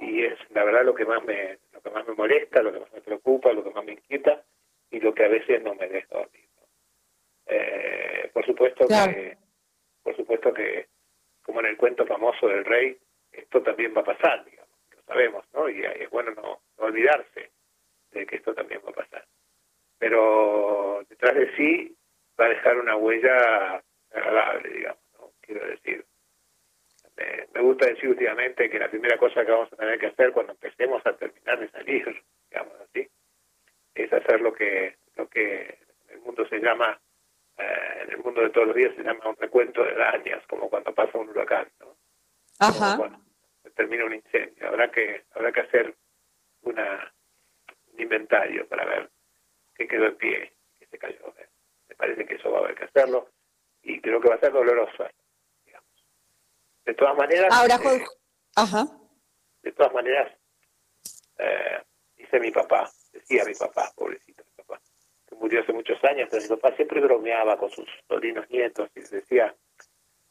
y 0.00 0.24
es 0.24 0.38
la 0.50 0.64
verdad 0.64 0.84
lo 0.84 0.94
que 0.94 1.04
más 1.04 1.24
me 1.24 1.58
lo 1.72 1.80
que 1.80 1.90
más 1.90 2.06
me 2.06 2.14
molesta, 2.14 2.62
lo 2.62 2.72
que 2.72 2.80
más 2.80 2.92
me 2.92 3.00
preocupa, 3.00 3.52
lo 3.52 3.64
que 3.64 3.70
más 3.70 3.84
me 3.84 3.92
inquieta 3.92 4.42
y 4.90 5.00
lo 5.00 5.14
que 5.14 5.24
a 5.24 5.28
veces 5.28 5.62
no 5.62 5.74
me 5.74 5.88
deja 5.88 6.08
dormir. 6.10 6.48
Eh, 7.46 8.30
por 8.32 8.44
supuesto 8.44 8.86
que 8.86 9.36
por 10.02 10.16
supuesto 10.16 10.52
que 10.52 10.86
como 11.42 11.60
en 11.60 11.66
el 11.66 11.76
cuento 11.76 12.06
famoso 12.06 12.46
del 12.48 12.64
rey 12.64 12.98
esto 13.32 13.62
también 13.62 13.94
va 13.96 14.00
a 14.00 14.04
pasar, 14.04 14.44
digamos, 14.44 14.74
lo 14.94 15.02
sabemos, 15.02 15.44
¿no? 15.52 15.68
Y 15.68 15.84
es 15.84 16.10
bueno 16.10 16.32
no, 16.32 16.60
olvidarse 16.76 17.50
de 18.12 18.26
que 18.26 18.36
esto 18.36 18.54
también 18.54 18.80
va 18.84 18.90
a 18.90 18.94
pasar. 18.94 19.24
Pero 19.98 21.04
detrás 21.08 21.34
de 21.34 21.56
sí 21.56 21.96
va 22.38 22.46
a 22.46 22.50
dejar 22.50 22.78
una 22.78 22.96
huella 22.96 23.82
agradable, 24.12 24.68
digamos, 24.70 24.97
gusta 27.78 27.94
decir 27.94 28.08
últimamente 28.08 28.68
que 28.68 28.78
la 28.78 28.90
primera 28.90 29.16
cosa 29.16 29.44
que 29.44 29.52
vamos 29.52 29.72
a 29.72 29.76
tener 29.76 29.98
que 30.00 30.06
hacer 30.06 30.32
cuando 30.32 30.52
empecemos 30.52 31.00
a 31.06 31.12
terminar 31.16 31.60
de 31.60 31.70
salir, 31.70 32.22
digamos 32.50 32.74
así, 32.80 33.08
es 33.94 34.12
hacer 34.12 34.40
lo 34.40 34.52
que 34.52 34.96
lo 35.14 35.28
que 35.28 35.78
en 36.08 36.14
el 36.14 36.20
mundo 36.20 36.46
se 36.48 36.58
llama, 36.58 37.00
eh, 37.56 38.02
en 38.02 38.10
el 38.10 38.18
mundo 38.18 38.40
de 38.40 38.50
todos 38.50 38.68
los 38.68 38.76
días 38.76 38.94
se 38.96 39.02
llama 39.02 39.28
un 39.28 39.36
recuento 39.36 39.84
de 39.84 39.94
daños, 39.94 40.42
como 40.48 40.68
cuando 40.68 40.92
pasa 40.94 41.18
un 41.18 41.28
huracán, 41.28 41.68
¿no? 41.80 41.96
Ajá. 42.58 42.96
Cuando 42.96 43.18
termina 43.74 44.04
un 44.04 44.14
incendio. 44.14 44.68
Habrá 44.68 44.90
que 44.90 45.24
habrá 45.32 45.52
que 45.52 45.60
hacer 45.60 45.94
una 46.62 47.12
un 47.92 48.00
inventario 48.00 48.66
para 48.66 48.84
ver 48.84 49.08
qué 49.76 49.86
quedó 49.86 50.06
en 50.06 50.16
pie, 50.16 50.52
qué 50.80 50.86
se 50.86 50.98
cayó. 50.98 51.32
Me 51.88 51.94
parece 51.94 52.26
que 52.26 52.34
eso 52.34 52.50
va 52.50 52.58
a 52.58 52.60
haber 52.62 52.74
que 52.74 52.84
hacerlo 52.84 53.28
y 53.82 54.00
creo 54.00 54.20
que 54.20 54.28
va 54.28 54.34
a 54.34 54.40
ser 54.40 54.52
doloroso. 54.52 55.07
De 56.98 57.04
todas 57.04 57.16
maneras. 57.16 57.48
Ahora, 57.52 57.76
eh, 57.76 58.04
Ajá. 58.56 58.88
De 59.62 59.70
todas 59.70 59.92
maneras, 59.94 60.32
eh, 61.38 61.80
dice 62.16 62.40
mi 62.40 62.50
papá, 62.50 62.90
decía 63.12 63.44
mi 63.44 63.54
papá, 63.54 63.92
pobrecito 63.94 64.42
mi 64.44 64.64
papá, 64.64 64.80
que 65.28 65.36
murió 65.36 65.60
hace 65.60 65.72
muchos 65.72 66.02
años, 66.02 66.26
pero 66.28 66.42
mi 66.42 66.48
papá 66.48 66.74
siempre 66.74 67.00
bromeaba 67.00 67.56
con 67.56 67.70
sus 67.70 67.86
sobrinos 68.08 68.50
nietos 68.50 68.90
y 68.96 69.00
decía, 69.02 69.54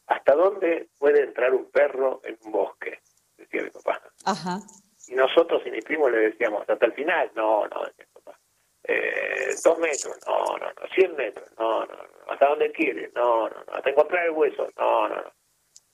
¿hasta 0.08 0.34
dónde 0.34 0.90
puede 0.98 1.22
entrar 1.22 1.54
un 1.54 1.70
perro 1.70 2.20
en 2.22 2.36
un 2.42 2.52
bosque? 2.52 3.00
Decía 3.38 3.62
mi 3.62 3.70
papá. 3.70 4.02
Ajá. 4.26 4.60
Y 5.06 5.14
nosotros 5.14 5.62
y 5.64 5.70
mi 5.70 5.80
primo 5.80 6.10
le 6.10 6.18
decíamos, 6.18 6.68
hasta 6.68 6.84
el 6.84 6.92
final, 6.92 7.32
no, 7.34 7.66
no, 7.66 7.84
decía 7.86 8.04
mi 8.14 8.20
papá. 8.20 8.38
Eh, 8.82 9.54
dos 9.64 9.78
metros, 9.78 10.18
no, 10.26 10.58
no, 10.58 10.66
no, 10.66 10.88
cien 10.94 11.16
metros, 11.16 11.48
no, 11.58 11.86
no, 11.86 11.94
no, 11.94 12.30
hasta 12.30 12.46
dónde 12.46 12.70
quiere, 12.72 13.10
no, 13.14 13.48
no, 13.48 13.56
no, 13.64 13.72
hasta 13.72 13.88
encontrar 13.88 14.26
el 14.26 14.32
hueso, 14.32 14.68
no, 14.76 15.08
no, 15.08 15.16
no. 15.16 15.37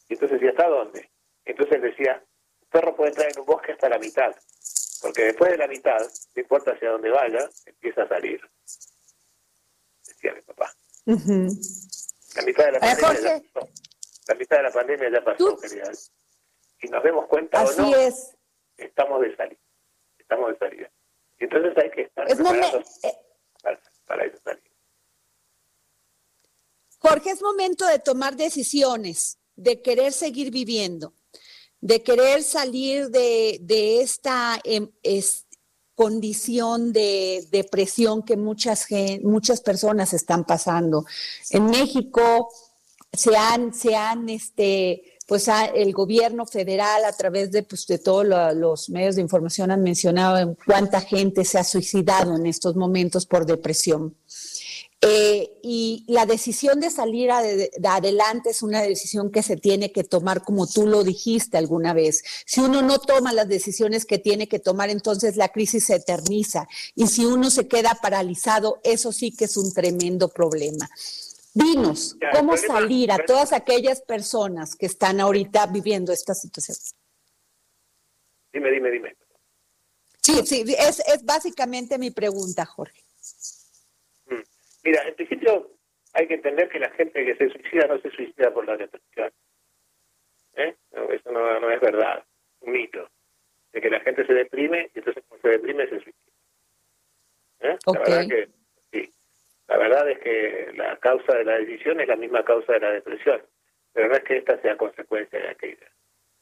Y 0.08 0.14
entonces 0.14 0.40
decía, 0.40 0.50
¿hasta 0.50 0.68
dónde? 0.68 1.10
Entonces 1.44 1.82
decía, 1.82 2.24
un 2.62 2.68
perro 2.68 2.94
puede 2.96 3.10
entrar 3.10 3.30
en 3.30 3.40
un 3.40 3.46
bosque 3.46 3.72
hasta 3.72 3.88
la 3.88 3.98
mitad, 3.98 4.34
porque 5.02 5.24
después 5.24 5.50
de 5.50 5.58
la 5.58 5.66
mitad, 5.66 6.00
no 6.00 6.40
importa 6.40 6.72
hacia 6.72 6.90
dónde 6.90 7.10
vaya, 7.10 7.48
empieza 7.66 8.02
a 8.02 8.08
salir. 8.08 8.40
Decía 10.06 10.34
mi 10.34 10.40
papá. 10.42 10.72
La 11.06 12.42
mitad 12.42 12.64
de 12.66 12.72
la 12.72 12.80
pandemia 12.80 13.22
ya 13.22 13.42
pasó. 13.52 13.68
La 14.26 14.34
mitad 14.34 14.56
de 14.56 14.62
la 14.62 14.70
pandemia 14.72 15.10
ya 15.10 15.24
pasó, 15.24 15.56
querida. 15.58 15.92
Si 16.80 16.88
nos 16.88 17.02
demos 17.02 17.26
cuenta 17.28 17.60
Así 17.60 17.80
o 17.80 17.82
no, 17.84 17.96
es. 17.96 18.36
estamos 18.76 19.20
de 19.20 19.36
salida. 19.36 19.60
Estamos 20.18 20.52
de 20.52 20.58
salida. 20.58 20.90
Y 21.38 21.44
entonces 21.44 21.76
hay 21.76 21.90
que 21.90 22.02
estar 22.02 22.26
Es 22.28 22.36
preparados 22.36 23.04
eh, 23.04 23.12
para, 23.62 23.80
para 24.06 24.24
esa 24.24 24.38
salida. 24.42 24.70
Jorge, 26.98 27.30
es 27.30 27.42
momento 27.42 27.86
de 27.86 27.98
tomar 27.98 28.34
decisiones, 28.34 29.38
de 29.56 29.80
querer 29.82 30.12
seguir 30.12 30.50
viviendo, 30.50 31.14
de 31.80 32.02
querer 32.02 32.42
salir 32.42 33.08
de, 33.10 33.58
de 33.62 34.00
esta 34.00 34.60
em, 34.64 34.88
condición 35.94 36.92
de 36.92 37.46
depresión 37.52 38.22
que 38.22 38.36
muchas, 38.36 38.86
muchas 39.22 39.60
personas 39.60 40.12
están 40.12 40.44
pasando. 40.44 41.04
En 41.50 41.66
México 41.66 42.48
se 43.12 43.36
han, 43.36 43.72
se 43.72 43.94
han 43.94 44.28
este, 44.28 45.18
pues 45.26 45.48
el 45.74 45.92
gobierno 45.92 46.46
federal 46.46 47.04
a 47.04 47.12
través 47.12 47.52
de, 47.52 47.62
pues, 47.62 47.86
de 47.86 47.98
todos 47.98 48.26
lo- 48.26 48.52
los 48.54 48.90
medios 48.90 49.14
de 49.14 49.22
información 49.22 49.70
han 49.70 49.82
mencionado 49.82 50.36
en 50.38 50.56
cuánta 50.66 51.00
gente 51.00 51.44
se 51.44 51.58
ha 51.58 51.64
suicidado 51.64 52.34
en 52.34 52.46
estos 52.46 52.74
momentos 52.74 53.24
por 53.24 53.46
depresión. 53.46 54.16
Eh, 55.06 55.58
y 55.62 56.04
la 56.08 56.24
decisión 56.24 56.80
de 56.80 56.90
salir 56.90 57.30
ade- 57.30 57.70
de 57.76 57.88
adelante 57.88 58.50
es 58.50 58.62
una 58.62 58.80
decisión 58.82 59.30
que 59.30 59.42
se 59.42 59.56
tiene 59.56 59.92
que 59.92 60.02
tomar 60.04 60.42
como 60.42 60.66
tú 60.66 60.86
lo 60.86 61.04
dijiste 61.04 61.58
alguna 61.58 61.92
vez. 61.92 62.22
Si 62.46 62.60
uno 62.60 62.80
no 62.80 62.98
toma 62.98 63.32
las 63.32 63.46
decisiones 63.48 64.06
que 64.06 64.18
tiene 64.18 64.48
que 64.48 64.58
tomar, 64.60 64.88
entonces 64.88 65.36
la 65.36 65.48
crisis 65.48 65.84
se 65.86 65.96
eterniza. 65.96 66.66
Y 66.94 67.08
si 67.08 67.26
uno 67.26 67.50
se 67.50 67.68
queda 67.68 67.98
paralizado, 68.00 68.80
eso 68.82 69.12
sí 69.12 69.34
que 69.36 69.44
es 69.44 69.56
un 69.56 69.72
tremendo 69.74 70.28
problema. 70.28 70.88
Dinos, 71.52 72.16
¿cómo 72.34 72.56
salir 72.56 73.12
a 73.12 73.24
todas 73.26 73.52
aquellas 73.52 74.00
personas 74.00 74.74
que 74.74 74.86
están 74.86 75.20
ahorita 75.20 75.66
viviendo 75.66 76.12
esta 76.12 76.34
situación? 76.34 76.76
Dime, 78.52 78.70
dime, 78.70 78.90
dime. 78.90 79.16
Sí, 80.22 80.40
sí, 80.46 80.64
es, 80.78 81.00
es 81.00 81.24
básicamente 81.24 81.98
mi 81.98 82.10
pregunta, 82.10 82.64
Jorge. 82.64 83.04
Mira, 84.84 85.02
en 85.08 85.14
principio 85.14 85.70
hay 86.12 86.28
que 86.28 86.34
entender 86.34 86.68
que 86.68 86.78
la 86.78 86.90
gente 86.90 87.24
que 87.24 87.34
se 87.36 87.50
suicida 87.50 87.86
no 87.86 87.98
se 88.00 88.10
suicida 88.10 88.52
por 88.52 88.66
la 88.66 88.76
depresión. 88.76 89.32
¿Eh? 90.54 90.76
No, 90.92 91.10
eso 91.10 91.32
no, 91.32 91.60
no 91.60 91.70
es 91.70 91.80
verdad, 91.80 92.24
un 92.60 92.72
mito. 92.72 93.10
De 93.72 93.80
que 93.80 93.90
la 93.90 94.00
gente 94.00 94.24
se 94.24 94.34
deprime 94.34 94.90
y 94.94 94.98
entonces 94.98 95.24
cuando 95.26 95.48
se 95.48 95.54
deprime 95.56 95.84
se 95.88 96.00
suicida. 96.00 96.32
¿Eh? 97.60 97.78
La 97.86 97.98
verdad 97.98 98.28
que 98.28 98.48
sí. 98.92 99.14
La 99.66 99.78
verdad 99.78 100.10
es 100.10 100.18
que 100.20 100.72
la 100.76 100.96
causa 100.98 101.34
de 101.34 101.44
la 101.44 101.58
decisión 101.58 102.00
es 102.00 102.06
la 102.06 102.16
misma 102.16 102.44
causa 102.44 102.74
de 102.74 102.80
la 102.80 102.90
depresión, 102.90 103.42
pero 103.92 104.08
no 104.08 104.14
es 104.14 104.22
que 104.22 104.36
esta 104.36 104.60
sea 104.60 104.76
consecuencia 104.76 105.38
de 105.40 105.48
aquella. 105.48 105.90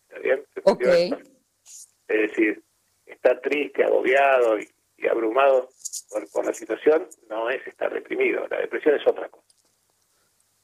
¿Está 0.08 0.18
bien? 0.18 0.44
Ok. 0.64 0.84
Es 0.84 2.20
decir, 2.28 2.62
estar 3.06 3.40
triste, 3.40 3.84
agobiado 3.84 4.58
y, 4.58 4.68
y 5.02 5.08
abrumado 5.08 5.68
por, 6.10 6.30
por 6.30 6.46
la 6.46 6.54
situación 6.54 7.08
no 7.28 7.50
es 7.50 7.66
estar 7.66 7.92
deprimido. 7.92 8.46
La 8.48 8.58
depresión 8.58 8.94
es 8.94 9.06
otra 9.06 9.28
cosa. 9.28 9.46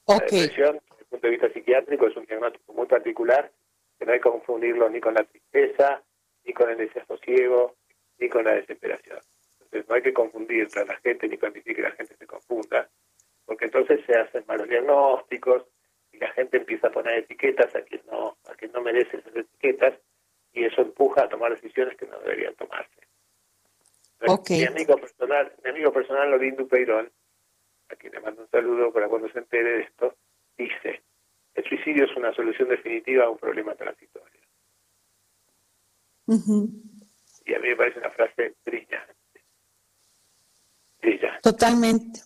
La 0.07 0.15
depresión, 0.15 0.79
desde 0.89 1.01
el 1.01 1.07
punto 1.07 1.27
de 1.27 1.31
vista 1.31 1.53
psiquiátrico, 1.53 2.07
es 2.07 2.15
un 2.15 2.25
diagnóstico 2.25 2.73
muy 2.73 2.87
particular 2.87 3.51
que 3.97 4.05
no 4.05 4.13
hay 4.13 4.19
que 4.19 4.29
confundirlo 4.29 4.89
ni 4.89 5.01
con 5.01 5.13
la 5.13 5.23
tristeza, 5.23 6.01
ni 6.45 6.53
con 6.53 6.69
el 6.69 6.77
desasosiego, 6.77 7.75
ni 8.17 8.29
con 8.29 8.45
la 8.45 8.53
desesperación. 8.53 9.19
Entonces 9.59 9.89
no 9.89 9.95
hay 9.95 10.01
que 10.01 10.13
confundir 10.13 10.67
a 10.75 10.85
la 10.85 10.95
gente 10.97 11.27
ni 11.27 11.37
permitir 11.37 11.75
que 11.75 11.81
la 11.81 11.91
gente 11.91 12.15
se 12.15 12.25
confunda, 12.25 12.89
porque 13.45 13.65
entonces 13.65 13.99
se 14.05 14.17
hacen 14.17 14.45
malos 14.47 14.69
diagnósticos 14.69 15.65
y 16.11 16.17
la 16.17 16.31
gente 16.31 16.57
empieza 16.57 16.87
a 16.87 16.91
poner 16.91 17.19
etiquetas 17.19 17.75
a 17.75 17.81
quien 17.81 18.01
no, 18.09 18.37
a 18.45 18.55
quien 18.55 18.71
no 18.71 18.81
merece 18.81 19.17
esas 19.17 19.35
etiquetas 19.35 19.99
y 20.53 20.63
eso 20.63 20.81
empuja 20.81 21.25
a 21.25 21.29
tomar 21.29 21.51
decisiones 21.53 21.97
que 21.97 22.07
no 22.07 22.17
deberían 22.19 22.55
tomarse. 22.55 23.08
Mi 24.49 24.65
amigo 24.65 24.97
personal, 24.97 25.53
mi 25.63 25.69
amigo 25.69 25.93
personal 25.93 26.31
Lorindu 26.31 26.67
Peirón, 26.67 27.11
a 27.89 27.95
quien 27.95 28.13
le 28.13 28.19
mando 28.19 28.41
un 28.41 28.49
saludo 28.49 28.91
para 28.91 29.07
cuando 29.07 29.29
se 29.29 29.39
entere 29.39 29.77
de 29.77 29.81
esto, 29.83 30.15
dice, 30.57 31.03
el 31.55 31.63
suicidio 31.63 32.05
es 32.05 32.15
una 32.15 32.33
solución 32.33 32.69
definitiva 32.69 33.25
a 33.25 33.29
un 33.29 33.37
problema 33.37 33.75
transitorio. 33.75 34.39
Y 36.27 37.53
a 37.53 37.59
mí 37.59 37.69
me 37.69 37.75
parece 37.75 37.99
una 37.99 38.11
frase 38.11 38.55
brillante. 38.63 39.15
Brillante. 41.01 41.39
totalmente. 41.41 42.19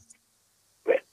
Bueno, 0.84 1.04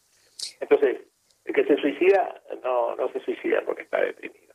entonces, 0.61 1.03
el 1.45 1.55
que 1.55 1.65
se 1.65 1.77
suicida 1.77 2.43
no, 2.65 2.97
no 2.97 3.13
se 3.13 3.21
suicida 3.21 3.63
porque 3.65 3.83
está 3.83 4.01
deprimido. 4.01 4.55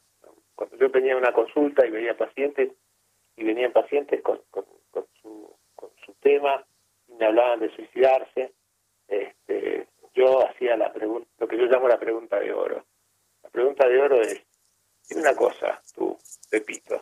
Cuando 0.55 0.77
yo 0.77 0.91
tenía 0.91 1.15
una 1.15 1.31
consulta 1.31 1.85
y 1.85 1.91
veía 1.91 2.17
pacientes, 2.17 2.71
y 3.37 3.43
venían 3.43 3.71
pacientes 3.71 4.21
con, 4.21 4.41
con, 4.49 4.65
con 5.75 5.89
su, 6.05 6.13
tema, 6.15 6.65
y 7.07 7.13
me 7.13 7.25
hablaban 7.25 7.59
de 7.59 7.75
suicidarse, 7.75 8.53
este, 9.07 9.87
yo 10.13 10.47
hacía 10.47 10.75
la 10.77 10.91
pregunta, 10.91 11.29
lo 11.37 11.47
que 11.47 11.57
yo 11.57 11.65
llamo 11.65 11.87
la 11.87 11.99
pregunta 11.99 12.39
de 12.39 12.53
oro. 12.53 12.85
La 13.43 13.49
pregunta 13.49 13.87
de 13.87 14.01
oro 14.01 14.21
es, 14.21 14.41
dime 15.09 15.21
una 15.21 15.35
cosa, 15.35 15.81
tú, 15.93 16.17
Pepito, 16.49 17.01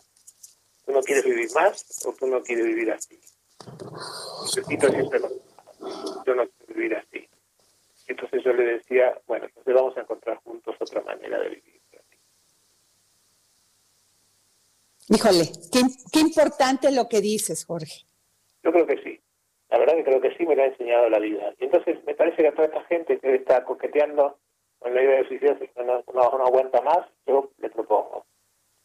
¿tú 0.86 0.92
no 0.92 1.02
quieres 1.02 1.24
vivir 1.26 1.50
más 1.56 2.06
o 2.06 2.14
tú 2.14 2.28
no 2.28 2.42
quieres 2.42 2.66
vivir 2.66 2.92
así? 2.92 3.20
Pepito 4.56 4.90
siempre 4.90 5.20
yo 6.26 6.36
no 6.36 6.48
quiero 6.48 6.74
vivir 6.76 6.96
así. 6.96 7.28
Entonces 8.08 8.44
yo 8.44 8.54
le 8.54 8.64
decía, 8.64 9.18
bueno, 9.28 9.46
entonces 9.46 9.74
vamos 9.74 9.96
a 9.98 10.02
encontrar 10.02 10.38
juntos 10.44 10.76
otra 10.80 11.02
manera 11.02 11.40
de 11.40 11.50
vivir. 11.50 11.74
Híjole, 15.10 15.52
qué, 15.72 15.82
qué 16.12 16.20
importante 16.22 16.92
lo 16.92 17.10
que 17.10 17.22
dices, 17.22 17.66
Jorge. 17.66 18.06
Yo 18.64 18.72
creo 18.72 18.88
que 18.88 18.98
sí. 19.04 19.20
La 19.70 19.78
verdad 19.80 19.96
que 19.96 20.04
creo 20.04 20.22
que 20.22 20.36
sí 20.36 20.46
me 20.46 20.56
lo 20.56 20.64
ha 20.64 20.68
enseñado 20.68 21.10
la 21.10 21.20
vida. 21.20 21.54
Y 21.60 21.66
entonces 21.66 22.04
me 22.06 22.16
parece 22.16 22.38
que 22.42 22.48
a 22.48 22.54
toda 22.54 22.68
esta 22.68 22.84
gente 22.86 23.20
que 23.20 23.36
está 23.36 23.64
coqueteando 23.66 24.38
con 24.80 24.94
la 24.94 25.02
idea 25.02 25.18
de 25.20 25.28
suicidarse 25.28 25.68
que 25.70 25.84
no, 25.84 26.04
no, 26.14 26.22
aguanta 26.22 26.82
más, 26.82 27.08
yo 27.26 27.50
le 27.58 27.70
propongo. 27.70 28.26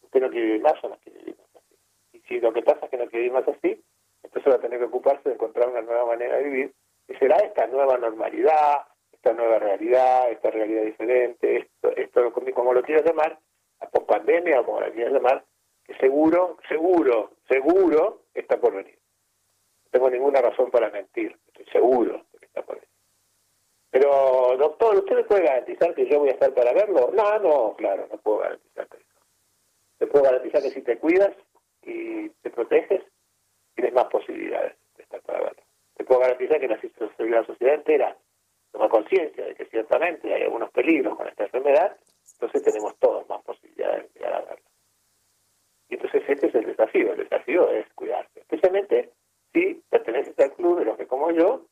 ¿Usted 0.03 0.21
no 0.21 0.29
quiere 0.29 0.45
vivir 0.47 0.61
más 0.61 0.83
o 0.83 0.89
no 0.89 0.97
quiere 1.03 1.19
vivir 1.19 1.35
más 1.37 1.55
así? 1.55 1.75
Y 2.13 2.19
si 2.21 2.39
lo 2.39 2.53
que 2.53 2.61
pasa 2.61 2.85
es 2.85 2.89
que 2.89 2.97
no 2.97 3.05
quiere 3.07 3.23
vivir 3.25 3.33
más 3.33 3.47
así, 3.47 3.83
entonces 4.23 4.51
va 4.53 4.57
a 4.57 4.61
tener 4.61 4.79
que 4.79 4.85
ocuparse 4.85 5.29
de 5.29 5.35
encontrar 5.35 5.69
una 5.69 5.81
nueva 5.81 6.05
manera 6.05 6.37
de 6.37 6.43
vivir, 6.43 6.73
que 7.07 7.17
será 7.17 7.37
esta 7.37 7.67
nueva 7.67 7.97
normalidad, 7.97 8.85
esta 9.11 9.33
nueva 9.33 9.59
realidad, 9.59 10.31
esta 10.31 10.49
realidad 10.51 10.83
diferente, 10.83 11.57
esto, 11.57 11.95
esto 11.95 12.33
como- 12.33 12.73
lo 12.73 12.81
quieras 12.83 13.05
llamar, 13.05 13.37
la 13.81 13.89
pospandemia 13.89 14.61
o 14.61 14.65
como 14.65 14.81
la 14.81 14.91
quieras 14.91 15.13
llamar, 15.13 15.43
que 15.83 15.95
seguro, 15.95 16.57
seguro, 16.67 17.31
seguro 17.47 18.23
está 18.33 18.59
por 18.59 18.73
venir. 18.75 18.98
Tengo 19.91 20.09
ninguna 20.09 20.41
razón 20.41 20.69
para 20.69 20.89
mentir, 20.89 21.37
estoy 21.47 21.65
seguro 21.65 22.25
de 22.31 22.39
que 22.39 22.45
está 22.45 22.61
por 22.61 22.75
venir. 22.75 22.89
Pero, 23.91 24.55
doctor, 24.57 24.97
¿usted 24.97 25.15
me 25.15 25.23
puede 25.23 25.43
garantizar 25.43 25.95
que 25.95 26.07
yo 26.07 26.19
voy 26.19 26.29
a 26.29 26.33
estar 26.33 26.53
para 26.53 26.73
verlo? 26.73 27.11
No, 27.11 27.39
no, 27.39 27.75
claro, 27.75 28.07
no 28.11 28.17
puedo 28.19 28.39
garantizarte 28.39 28.97
eso. 28.97 29.19
Te 29.97 30.07
puedo 30.07 30.25
garantizar 30.25 30.61
que 30.61 30.69
si 30.69 30.81
te 30.83 30.99
cuidas 30.99 31.35
y 31.81 32.29
te 32.29 32.51
proteges, 32.51 33.03
tienes 33.73 33.93
más 33.93 34.05
posibilidades 34.05 34.75
de 34.95 35.03
estar 35.03 35.21
para 35.21 35.39
verlo. 35.39 35.63
Te 35.95 36.03
puedo 36.03 36.21
garantizar 36.21 36.59
que 36.59 36.67
la, 36.67 37.45
sociedad 37.45 37.75
entera 37.75 38.17
toma 38.71 38.89
conciencia 38.89 39.43
de 39.43 39.55
que 39.55 39.65
ciertamente 39.65 40.33
hay 40.33 40.43
algunos 40.43 40.69
peligros 40.71 41.17
con 41.17 41.27
esta 41.27 41.45
enfermedad, 41.45 41.97
entonces 42.33 42.61
tenemos 42.61 42.95
todos 42.99 43.27
más 43.27 43.41
posibilidades 43.43 44.13
de 44.13 44.19
llegar 44.19 44.35
a 44.35 44.41
verlo. 44.41 44.65
Y 45.89 45.95
entonces 45.95 46.23
este 46.27 46.47
es 46.47 46.55
el 46.55 46.65
desafío. 46.67 47.13
El 47.13 47.17
desafío 47.17 47.69
es 47.71 47.91
cuidarse. 47.95 48.41
Especialmente 48.41 49.11
si 49.53 49.83
perteneces 49.89 50.37
al 50.39 50.53
club 50.53 50.79
de 50.79 50.85
los 50.85 50.97
que 50.97 51.07
como 51.07 51.31
yo 51.31 51.65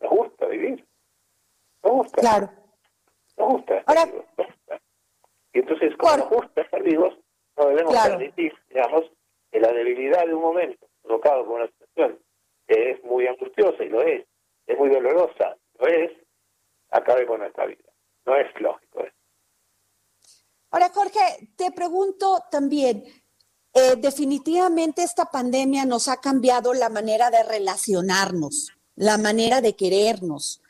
nos 0.00 0.10
gusta 0.10 0.46
vivir. 0.46 0.86
Nos 1.82 1.92
gusta. 1.92 2.20
Claro. 2.20 2.50
Nos 3.36 3.48
gusta 3.48 3.78
estar 3.78 4.10
vivos. 4.10 4.26
Y 5.54 5.58
entonces, 5.58 5.96
como 5.96 6.16
nos 6.16 6.28
gusta 6.28 6.62
estar 6.62 6.82
vivos, 6.82 7.18
no 7.56 7.66
debemos 7.66 7.94
permitir, 7.94 8.52
digamos, 8.68 9.10
que 9.50 9.60
la 9.60 9.72
debilidad 9.72 10.26
de 10.26 10.34
un 10.34 10.42
momento 10.42 10.86
provocado 11.02 11.44
por 11.44 11.60
una 11.60 11.66
situación 11.66 12.18
que 12.66 12.90
es 12.92 13.04
muy 13.04 13.26
angustiosa 13.26 13.84
y 13.84 13.88
lo 13.88 14.02
es, 14.02 14.26
es 14.66 14.78
muy 14.78 14.88
dolorosa, 14.88 15.56
lo 15.78 15.86
es, 15.86 16.12
acabe 16.90 17.26
con 17.26 17.40
nuestra 17.40 17.66
vida. 17.66 17.84
No 18.24 18.36
es 18.36 18.48
lógico 18.60 19.00
eso. 19.00 19.16
Ahora, 20.70 20.88
Jorge, 20.88 21.50
te 21.56 21.70
pregunto 21.72 22.38
también, 22.50 23.04
eh, 23.74 23.96
definitivamente 23.96 25.02
esta 25.02 25.26
pandemia 25.26 25.86
nos 25.86 26.08
ha 26.08 26.18
cambiado 26.18 26.74
la 26.74 26.90
manera 26.90 27.30
de 27.30 27.42
relacionarnos, 27.42 28.68
la 28.96 29.16
manera 29.16 29.62
de 29.62 29.74
querernos. 29.74 30.60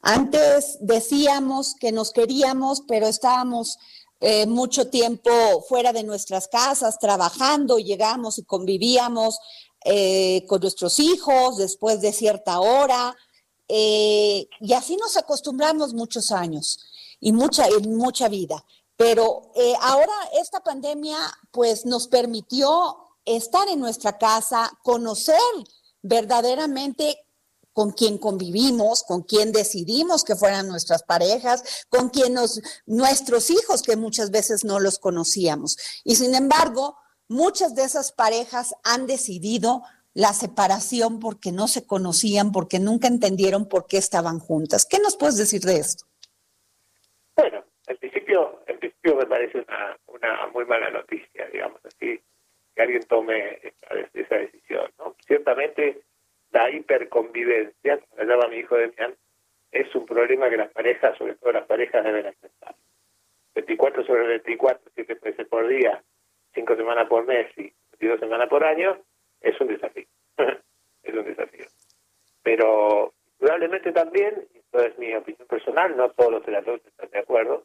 Antes 0.00 0.76
decíamos 0.80 1.76
que 1.78 1.92
nos 1.92 2.10
queríamos, 2.10 2.82
pero 2.88 3.06
estábamos 3.06 3.78
eh, 4.20 4.46
mucho 4.46 4.88
tiempo 4.88 5.30
fuera 5.68 5.92
de 5.92 6.02
nuestras 6.02 6.48
casas, 6.48 6.98
trabajando, 6.98 7.78
llegamos 7.78 8.38
y 8.38 8.42
convivíamos 8.42 9.38
eh, 9.84 10.44
con 10.48 10.60
nuestros 10.60 10.98
hijos 10.98 11.58
después 11.58 12.00
de 12.00 12.12
cierta 12.12 12.58
hora, 12.60 13.16
y 13.70 14.72
así 14.74 14.96
nos 14.96 15.18
acostumbramos 15.18 15.92
muchos 15.92 16.32
años 16.32 16.80
y 17.20 17.32
mucha, 17.32 17.68
y 17.68 17.86
mucha 17.86 18.28
vida. 18.28 18.64
Pero 18.98 19.52
eh, 19.54 19.74
ahora 19.80 20.12
esta 20.40 20.60
pandemia 20.60 21.16
pues 21.52 21.86
nos 21.86 22.08
permitió 22.08 22.96
estar 23.24 23.68
en 23.68 23.78
nuestra 23.78 24.18
casa, 24.18 24.70
conocer 24.82 25.38
verdaderamente 26.02 27.16
con 27.72 27.92
quién 27.92 28.18
convivimos, 28.18 29.04
con 29.04 29.22
quién 29.22 29.52
decidimos 29.52 30.24
que 30.24 30.34
fueran 30.34 30.66
nuestras 30.66 31.04
parejas, 31.04 31.86
con 31.88 32.08
quién 32.08 32.34
nos, 32.34 32.60
nuestros 32.86 33.50
hijos 33.50 33.82
que 33.82 33.94
muchas 33.94 34.32
veces 34.32 34.64
no 34.64 34.80
los 34.80 34.98
conocíamos. 34.98 35.76
Y 36.02 36.16
sin 36.16 36.34
embargo, 36.34 36.96
muchas 37.28 37.76
de 37.76 37.84
esas 37.84 38.10
parejas 38.10 38.74
han 38.82 39.06
decidido 39.06 39.84
la 40.12 40.32
separación 40.32 41.20
porque 41.20 41.52
no 41.52 41.68
se 41.68 41.86
conocían, 41.86 42.50
porque 42.50 42.80
nunca 42.80 43.06
entendieron 43.06 43.66
por 43.68 43.86
qué 43.86 43.98
estaban 43.98 44.40
juntas. 44.40 44.84
¿Qué 44.84 44.98
nos 44.98 45.16
puedes 45.16 45.36
decir 45.36 45.60
de 45.60 45.76
esto? 45.76 46.04
Bueno, 47.36 47.62
en 47.86 47.96
principio, 47.98 48.58
principio 49.08 49.16
me 49.16 49.26
parece 49.26 49.58
una, 49.58 49.96
una 50.06 50.46
muy 50.48 50.64
mala 50.64 50.90
noticia, 50.90 51.46
digamos 51.52 51.84
así, 51.84 52.20
que 52.74 52.82
alguien 52.82 53.02
tome 53.06 53.58
esa, 54.14 54.36
decisión. 54.36 54.90
¿no? 54.98 55.16
Ciertamente, 55.26 56.02
la 56.50 56.70
hiperconvivencia, 56.70 57.98
como 57.98 58.22
le 58.22 58.28
llama 58.28 58.48
mi 58.48 58.56
hijo 58.56 58.76
Demian, 58.76 59.14
es 59.70 59.94
un 59.94 60.06
problema 60.06 60.48
que 60.48 60.56
las 60.56 60.72
parejas, 60.72 61.16
sobre 61.18 61.34
todo 61.34 61.52
las 61.52 61.66
parejas, 61.66 62.04
deben 62.04 62.26
enfrentar. 62.26 62.74
24 63.54 64.04
sobre 64.04 64.26
24, 64.26 64.90
7 64.94 65.18
veces 65.22 65.46
por 65.48 65.66
día, 65.68 66.02
5 66.54 66.76
semanas 66.76 67.08
por 67.08 67.26
mes 67.26 67.50
y 67.56 67.72
22 68.00 68.20
semanas 68.20 68.48
por 68.48 68.64
año, 68.64 68.98
es 69.40 69.60
un 69.60 69.68
desafío. 69.68 70.06
es 71.02 71.14
un 71.14 71.24
desafío. 71.24 71.66
Pero 72.42 73.12
probablemente 73.38 73.92
también, 73.92 74.46
esto 74.54 74.80
es 74.80 74.96
mi 74.98 75.14
opinión 75.14 75.46
personal, 75.48 75.96
no 75.96 76.10
todos 76.10 76.32
los 76.32 76.44
terapeutas 76.44 76.86
están 76.86 77.10
de 77.10 77.18
acuerdo, 77.18 77.64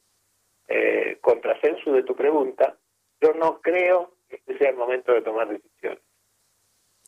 eh, 0.68 1.18
contrasenso 1.22 1.92
de 1.92 2.04
tu 2.04 2.16
pregunta, 2.16 2.78
yo 3.22 3.34
no 3.34 3.62
creo 3.62 4.16
que 4.30 4.38
este 4.38 4.58
sea 4.58 4.70
el 4.70 4.76
momento 4.76 5.14
de 5.14 5.22
tomar 5.22 5.48
decisiones. 5.48 6.02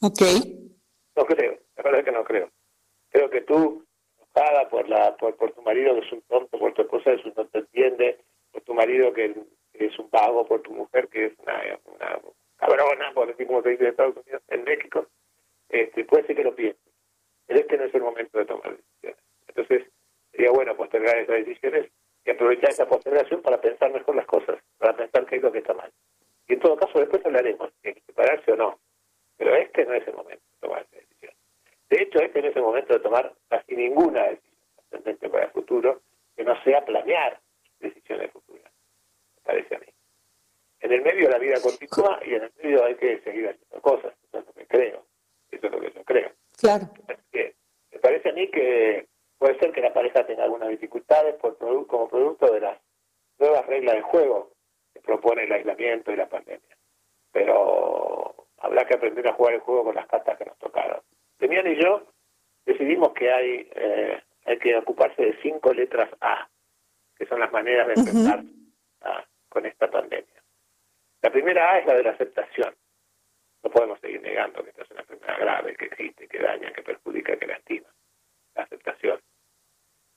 Ok. 0.01 0.21
No 1.15 1.25
creo, 1.25 1.59
la 1.77 1.83
verdad 1.83 1.99
es 1.99 2.05
que 2.05 2.11
no 2.11 2.23
creo. 2.23 2.51
Creo 3.09 3.29
que 3.29 3.41
tú, 3.41 3.85
enojada 4.17 4.69
por, 4.69 4.89
la, 4.89 5.15
por, 5.15 5.35
por 5.35 5.53
tu 5.53 5.61
marido 5.61 5.95
que 5.95 6.05
es 6.05 6.11
un 6.11 6.21
tonto, 6.23 6.59
por 6.59 6.73
tu 6.73 6.81
esposa 6.81 7.15
que 7.15 7.33
no 7.35 7.45
te 7.47 7.59
entiende, 7.59 8.19
por 8.51 8.61
tu 8.63 8.73
marido 8.73 9.13
que, 9.13 9.35
es 9.73 9.99
un 9.99 10.09
vago, 10.09 10.45
por 10.45 10.61
tu 10.61 10.73
mujer 10.73 11.07
que 11.09 11.27
es 11.27 11.33
una, 11.39 11.79
una 11.85 12.21
cabrona, 12.57 13.13
por 13.13 13.27
decir 13.27 13.47
como 13.47 13.61
se 13.61 13.69
dice 13.69 13.83
en 13.83 13.89
Estados 13.89 14.15
Unidos, 14.17 14.41
en 14.47 14.63
México, 14.63 15.07
este, 15.69 16.05
puede 16.05 16.25
ser 16.27 16.35
que 16.35 16.43
lo 16.43 16.55
pienses. 16.55 16.81
Pero 17.45 17.59
este 17.59 17.77
no 17.77 17.83
es 17.83 17.95
el 17.95 18.01
momento 18.01 18.37
de 18.37 18.45
tomar 18.45 18.77
decisiones. 18.77 19.19
Entonces, 19.47 19.83
sería 20.31 20.51
bueno 20.51 20.75
postergar 20.75 21.17
esas 21.17 21.45
decisiones 21.45 21.91
y 22.25 22.31
aprovechar 22.31 22.71
esa 22.71 22.87
postergación 22.87 23.41
para 23.41 23.61
pensar 23.61 23.91
mejor 23.91 24.15
las 24.15 24.25
cosas, 24.25 24.57
para 24.77 24.95
pensar 24.95 25.25
qué 25.25 25.35
es 25.35 25.43
lo 25.43 25.51
que 25.51 25.59
está 25.59 25.73
mal. 25.73 25.91
Y 26.47 26.53
en 26.53 26.59
todo 26.59 26.75
caso 26.75 26.99
después 26.99 27.25
hablaremos 27.25 27.71
si 27.81 27.89
hay 27.89 27.93
que 27.93 28.01
separarse 28.01 28.51
o 28.51 28.55
no. 28.55 28.79
Pero 29.37 29.55
este 29.55 29.85
no 29.85 29.93
es 29.93 30.07
el 30.07 30.13
momento 30.13 30.43
de 30.53 30.67
tomar 30.67 30.81
esa 30.81 30.95
decisión. 30.95 31.33
De 31.89 32.01
hecho, 32.01 32.19
este 32.19 32.41
no 32.41 32.47
es 32.47 32.55
el 32.55 32.61
momento 32.61 32.93
de 32.93 32.99
tomar 32.99 33.33
casi 33.49 33.75
ninguna 33.75 34.23
decisión 34.23 34.55
para 35.31 35.45
el 35.45 35.51
futuro 35.51 36.01
que 36.35 36.43
no 36.43 36.61
sea 36.63 36.83
planear 36.85 37.39
decisiones 37.79 38.31
futuras, 38.31 38.71
me 39.35 39.41
parece 39.43 39.75
a 39.75 39.79
mí. 39.79 39.87
En 40.79 40.91
el 40.91 41.01
medio 41.01 41.29
la 41.29 41.37
vida 41.37 41.55
continúa 41.61 42.19
y 42.25 42.35
en 42.35 42.43
el 42.43 42.51
medio 42.61 42.85
hay 42.85 42.95
que 42.95 43.19
seguir 43.21 43.49
haciendo 43.49 43.81
cosas. 43.81 44.13
Eso 44.27 44.39
es 44.39 44.45
lo 44.45 44.53
que 44.53 44.67
creo. 44.67 45.05
Eso 45.51 45.67
es 45.67 45.71
lo 45.71 45.79
que 45.79 45.91
yo 45.91 46.03
creo. 46.03 46.31
Claro. 46.57 46.89
me 47.33 47.99
parece 47.99 48.29
a 48.29 48.33
mí 48.33 48.49
que 48.49 49.07
Puede 49.37 49.59
ser 49.59 49.71
que 49.71 49.81
la 49.81 49.93
pareja 49.93 50.25
tenga 50.25 50.43
algunas 50.43 50.69
dificultades 50.69 51.35
por 51.35 51.57
como 51.57 52.09
producto 52.09 52.51
de 52.53 52.61
las 52.61 52.79
nuevas 53.37 53.65
reglas 53.65 53.95
del 53.95 54.03
juego 54.03 54.51
que 54.93 55.01
propone 55.01 55.43
el 55.43 55.51
aislamiento 55.51 56.11
y 56.11 56.15
la 56.15 56.29
pandemia. 56.29 56.77
Pero 57.31 58.47
habrá 58.59 58.85
que 58.85 58.95
aprender 58.95 59.27
a 59.27 59.33
jugar 59.33 59.55
el 59.55 59.59
juego 59.59 59.85
con 59.85 59.95
las 59.95 60.07
cartas 60.07 60.37
que 60.37 60.45
nos 60.45 60.57
tocaron. 60.57 61.01
Demian 61.37 61.67
y 61.67 61.75
yo 61.81 62.03
decidimos 62.65 63.11
que 63.13 63.31
hay, 63.31 63.69
eh, 63.75 64.21
hay 64.45 64.57
que 64.59 64.77
ocuparse 64.77 65.21
de 65.21 65.37
cinco 65.41 65.73
letras 65.73 66.09
A, 66.21 66.47
que 67.17 67.25
son 67.25 67.39
las 67.39 67.51
maneras 67.51 67.87
de 67.87 67.93
enfrentar 67.93 68.43
con 69.49 69.65
esta 69.65 69.89
pandemia. 69.89 70.43
La 71.21 71.31
primera 71.31 71.71
A 71.71 71.79
es 71.79 71.85
la 71.85 71.93
de 71.95 72.03
la 72.03 72.11
aceptación. 72.11 72.73
No 73.63 73.69
podemos 73.69 73.99
seguir 73.99 74.21
negando 74.21 74.63
que 74.63 74.69
esta 74.69 74.83
es 74.83 74.91
una 74.91 75.01
enfermedad 75.01 75.39
grave, 75.39 75.75
que 75.75 75.85
existe, 75.85 76.27
que 76.27 76.39
daña, 76.39 76.71
que 76.71 76.83
perjudica, 76.83 77.37
que 77.37 77.47
lastima 77.47 77.94
la 78.55 78.63
aceptación. 78.63 79.19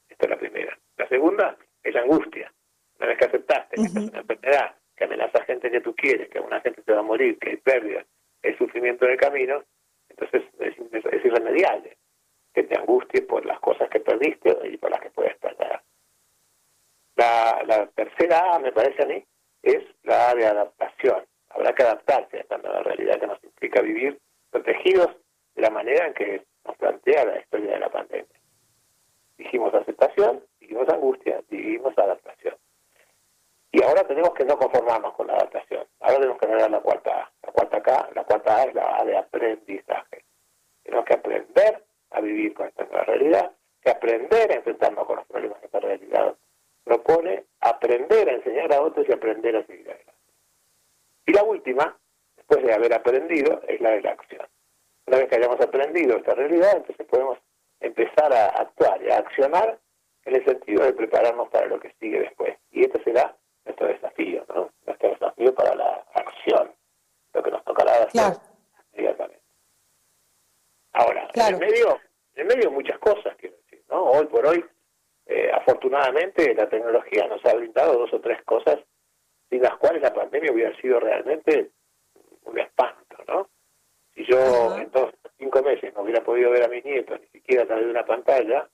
Esta 0.09 0.27
es 0.27 0.31
la 0.31 0.39
primera. 0.39 0.79
La 0.97 1.09
segunda 1.09 1.57
es 1.83 1.95
la 1.95 2.03
angustia. 2.03 2.53
Una 2.99 3.09
vez 3.09 3.19
que 3.19 3.25
aceptaste 3.27 3.77
que 3.77 3.83
es 3.83 3.95
una 3.95 4.19
enfermedad, 4.19 4.77
que 4.97 5.05
amenaza 5.05 5.39
a 5.39 5.45
gente 5.45 5.71
que 5.71 5.81
tú 5.81 5.95
quieres, 5.95 6.29
que 6.29 6.41
una 6.41 6.61
gente 6.61 6.83
te 6.83 6.93
va 6.93 7.01
a 7.01 7.03
morir, 7.03 7.39
que 7.39 7.51
hay 7.51 7.57
pérdidas, 7.57 8.07
hay 8.43 8.57
sufrimiento 8.57 9.05
en 9.05 9.13
el 9.13 9.19
camino, 9.19 9.65
entonces 10.09 10.43
es, 10.59 10.75
irremediable 11.25 11.97
que 12.55 12.63
te 12.63 12.79
angusties 12.79 13.25
por 13.25 13.45
las 13.45 13.61
cosas 13.61 13.89
que 13.91 14.01
perdiste 14.01 14.57
y 14.65 14.77
por 14.79 14.91
las 14.91 15.01
que 15.01 15.11
puedes 15.11 15.37
perder. 15.39 15.81
La, 17.17 17.63
la 17.67 17.87
tercera 17.89 18.55
A, 18.55 18.59
me 18.59 18.73
parece 18.73 19.03
a 19.03 19.07
mí, 19.07 19.25
es 19.63 19.85
la 20.03 20.31
A 20.31 20.35
de 20.35 20.47
adaptación. 20.47 21.25
Habrá 21.51 21.75
que 21.75 21.83
adaptarse 21.83 22.39
a 22.39 22.41
esta 22.41 22.59
nueva 22.59 22.83
realidad 22.83 23.21
que 23.21 23.27
nos 23.27 23.43
implica 23.45 23.83
vivir 23.83 24.19
protegidos 24.51 25.17
de 25.55 25.63
la 25.63 25.71
manera 25.71 26.07
en 26.07 26.15
que 26.15 26.45
plantea 26.79 27.25
la 27.25 27.39
historia 27.39 27.73
de 27.73 27.81
la 27.81 27.91
pandemia. 27.91 28.41
Dijimos 29.37 29.75
aceptación, 29.75 30.45
dijimos 30.61 30.89
angustia, 30.89 31.43
dijimos 31.49 31.97
adaptación. 31.97 32.57
Y 33.71 33.83
ahora 33.83 34.03
tenemos 34.05 34.33
que 34.35 34.45
no 34.45 34.59
conformarnos 34.59 35.15
con 35.15 35.27
la 35.27 35.35
adaptación. 35.35 35.87
Ahora 36.01 36.17
tenemos 36.17 36.39
que 36.39 36.47
ver 36.47 36.71
la 36.71 36.81
cuarta 36.81 37.23
A. 37.23 37.33
La 37.43 37.53
cuarta, 37.53 37.77
acá, 37.77 38.09
la 38.15 38.25
cuarta 38.25 38.57
A 38.57 38.65
es 38.65 38.75
la 38.75 38.97
A 38.99 39.05
de 39.05 39.17
aprendizaje. 39.17 40.25
Tenemos 40.83 41.05
que 41.05 41.15
aprender 41.15 41.85
a 42.11 42.21
vivir 42.21 42.55
con 42.55 42.67
esta 42.67 42.85
nueva 42.85 43.05
realidad, 43.05 43.53
que 43.83 43.91
aprender 43.91 44.51
a 44.51 44.55
enfrentarnos 44.57 45.07
con 45.07 45.17
los 45.17 45.27
problemas 45.27 45.59
que 45.59 45.67
esta 45.67 45.81
realidad 45.81 46.35
propone, 46.83 47.45
aprender 47.61 48.29
a 48.31 48.33
enseñar 48.33 48.73
a 48.73 48.81
otros 48.81 49.07
y 49.09 49.13
aprender 49.13 49.55
a 49.57 49.67
seguir 49.67 49.91
adelante. 49.91 50.15
Y 51.27 51.33
la 51.33 51.43
última, 51.43 51.99
después 52.37 52.65
de 52.65 52.73
haber 52.73 52.95
aprendido, 52.95 53.61
es 53.69 53.81
la 53.83 53.91
de 53.91 54.01
la 54.01 54.13
acción. 54.13 54.48
Una 55.09 55.17
vez 55.17 55.31
que 55.31 55.37
hayamos 55.37 55.59
aprendido 55.59 56.19
esta 56.19 56.35
realidad, 56.35 56.77
entonces 56.77 57.07
podemos 57.07 57.39
empezar 57.81 58.31
a 58.31 58.49
actuar 58.49 59.03
y 59.03 59.11
a 59.11 59.17
accionar 59.17 59.79
en 60.27 60.37
el 60.37 60.45
sentido 60.45 60.85
de 60.85 60.93
prepararnos 60.93 61.49
para 61.49 61.65
lo 61.65 61.81
que 61.81 61.95
sigue 61.99 62.21
después. 62.21 62.59
Y 62.73 62.83
este 62.83 63.03
será 63.05 63.35
nuestro 63.65 63.87
desafío, 63.87 64.45
¿no? 64.55 64.71
Nuestro 64.85 65.09
desafío 65.09 65.55
para 65.55 65.75
la 65.75 66.05
acción, 66.13 66.75
lo 67.33 67.43
que 67.43 67.51
nos 67.51 67.65
tocará 67.65 68.03
hacer 68.03 68.39
inmediatamente. 68.93 69.43
Ahora, 70.93 71.27
en 71.33 71.55
el 71.55 71.59
medio, 71.59 71.99
en 72.35 72.43
el 72.43 72.47
medio 72.47 72.71
muchas 72.71 72.99
cosas, 72.99 73.35
quiero 73.39 73.57
decir, 73.57 73.83
¿no? 73.89 74.11
Hoy 74.11 74.27
por 74.27 74.47
hoy, 74.47 74.63
eh, 75.25 75.51
afortunadamente 75.55 76.55
la 76.55 76.69
tecnología 76.69 77.27
nos 77.29 77.43
ha 77.47 77.55
brindado 77.55 77.95
dos 77.95 78.13
o 78.13 78.21
tres 78.21 78.43
cosas 78.43 78.77
sin 79.49 79.63
las 79.63 79.75
cuales 79.79 80.03
la 80.03 80.13
pandemia 80.13 80.53
hubiera 80.53 80.79
sido 80.83 81.01
realmente 81.01 81.71
un 82.43 82.59
espanto, 82.59 83.17
¿no? 83.27 83.49
Si 84.19 84.25
yo 84.25 84.77
en 84.77 84.91
todos 84.91 85.15
cinco 85.39 85.63
meses 85.63 85.95
no 85.95 86.03
hubiera 86.03 86.25
podido 86.25 86.51
ver 86.51 86.65
a 86.65 86.69
mis 86.69 86.85
nietos, 86.85 87.21
ni 87.21 87.29
siquiera 87.29 87.63
a 87.63 87.67
través 87.67 87.85
de 87.85 87.91
una 87.93 88.05
pantalla, 88.05 88.69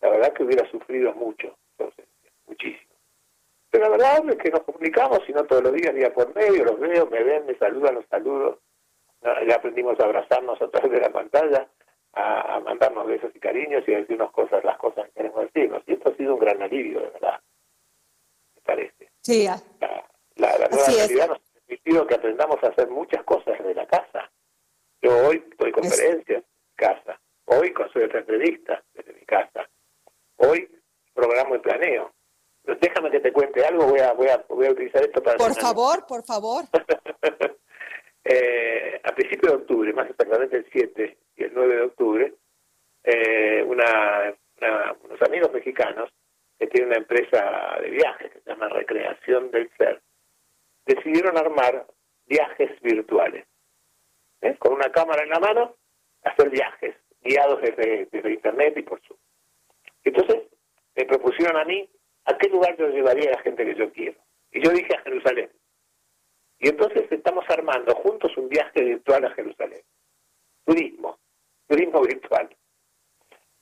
la 0.00 0.10
verdad 0.10 0.32
que 0.32 0.42
hubiera 0.42 0.68
sufrido 0.68 1.14
mucho, 1.14 1.56
muchísimo. 2.46 2.96
Pero 3.70 3.84
la 3.84 3.90
verdad 3.90 4.28
es 4.30 4.36
que 4.38 4.50
nos 4.50 4.64
comunicamos, 4.64 5.20
si 5.24 5.32
no 5.32 5.44
todos 5.44 5.62
los 5.62 5.74
días, 5.74 5.94
día 5.94 6.12
por 6.12 6.34
medio, 6.34 6.64
los 6.64 6.80
veo, 6.80 7.06
me 7.06 7.22
ven, 7.22 7.46
me 7.46 7.54
saludan, 7.54 7.94
los 7.94 8.06
saludo. 8.06 8.58
Ya 9.22 9.54
aprendimos 9.54 10.00
a 10.00 10.06
abrazarnos 10.06 10.60
a 10.60 10.68
través 10.68 10.90
de 10.90 11.00
la 11.00 11.12
pantalla, 11.12 11.68
a, 12.14 12.58
mandarnos 12.58 13.06
besos 13.06 13.30
y 13.32 13.38
cariños 13.38 13.84
y 13.86 13.94
a 13.94 13.98
decirnos 13.98 14.32
cosas, 14.32 14.64
las 14.64 14.76
cosas 14.76 15.06
que 15.06 15.12
queremos 15.12 15.42
decirnos. 15.42 15.84
Y 15.86 15.92
esto 15.92 16.10
ha 16.10 16.16
sido 16.16 16.34
un 16.34 16.40
gran 16.40 16.60
alivio, 16.60 16.98
de 16.98 17.10
verdad, 17.10 17.40
me 18.56 18.62
parece. 18.62 19.08
Sí. 19.20 19.46
La, 19.46 20.58
la, 20.58 20.68
nueva 20.68 20.86
realidad 20.88 21.28
nos 21.28 21.38
ha 21.38 21.60
permitido 21.64 22.06
que 22.08 22.14
aprendamos 22.14 22.56
a 22.64 22.68
hacer 22.68 22.88
muchas 22.88 23.22
cosas 23.22 23.56
desde 23.56 23.74
la 23.74 23.86
casa. 23.86 24.28
Yo 25.02 25.16
hoy 25.26 25.42
doy 25.58 25.72
conferencias 25.72 26.44
en 26.44 26.44
casa, 26.76 27.18
hoy 27.46 27.72
soy 27.92 28.02
otra 28.02 28.20
entrevista 28.20 28.82
desde 28.92 29.14
mi 29.14 29.24
casa, 29.24 29.68
hoy 30.36 30.68
programo 31.14 31.56
y 31.56 31.58
planeo. 31.58 32.12
déjame 32.64 33.10
que 33.10 33.20
te 33.20 33.32
cuente 33.32 33.64
algo, 33.64 33.86
voy 33.86 34.00
a, 34.00 34.12
voy 34.12 34.28
a, 34.28 34.44
voy 34.48 34.66
a 34.66 34.72
utilizar 34.72 35.02
esto 35.02 35.22
para... 35.22 35.38
Por 35.38 35.54
favor, 35.54 36.06
por 36.06 36.22
favor. 36.24 36.64
eh, 38.24 39.00
a 39.02 39.14
principios 39.14 39.52
de 39.52 39.58
octubre, 39.58 39.92
más 39.94 40.10
exactamente 40.10 40.58
el 40.58 40.66
7 40.70 41.18
y 41.36 41.44
el 41.44 41.52
9 41.54 41.76
de 41.76 41.82
octubre, 41.82 42.34
eh, 43.04 43.64
una, 43.66 44.34
unos 45.04 45.22
amigos 45.22 45.50
mexicanos 45.52 46.10
que 46.58 46.66
tienen 46.66 46.90
una 46.90 46.98
empresa 46.98 47.78
de 47.80 47.88
viajes 47.88 48.32
que 48.32 48.40
se 48.40 48.50
llama 48.50 48.68
Recreación 48.68 49.50
del 49.50 49.70
Ser, 49.78 50.02
decidieron 50.84 51.38
armar 51.38 51.86
viajes 52.26 52.78
virtuales. 52.82 53.46
¿Eh? 54.42 54.56
Con 54.58 54.74
una 54.74 54.90
cámara 54.90 55.22
en 55.22 55.30
la 55.30 55.38
mano, 55.38 55.76
hacer 56.22 56.50
viajes 56.50 56.96
guiados 57.22 57.60
desde, 57.60 58.06
desde 58.10 58.32
Internet 58.32 58.74
y 58.76 58.82
por 58.82 59.00
Zoom. 59.02 59.18
Entonces, 60.04 60.42
me 60.96 61.04
propusieron 61.04 61.56
a 61.56 61.64
mí 61.64 61.88
a 62.24 62.36
qué 62.38 62.48
lugar 62.48 62.76
yo 62.76 62.88
llevaría 62.88 63.30
a 63.30 63.36
la 63.36 63.42
gente 63.42 63.64
que 63.64 63.74
yo 63.74 63.92
quiero. 63.92 64.18
Y 64.52 64.62
yo 64.62 64.70
dije 64.70 64.94
a 64.94 65.02
Jerusalén. 65.02 65.50
Y 66.58 66.68
entonces 66.68 67.10
estamos 67.10 67.44
armando 67.48 67.94
juntos 67.94 68.36
un 68.36 68.48
viaje 68.48 68.82
virtual 68.82 69.24
a 69.24 69.30
Jerusalén. 69.30 69.82
Turismo, 70.64 71.18
turismo 71.66 72.02
virtual. 72.06 72.54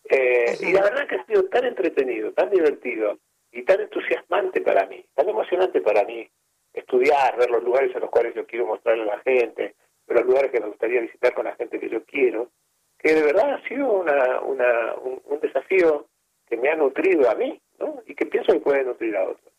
Eh, 0.04 0.56
y 0.60 0.72
la 0.72 0.82
verdad 0.82 1.06
que 1.06 1.16
ha 1.16 1.26
sido 1.26 1.44
tan 1.44 1.64
entretenido, 1.66 2.32
tan 2.32 2.50
divertido 2.50 3.18
y 3.52 3.62
tan 3.62 3.80
entusiasmante 3.80 4.60
para 4.62 4.86
mí, 4.86 5.04
tan 5.14 5.28
emocionante 5.28 5.80
para 5.80 6.04
mí 6.04 6.28
estudiar, 6.72 7.36
ver 7.36 7.50
los 7.50 7.62
lugares 7.62 7.94
a 7.94 7.98
los 7.98 8.10
cuales 8.10 8.34
yo 8.34 8.46
quiero 8.46 8.66
mostrarle 8.66 9.02
a 9.02 9.16
la 9.16 9.18
gente, 9.20 9.74
ver 10.08 10.18
los 10.18 10.26
lugares 10.26 10.50
que 10.50 10.60
me 10.60 10.68
gustaría 10.68 11.00
visitar 11.00 11.34
con 11.34 11.44
la 11.44 11.54
gente 11.54 11.78
que 11.78 11.88
yo 11.88 12.04
quiero, 12.04 12.50
que 12.98 13.14
de 13.14 13.22
verdad 13.22 13.54
ha 13.54 13.68
sido 13.68 13.92
una, 13.92 14.40
una, 14.40 14.94
un 14.96 15.40
desafío 15.40 16.06
que 16.48 16.56
me 16.56 16.70
ha 16.70 16.74
nutrido 16.74 17.30
a 17.30 17.34
mí, 17.34 17.60
¿no? 17.78 18.02
Y 18.06 18.14
que 18.14 18.26
pienso 18.26 18.52
que 18.52 18.60
puede 18.60 18.84
nutrir 18.84 19.16
a 19.16 19.24
otros. 19.24 19.52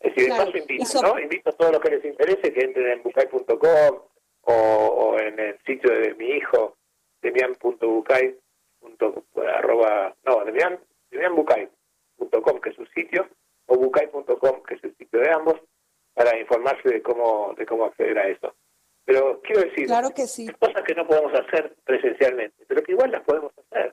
Es 0.00 0.14
decir, 0.14 0.32
de 0.32 0.58
invito, 0.58 1.02
¿no? 1.02 1.18
Invito 1.18 1.50
a 1.50 1.52
todos 1.52 1.72
los 1.72 1.80
que 1.80 1.90
les 1.90 2.04
interese 2.04 2.52
que 2.52 2.64
entren 2.64 2.86
en 2.86 3.02
bucay.com 3.02 4.00
o, 4.42 4.52
o 4.52 5.18
en 5.18 5.38
el 5.38 5.58
sitio 5.66 5.90
de 5.92 6.14
mi 6.14 6.26
hijo, 6.26 6.76
demian.bucay, 7.20 8.36
arroba, 9.54 10.16
no, 10.24 10.44
demian, 10.44 10.80
demianbucay.com, 11.10 12.60
que 12.60 12.70
es 12.70 12.76
su 12.76 12.86
sitio, 12.86 13.28
o 13.66 13.76
bucay.com, 13.76 14.62
que 14.62 14.74
es 14.74 14.84
el 14.84 14.96
sitio 14.96 15.20
de 15.20 15.30
ambos, 15.30 15.60
para 16.14 16.38
informarse 16.38 16.88
de 16.88 17.02
cómo, 17.02 17.54
de 17.58 17.66
cómo 17.66 17.84
acceder 17.84 18.18
a 18.18 18.28
eso. 18.28 18.54
Pero 19.10 19.40
quiero 19.42 19.62
decir, 19.62 19.86
claro 19.88 20.10
que 20.10 20.28
sí. 20.28 20.46
cosas 20.50 20.84
que 20.86 20.94
no 20.94 21.04
podemos 21.04 21.32
hacer 21.34 21.74
presencialmente, 21.82 22.64
pero 22.68 22.80
que 22.80 22.92
igual 22.92 23.10
las 23.10 23.24
podemos 23.24 23.50
hacer. 23.58 23.92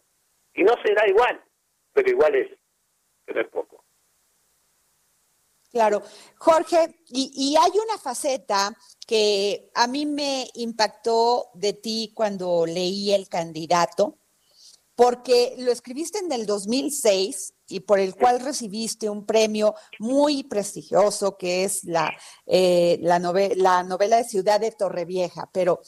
Y 0.54 0.62
no 0.62 0.76
será 0.86 1.10
igual, 1.10 1.44
pero 1.92 2.08
igual 2.12 2.36
es, 2.36 2.52
es 3.26 3.48
poco. 3.48 3.84
Claro, 5.72 6.04
Jorge, 6.38 7.02
y, 7.08 7.32
y, 7.34 7.56
hay 7.56 7.72
una 7.84 7.98
faceta 7.98 8.72
que 9.08 9.72
a 9.74 9.88
mí 9.88 10.06
me 10.06 10.46
impactó 10.54 11.50
de 11.56 11.74
ti 11.74 12.12
cuando 12.14 12.68
leí 12.68 13.12
El 13.12 13.28
candidato, 13.28 14.20
porque 14.94 15.56
lo 15.58 15.72
escribiste 15.72 16.20
en 16.20 16.32
el 16.32 16.46
2006 16.46 17.56
y 17.68 17.82
por 17.82 18.00
el 18.00 18.16
cual 18.16 18.40
recibiste 18.40 19.10
un 19.10 19.26
premio 19.26 19.76
muy 20.00 20.44
prestigioso 20.44 21.38
que 21.38 21.64
es 21.64 21.84
la, 21.84 22.16
eh, 22.46 22.98
la, 23.02 23.20
la 23.20 23.84
novela 23.84 24.18
de 24.18 24.24
Ciudad 24.24 24.60
de 24.60 24.72
Torrevieja. 24.72 25.50
Pero 25.52 25.82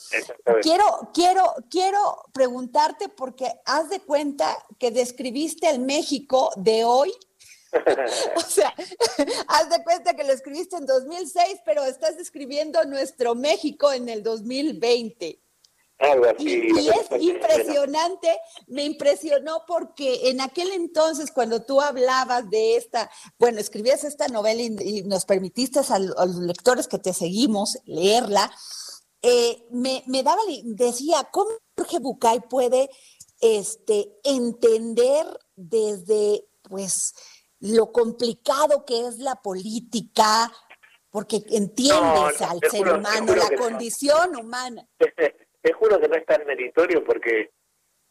quiero, 0.61 1.11
quiero, 1.13 1.55
quiero 1.69 2.23
preguntarte 2.33 3.09
porque 3.09 3.51
haz 3.65 3.89
de 3.89 3.99
cuenta 3.99 4.57
que 4.77 4.91
describiste 4.91 5.69
el 5.69 5.79
México 5.79 6.51
de 6.55 6.83
hoy 6.83 7.13
o 8.35 8.41
sea, 8.41 8.73
haz 9.47 9.69
de 9.69 9.83
cuenta 9.83 10.15
que 10.15 10.23
lo 10.23 10.33
escribiste 10.33 10.75
en 10.77 10.85
2006, 10.85 11.61
pero 11.65 11.83
estás 11.83 12.17
escribiendo 12.17 12.83
nuestro 12.85 13.35
México 13.35 13.91
en 13.91 14.09
el 14.09 14.23
2020. 14.23 15.39
Y, 16.37 16.87
es 16.87 17.21
impresionante, 17.21 18.39
me 18.67 18.85
impresionó 18.85 19.63
porque 19.67 20.29
en 20.29 20.39
aquel 20.39 20.71
entonces 20.71 21.29
cuando 21.29 21.61
tú 21.61 21.81
hablabas 21.81 22.49
de 22.49 22.77
esta, 22.77 23.11
bueno, 23.37 23.59
escribías 23.59 24.05
esta 24.05 24.29
novela 24.29 24.61
y, 24.61 25.03
nos 25.03 25.25
permitiste 25.25 25.79
a, 25.79 25.99
los 25.99 26.37
lectores 26.37 26.87
que 26.87 26.99
te 26.99 27.13
seguimos 27.13 27.77
leerla, 27.85 28.49
eh, 29.21 29.65
me, 29.71 30.03
me, 30.07 30.23
daba, 30.23 30.41
decía, 30.63 31.27
¿cómo 31.31 31.49
Jorge 31.77 31.99
Bucay 31.99 32.39
puede 32.49 32.89
este, 33.41 34.19
entender 34.23 35.25
desde, 35.57 36.45
pues, 36.63 37.13
lo 37.59 37.91
complicado 37.91 38.85
que 38.85 39.05
es 39.05 39.17
la 39.17 39.35
política, 39.35 40.49
porque 41.09 41.43
entiendes 41.49 42.41
al 42.41 42.61
ser 42.71 42.87
humano, 42.87 43.35
la 43.35 43.57
condición 43.57 44.37
humana. 44.37 44.87
Te 45.61 45.73
juro 45.73 45.99
que 45.99 46.07
no 46.07 46.15
es 46.15 46.25
tan 46.25 46.45
meritorio 46.45 47.03
porque 47.03 47.51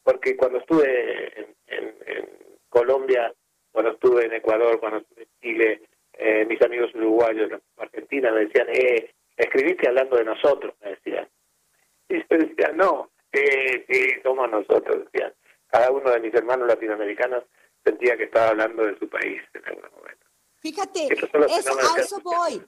porque 0.08 0.38
cuando 0.38 0.58
estuve 0.58 1.52
en, 1.66 2.28
Colombia, 2.70 3.30
cuando 3.70 3.92
estuve 3.92 4.24
en 4.24 4.32
Ecuador, 4.32 4.80
cuando 4.80 4.98
estuve 5.00 5.24
en 5.24 5.28
Chile, 5.42 5.82
eh, 6.14 6.46
mis 6.46 6.62
amigos 6.62 6.94
uruguayos, 6.94 7.60
Argentina, 7.76 8.32
me 8.32 8.46
decían, 8.46 8.68
eh, 8.70 9.12
escribiste 9.36 9.86
hablando 9.86 10.16
de 10.16 10.24
nosotros, 10.24 10.74
me 10.80 10.90
decían. 10.90 11.28
Y 12.08 12.20
yo 12.20 12.38
decía, 12.38 12.72
no, 12.74 13.10
eh, 13.32 13.84
sí, 13.86 14.08
somos 14.22 14.50
nosotros, 14.50 15.04
decían. 15.12 15.34
Cada 15.66 15.90
uno 15.90 16.10
de 16.10 16.20
mis 16.20 16.32
hermanos 16.32 16.66
latinoamericanos 16.66 17.44
sentía 17.84 18.16
que 18.16 18.24
estaba 18.24 18.48
hablando 18.48 18.86
de 18.86 18.98
su 18.98 19.10
país 19.10 19.42
en 19.52 19.64
algún 19.66 19.90
momento. 19.94 20.26
Fíjate, 20.60 21.00
a 21.02 22.00
eso 22.00 22.20
voy. 22.22 22.64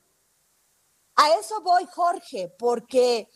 A 1.16 1.28
eso 1.40 1.62
voy, 1.62 1.84
Jorge, 1.90 2.52
porque 2.58 3.26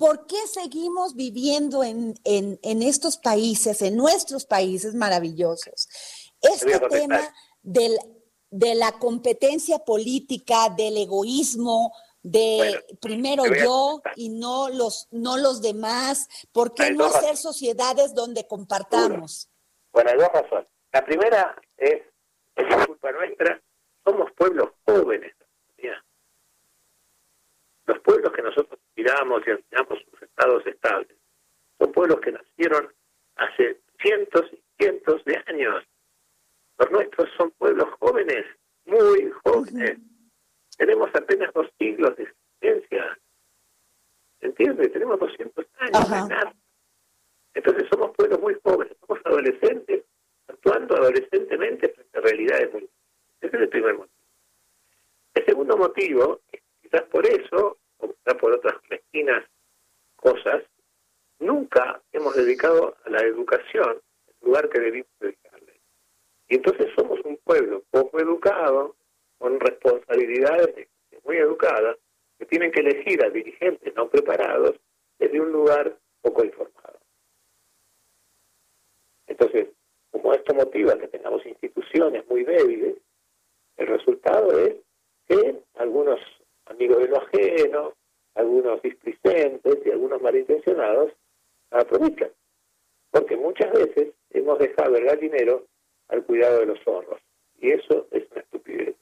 ¿por 0.00 0.26
qué 0.26 0.46
seguimos 0.46 1.14
viviendo 1.14 1.84
en, 1.84 2.14
en, 2.24 2.82
estos 2.82 3.18
países, 3.18 3.82
en 3.82 3.98
nuestros 3.98 4.46
países 4.46 4.94
maravillosos? 4.94 5.88
Este 6.40 6.80
tema 6.88 7.20
del, 7.60 7.98
de 8.48 8.74
la 8.76 8.92
competencia 8.92 9.78
política, 9.80 10.70
del 10.74 10.96
egoísmo, 10.96 11.92
de 12.22 12.82
primero 13.02 13.44
yo 13.44 14.00
y 14.16 14.30
no 14.30 14.70
los 14.70 15.06
no 15.10 15.36
los 15.36 15.60
demás, 15.60 16.28
¿por 16.50 16.72
qué 16.72 16.92
no 16.92 17.04
hacer 17.04 17.36
sociedades 17.36 18.14
donde 18.14 18.46
compartamos? 18.46 19.50
Bueno, 19.92 20.10
hay 20.10 20.16
dos 20.16 20.32
razones. 20.32 20.66
La 20.92 21.04
primera 21.04 21.54
es, 21.76 22.00
es 22.56 22.86
culpa 22.86 23.12
nuestra, 23.12 23.62
somos 24.02 24.32
pueblos 24.32 24.70
jóvenes. 24.86 25.34
Los 27.86 27.98
pueblos 28.00 28.32
que 28.32 28.42
nosotros 28.42 28.78
miramos 29.00 29.42
y 29.46 29.50
aspiramos 29.50 29.98
sus 30.10 30.22
estados 30.22 30.66
estables 30.66 31.16
son 31.80 31.92
pueblos 31.92 32.20
que 32.20 32.32
nacieron 32.32 32.92
hace 33.36 33.80
cientos 34.00 34.44
y 34.52 34.62
cientos 34.78 35.24
de 35.24 35.42
años. 35.46 35.82
Los 36.78 36.90
nuestros 36.90 37.28
son 37.36 37.50
pueblos 37.52 37.88
jóvenes, 37.98 38.44
muy 38.84 39.32
jóvenes. 39.44 39.98
Tenemos 40.76 41.10
apenas 41.14 41.52
dos 41.54 41.66
siglos 41.78 42.16
de 42.16 42.24
existencia. 42.24 43.18
¿Entiendes? 44.40 44.92
Tenemos 44.92 45.18
200 45.18 45.66
años. 45.78 46.54
Entonces 47.54 47.88
somos 47.90 48.14
pueblos 48.16 48.40
muy 48.40 48.56
jóvenes, 48.62 48.96
somos 49.06 49.24
adolescentes 49.24 50.04
actuando 50.48 50.96
adolescentemente 50.96 51.88
frente 51.88 52.18
a 52.18 52.20
realidades 52.20 52.72
muy... 52.72 52.88
Ese 53.40 53.56
es 53.56 53.62
el 53.62 53.68
primer 53.70 53.94
motivo. 53.94 54.14
El 55.34 55.46
segundo 55.46 55.76
motivo, 55.76 56.40
quizás 56.82 57.02
por 57.04 57.26
eso, 57.26 57.78
o 58.00 58.12
quizás 58.12 58.34
por 58.40 58.52
otras 58.52 58.74
mezquinas 58.88 59.44
cosas, 60.16 60.62
nunca 61.38 62.02
hemos 62.12 62.34
dedicado 62.36 62.96
a 63.04 63.10
la 63.10 63.20
educación 63.22 64.00
el 64.26 64.46
lugar 64.46 64.68
que 64.68 64.80
debimos 64.80 65.10
dedicarle. 65.18 65.80
Y 66.48 66.56
entonces 66.56 66.88
somos 66.96 67.20
un 67.24 67.36
pueblo 67.38 67.82
poco 67.90 68.20
educado, 68.20 68.96
con 69.38 69.58
responsabilidades 69.58 70.88
muy 71.24 71.36
educadas, 71.36 71.96
que 72.38 72.46
tienen 72.46 72.72
que 72.72 72.80
elegir 72.80 73.24
a 73.24 73.30
dirigentes 73.30 73.94
no 73.94 74.08
preparados 74.08 74.76
desde 75.18 75.40
un 75.40 75.52
lugar 75.52 75.96
poco 76.22 76.44
informado. 76.44 76.98
Entonces, 79.26 79.68
como 80.10 80.34
esto 80.34 80.54
motiva 80.54 80.98
que 80.98 81.08
tengamos 81.08 81.44
instituciones 81.46 82.26
muy 82.28 82.44
débiles, 82.44 82.96
el 83.76 83.86
resultado 83.86 84.58
es 84.58 84.76
que 85.26 85.56
algunos 85.74 86.20
amigos 86.66 86.98
de 86.98 87.08
lo 87.08 87.18
ajeno, 87.18 87.94
algunos 88.34 88.80
displicentes 88.82 89.78
y 89.84 89.90
algunos 89.90 90.20
malintencionados 90.22 91.12
aprovechan. 91.70 92.30
Porque 93.10 93.36
muchas 93.36 93.72
veces 93.72 94.14
hemos 94.30 94.58
dejado 94.58 94.96
el 94.96 95.04
gallinero 95.04 95.66
al 96.08 96.24
cuidado 96.24 96.60
de 96.60 96.66
los 96.66 96.80
zorros. 96.84 97.20
Y 97.58 97.70
eso 97.70 98.06
es 98.10 98.24
una 98.30 98.40
estupidez. 98.40 98.96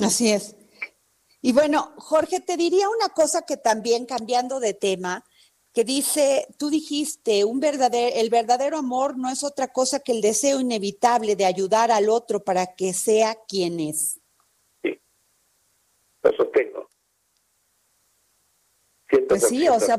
Así 0.00 0.32
es. 0.32 0.56
Y 1.40 1.52
bueno, 1.52 1.92
Jorge, 1.98 2.40
te 2.40 2.56
diría 2.56 2.88
una 2.88 3.10
cosa 3.10 3.42
que 3.42 3.56
también 3.56 4.06
cambiando 4.06 4.60
de 4.60 4.74
tema, 4.74 5.24
que 5.74 5.84
dice, 5.84 6.46
tú 6.56 6.70
dijiste, 6.70 7.44
un 7.44 7.60
verdadero, 7.60 8.16
el 8.16 8.30
verdadero 8.30 8.78
amor 8.78 9.18
no 9.18 9.28
es 9.28 9.44
otra 9.44 9.68
cosa 9.68 10.00
que 10.00 10.12
el 10.12 10.20
deseo 10.20 10.60
inevitable 10.60 11.36
de 11.36 11.44
ayudar 11.44 11.90
al 11.90 12.08
otro 12.08 12.44
para 12.44 12.74
que 12.74 12.94
sea 12.94 13.36
quien 13.48 13.80
es. 13.80 14.20
Lo 16.24 16.32
sostengo. 16.32 16.88
pues 19.28 19.46
sí, 19.46 19.68
o 19.68 19.78
sea, 19.78 19.98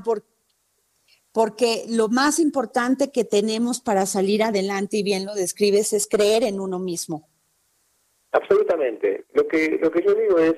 porque 1.31 1.83
lo 1.89 2.07
más 2.07 2.39
importante 2.39 3.11
que 3.11 3.23
tenemos 3.23 3.79
para 3.79 4.05
salir 4.05 4.43
adelante, 4.43 4.97
y 4.97 5.03
bien 5.03 5.25
lo 5.25 5.35
describes, 5.35 5.93
es 5.93 6.07
creer 6.07 6.43
en 6.43 6.59
uno 6.59 6.79
mismo. 6.79 7.29
Absolutamente. 8.31 9.25
Lo 9.33 9.47
que, 9.47 9.79
lo 9.81 9.89
que 9.91 10.03
yo 10.03 10.13
digo 10.13 10.39
es, 10.39 10.55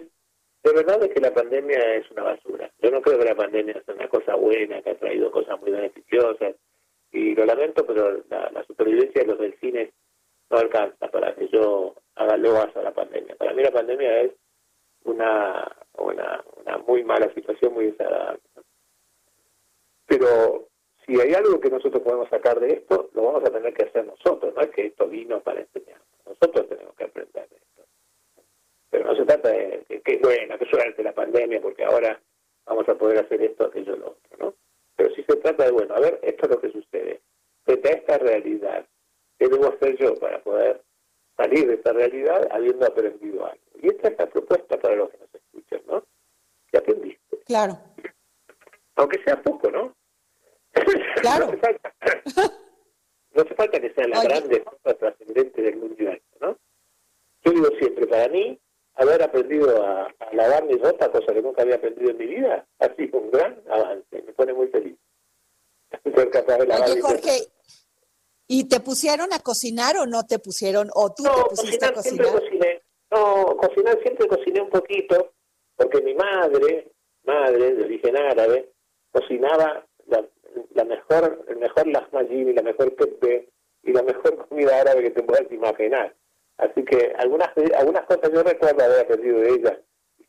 de 0.64 0.74
verdad 0.74 1.04
es 1.04 1.14
que 1.14 1.22
la 1.22 1.34
pandemia 1.34 1.96
es 1.96 2.10
una 2.12 2.24
basura. 2.24 2.72
Yo 2.82 2.90
no 2.90 3.02
creo 3.02 3.20
que 3.20 3.26
la 3.26 3.36
pandemia 3.36 3.82
sea 3.86 3.94
una 3.94 4.08
cosa 4.08 4.36
buena, 4.36 4.82
que 4.82 4.90
ha 4.90 5.00
traído 5.00 5.32
cosas 5.32 5.60
muy 5.62 5.72
beneficiosas. 5.72 6.56
Y 7.12 7.36
lo 7.36 7.46
lamento, 7.46 7.86
pero 7.86 8.24
la, 8.30 8.64
supervivencia 8.66 9.22
de 9.22 9.28
los 9.28 9.40
delfines 9.40 9.94
no 10.50 10.58
alcanza 10.58 11.08
para 11.10 11.36
que 11.36 11.48
yo 11.50 11.96
haga 12.16 12.38
loas 12.38 12.76
a 12.76 12.82
la 12.82 12.94
pandemia. 12.94 13.36
Para 13.36 13.54
mí 13.54 13.62
la 13.64 13.72
pandemia 13.72 14.22
es 14.22 14.32
una, 15.08 15.76
una, 15.98 16.44
una 16.58 16.78
muy 16.80 17.04
mala 17.04 17.34
situación, 17.34 17.74
muy 17.74 17.88
desagradable. 17.88 18.42
Pero 20.06 20.68
si 21.06 21.20
hay 21.20 21.34
algo 21.34 21.60
que 21.60 21.70
nosotros 21.70 22.02
podemos 22.02 22.30
sacar 22.30 22.60
de 22.60 22.74
esto, 22.74 23.10
lo 23.14 23.24
vamos 23.24 23.44
a 23.44 23.52
tener 23.52 23.74
que 23.74 23.86
hacer 23.86 24.06
nosotros, 24.06 24.54
no 24.56 24.62
es 24.62 24.70
que 24.70 24.88
esto 24.88 25.08
vino 25.08 25.42
para 25.42 25.62
enseñar. 25.62 26.02
Nosotros 26.26 26.68
tenemos 26.70 26.96
que 26.96 27.06
aprender 27.06 27.48
pero 28.90 29.12
no 29.12 29.16
se 29.16 29.26
trata 29.26 29.50
de 29.50 29.84
que, 30.04 30.18
bueno, 30.18 30.58
que 30.58 30.66
suerte 30.66 31.04
la 31.04 31.14
pandemia, 31.14 31.62
porque 31.62 31.84
ahora 31.84 32.20
vamos 32.66 32.88
a 32.90 32.96
poder 32.96 33.20
hacer 33.20 33.42
esto, 33.42 33.66
aquello, 33.66 33.96
lo 33.96 34.08
otro, 34.08 34.38
¿no? 34.40 34.54
Pero 34.96 35.14
sí 35.14 35.24
se 35.28 35.36
trata 35.38 35.66
de, 35.66 35.72
bueno, 35.72 35.94
a 35.96 36.00
ver, 36.00 36.20
esto 36.24 36.46
es 36.46 36.50
lo 36.52 36.62
que 36.62 36.72
sucede. 36.72 37.22
Frente 37.64 37.90
a 37.90 37.92
esta 37.92 38.18
realidad, 38.18 38.86
¿qué 39.38 39.48
debo 39.48 39.68
hacer 39.68 39.98
yo 39.98 40.16
para 40.16 40.42
poder 40.42 40.82
salir 41.38 41.68
de 41.68 41.76
esta 41.76 41.94
realidad 41.94 42.48
habiendo 42.52 42.86
aprendido 42.86 43.46
algo? 43.46 43.64
Y 43.82 43.88
esta 43.88 44.10
es 44.10 44.18
la 44.18 44.26
propuesta 44.28 44.78
para 44.80 44.96
los 44.96 45.10
que 45.12 45.18
nos 45.20 45.36
escuchan, 45.36 45.82
¿no? 45.88 46.04
¿Qué 46.72 46.78
aprendiste? 46.78 47.38
Claro. 47.46 47.80
Aunque 48.96 49.24
sea 49.24 49.42
poco, 49.42 49.72
¿no? 49.72 49.96
Claro. 51.22 51.46
no, 51.48 51.52
hace 51.54 51.58
falta, 51.58 51.94
no 53.32 53.42
hace 53.42 53.56
falta 53.56 53.80
que 53.80 53.94
sea 53.94 54.08
la 54.08 54.24
grande 54.24 54.64
cosa 54.64 54.98
trascendente 54.98 55.62
del 55.62 55.78
mundial, 55.78 56.22
¿no? 56.42 56.58
Yo 57.44 57.52
digo 57.52 57.68
siempre, 57.80 58.08
para 58.08 58.28
mí, 58.28 58.60
haber 58.96 59.24
aprendido 59.24 59.86
a, 59.86 60.14
lavar 60.34 60.66
mi 60.66 60.76
ropa, 60.76 61.12
cosa 61.12 61.34
que 61.34 61.42
nunca 61.42 61.62
había 61.62 61.76
aprendido 61.76 62.12
en 62.12 62.18
mi 62.18 62.26
vida, 62.26 62.66
ha 62.80 62.96
sido 62.96 63.20
un 63.20 63.32
gran 63.32 63.62
avance, 63.70 64.22
me 64.24 64.34
pone 64.34 64.54
muy 64.54 64.68
feliz. 64.68 64.98
Oye, 66.04 67.02
Jorge, 67.02 67.48
¿y 68.48 68.68
te 68.68 68.80
pusieron 68.80 69.34
a 69.34 69.40
cocinar 69.40 69.98
o 69.98 70.06
no 70.06 70.26
te 70.26 70.40
pusieron? 70.40 70.90
¿O 70.94 71.14
tú 71.14 71.24
te 71.24 71.50
pusiste 71.50 71.86
a 71.86 71.94
cocinar? 71.94 72.26
Siempre 72.26 72.50
cociné. 72.50 72.82
No, 73.12 73.58
cocinar 73.58 74.00
siempre 74.02 74.28
cociné 74.28 74.62
un 74.62 74.70
poquito, 74.70 75.34
porque 75.76 76.02
mi 76.02 76.14
madre, 76.14 76.92
madre 77.24 77.76
de 77.76 77.84
origen 77.84 78.18
árabe, 78.18 78.72
cocinaba 79.12 79.86
la, 80.08 80.26
la 80.74 80.84
mejor, 80.84 81.46
el 81.48 81.58
mejor 81.58 81.88
lahmacun 81.88 82.50
y 82.50 82.54
la 82.54 82.62
mejor 82.64 82.94
pepe 82.96 83.50
y 83.84 83.94
la 83.94 84.04
mejor 84.04 84.48
comida 84.48 84.82
árabe 84.82 85.04
que 85.04 85.12
te 85.12 85.24
puedas 85.24 85.50
imaginar. 85.52 86.14
Así 86.58 86.84
que 86.84 87.14
algunas 87.18 87.50
algunas 87.78 88.06
cosas 88.06 88.32
yo 88.34 88.44
recuerdo 88.44 88.84
haber 88.84 89.02
aprendido 89.02 89.40
de 89.40 89.50
ella. 89.52 89.80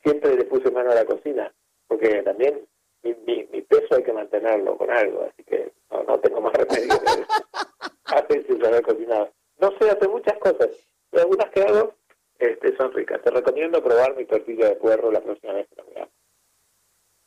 Siempre 0.03 0.37
le 0.37 0.45
puse 0.45 0.71
mano 0.71 0.93
a 0.93 0.95
la 0.95 1.05
cocina, 1.05 1.53
porque 1.89 2.23
también 2.23 2.66
mi, 3.03 3.14
mi, 3.51 3.62
peso 3.62 3.97
hay 3.97 4.03
que 4.03 4.12
mantenerlo 4.12 4.77
con 4.77 4.91
algo, 4.91 5.23
así 5.25 5.43
que 5.45 5.73
no, 5.91 6.03
no 6.05 6.21
tengo 6.21 6.41
más 6.41 6.53
remedio 6.53 6.95
que 8.09 8.19
hacer 8.19 8.47
sin 8.47 8.61
saber 8.61 8.83
cocinar. 8.83 9.33
No 9.59 9.71
sé 9.79 9.91
hacer 9.91 10.09
muchas 10.09 10.39
cosas, 10.39 10.69
pero 11.11 11.23
algunas 11.23 11.51
que 11.51 11.63
hago 11.63 11.95
este, 12.39 12.77
son 12.77 12.93
ricas. 12.93 13.21
Te 13.23 13.31
recomiendo 13.31 13.83
probar 13.83 14.17
mi 14.17 14.25
tortilla 14.25 14.69
de 14.69 14.77
puerro 14.77 15.11
la 15.11 15.21
próxima 15.21 15.55
vez 15.55 15.69
que 15.69 15.77
lo 15.77 15.85
veas. 15.91 16.09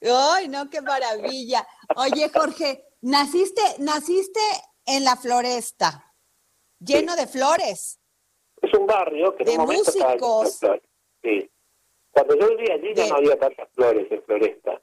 ¡Ay, 0.04 0.48
no, 0.48 0.70
qué 0.70 0.82
maravilla! 0.82 1.68
Oye, 1.96 2.30
Jorge, 2.34 2.86
naciste, 3.02 3.62
naciste 3.80 4.40
en 4.86 5.04
la 5.04 5.16
floresta, 5.16 6.14
lleno 6.80 7.16
de 7.16 7.28
flores. 7.28 8.00
Es 8.62 8.74
un 8.74 8.88
barrio 8.88 9.36
que 9.36 9.44
en 9.44 9.50
un 9.50 9.58
momento 9.58 9.92
músicos. 9.92 10.60
Sí. 11.22 11.50
Cuando 12.12 12.36
yo 12.36 12.50
vivía 12.50 12.76
allí 12.76 12.94
ya 12.94 13.08
no 13.08 13.16
había 13.16 13.38
tantas 13.40 13.70
flores 13.74 14.12
en 14.12 14.24
Floresta, 14.24 14.82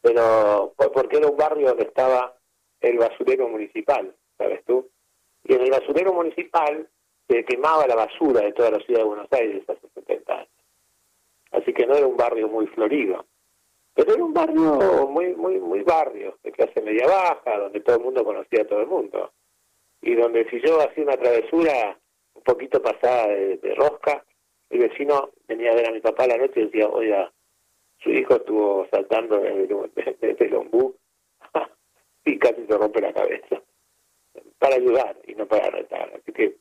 pero 0.00 0.74
porque 0.92 1.16
era 1.16 1.28
un 1.28 1.36
barrio 1.36 1.68
donde 1.68 1.84
estaba 1.84 2.38
el 2.80 2.98
basurero 2.98 3.48
municipal, 3.48 4.14
¿sabes 4.36 4.64
tú? 4.64 4.88
Y 5.48 5.54
en 5.54 5.62
el 5.62 5.70
basurero 5.70 6.12
municipal 6.12 6.86
se 7.26 7.44
quemaba 7.44 7.86
la 7.86 7.96
basura 7.96 8.42
de 8.42 8.52
toda 8.52 8.70
la 8.70 8.80
ciudad 8.80 9.00
de 9.00 9.06
Buenos 9.06 9.32
Aires 9.32 9.64
hace 9.66 9.88
70 9.94 10.32
años. 10.32 10.48
Así 11.52 11.72
que 11.72 11.86
no 11.86 11.94
era 11.94 12.06
un 12.06 12.18
barrio 12.18 12.48
muy 12.48 12.66
florido. 12.66 13.24
Pero 13.94 14.12
era 14.12 14.24
un 14.24 14.34
barrio 14.34 15.08
muy, 15.08 15.34
muy, 15.34 15.58
muy 15.58 15.82
barrio, 15.82 16.38
de 16.44 16.52
clase 16.52 16.82
media 16.82 17.06
baja, 17.06 17.58
donde 17.58 17.80
todo 17.80 17.96
el 17.96 18.02
mundo 18.02 18.24
conocía 18.24 18.62
a 18.62 18.66
todo 18.66 18.82
el 18.82 18.88
mundo. 18.88 19.32
Y 20.02 20.14
donde 20.14 20.48
si 20.50 20.60
yo 20.60 20.80
hacía 20.80 21.02
una 21.02 21.16
travesura, 21.16 21.98
un 22.34 22.42
poquito 22.42 22.82
pasada 22.82 23.28
de, 23.28 23.74
rosca, 23.74 24.24
el 24.68 24.80
vecino 24.80 25.30
venía 25.48 25.72
a 25.72 25.76
ver 25.76 25.88
a 25.88 25.92
mi 25.92 26.00
papá 26.00 26.26
la 26.26 26.36
noche 26.36 26.60
y 26.60 26.64
decía, 26.66 26.88
oiga, 26.88 27.32
su 28.02 28.10
hijo 28.10 28.36
estuvo 28.36 28.86
saltando 28.90 29.38
desde 29.38 30.44
el 30.44 30.54
ombú 30.56 30.94
y 32.26 32.38
casi 32.38 32.66
se 32.66 32.76
rompe 32.76 33.00
la 33.00 33.14
cabeza. 33.14 33.62
Para 34.58 34.76
ayudar 34.76 35.20
y 35.26 35.34
no 35.34 35.46
para 35.46 35.70
retar. 35.70 36.12
Así 36.14 36.32
que 36.32 36.58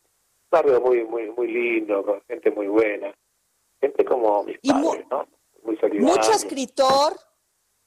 barrio 0.49 0.81
muy, 0.81 1.03
muy, 1.03 1.29
muy 1.31 1.47
lindo, 1.47 2.03
con 2.03 2.21
gente 2.27 2.51
muy 2.51 2.67
buena. 2.67 3.13
Gente 3.81 4.05
como 4.05 4.43
mis 4.43 4.57
padres, 4.59 5.05
¿no? 5.09 5.27
Muy 5.63 5.77
solidaria. 5.77 6.15
Mucho 6.15 6.31
escritor, 6.31 7.13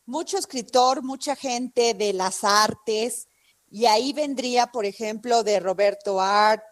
mucho 0.06 0.38
escritor, 0.38 1.02
mucha 1.02 1.36
gente 1.36 1.94
de 1.94 2.12
las 2.12 2.44
artes. 2.44 3.28
Y 3.70 3.86
ahí 3.86 4.12
vendría, 4.12 4.66
por 4.66 4.84
ejemplo, 4.84 5.42
de 5.42 5.60
Roberto 5.60 6.20
Art, 6.20 6.64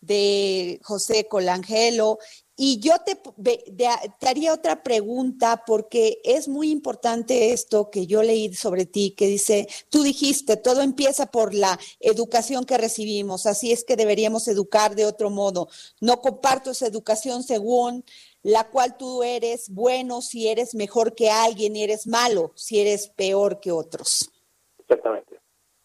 de 0.00 0.78
José 0.82 1.26
Colangelo. 1.28 2.18
Y 2.64 2.78
yo 2.78 2.92
te, 3.04 3.16
te, 3.16 4.28
haría 4.28 4.54
otra 4.54 4.84
pregunta 4.84 5.64
porque 5.66 6.20
es 6.22 6.46
muy 6.46 6.70
importante 6.70 7.52
esto 7.52 7.90
que 7.90 8.06
yo 8.06 8.22
leí 8.22 8.54
sobre 8.54 8.86
ti, 8.86 9.16
que 9.18 9.26
dice, 9.26 9.66
tú 9.90 10.04
dijiste, 10.04 10.56
todo 10.56 10.80
empieza 10.80 11.26
por 11.26 11.54
la 11.54 11.76
educación 11.98 12.64
que 12.64 12.78
recibimos, 12.78 13.46
así 13.46 13.72
es 13.72 13.82
que 13.82 13.96
deberíamos 13.96 14.46
educar 14.46 14.94
de 14.94 15.06
otro 15.06 15.28
modo. 15.28 15.66
No 16.00 16.20
comparto 16.20 16.70
esa 16.70 16.86
educación 16.86 17.42
según 17.42 18.04
la 18.44 18.70
cual 18.70 18.96
tú 18.96 19.24
eres 19.24 19.68
bueno 19.68 20.22
si 20.22 20.46
eres 20.46 20.76
mejor 20.76 21.16
que 21.16 21.30
alguien 21.30 21.74
y 21.74 21.82
eres 21.82 22.06
malo 22.06 22.52
si 22.54 22.80
eres 22.80 23.08
peor 23.08 23.58
que 23.58 23.72
otros. 23.72 24.30
Exactamente. 24.78 25.40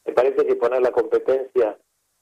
Me 0.06 0.14
parece 0.14 0.46
que 0.46 0.56
poner 0.56 0.84
la 0.84 0.92
competencia 0.92 1.76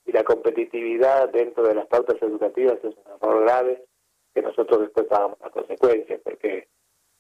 y 0.06 0.14
la 0.14 0.24
competitividad 0.24 1.28
dentro 1.28 1.68
de 1.68 1.76
las 1.76 1.88
pautas 1.88 2.16
educativas 2.22 2.78
es 2.86 2.96
un 2.96 3.12
error 3.22 3.44
grave 3.44 3.86
que 4.36 4.42
nosotros 4.42 4.82
después 4.82 5.08
pagamos 5.08 5.40
las 5.40 5.50
consecuencias, 5.50 6.20
porque 6.24 6.68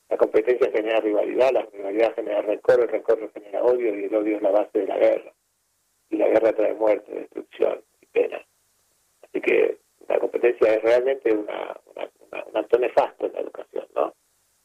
la 0.09 0.17
competencia 0.17 0.69
genera 0.71 0.99
rivalidad, 0.99 1.51
la 1.51 1.63
rivalidad 1.63 2.13
genera 2.13 2.43
rencor, 2.43 2.81
el 2.81 2.89
rencor 2.89 3.31
genera 3.33 3.63
odio 3.63 3.95
y 3.95 4.03
el 4.03 4.15
odio 4.15 4.35
es 4.35 4.43
la 4.43 4.51
base 4.51 4.79
de 4.79 4.87
la 4.87 4.97
guerra. 4.97 5.33
Y 6.11 6.17
la 6.17 6.27
guerra 6.27 6.53
trae 6.53 6.73
muerte, 6.73 7.11
destrucción 7.11 7.81
y 8.01 8.05
pena. 8.05 8.45
Así 9.23 9.41
que 9.41 9.79
la 10.07 10.19
competencia 10.19 10.75
es 10.75 10.83
realmente 10.83 11.33
una, 11.33 11.75
un 12.45 12.57
acto 12.57 12.77
nefasto 12.77 13.25
en 13.25 13.33
la 13.33 13.39
educación, 13.39 13.87
¿no? 13.95 14.13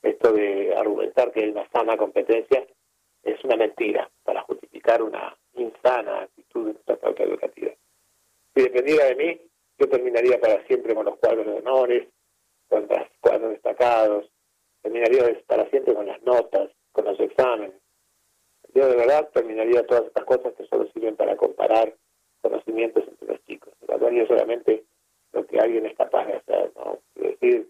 Esto 0.03 0.33
de 0.33 0.75
argumentar 0.77 1.33
que 1.33 1.45
hay 1.45 1.51
una 1.51 1.67
sana 1.71 1.97
competencia 1.97 2.67
es 3.23 3.43
una 3.45 3.57
mentira 3.57 4.11
para 4.25 4.43
justificar 4.43 5.03
una 5.03 5.35
insana 5.55 6.23
actitud 6.23 6.67
de 6.67 6.73
nuestra 6.75 6.97
pauta 6.97 7.23
educativa 7.23 7.73
si 8.55 8.63
dependiera 8.63 9.07
de 9.07 9.15
mí, 9.15 9.41
yo 9.79 9.89
terminaría 9.89 10.41
para 10.41 10.65
siempre 10.67 10.95
con 10.95 11.07
los 11.07 11.17
cuadros 11.19 11.47
de 11.47 11.53
honores, 11.53 12.09
con 12.71 12.87
los 12.89 13.09
cuadros 13.21 13.51
destacados, 13.51 14.31
terminaría 14.81 15.39
para 15.47 15.69
siempre 15.69 15.95
con 15.95 16.07
las 16.07 16.23
notas, 16.23 16.71
con 16.93 17.05
los 17.05 17.21
exámenes. 17.21 17.75
Yo 18.73 18.89
de 18.89 18.97
verdad 18.97 19.29
terminaría 19.35 19.87
todas 19.87 20.05
estas 20.05 20.25
cosas 20.25 20.55
que 20.55 20.65
solo 20.67 20.89
sirven 20.93 21.17
para 21.17 21.37
comparar 21.37 21.93
conocimientos 22.41 23.05
entre 23.07 23.27
los 23.27 23.45
chicos. 23.45 23.75
Evaluaría 23.83 24.27
solamente 24.27 24.85
lo 25.33 25.45
que 25.47 25.59
alguien 25.59 25.87
es 25.87 25.97
capaz 25.97 26.27
de 26.27 26.35
hacer. 26.35 26.73
Es 27.17 27.23
decir, 27.41 27.69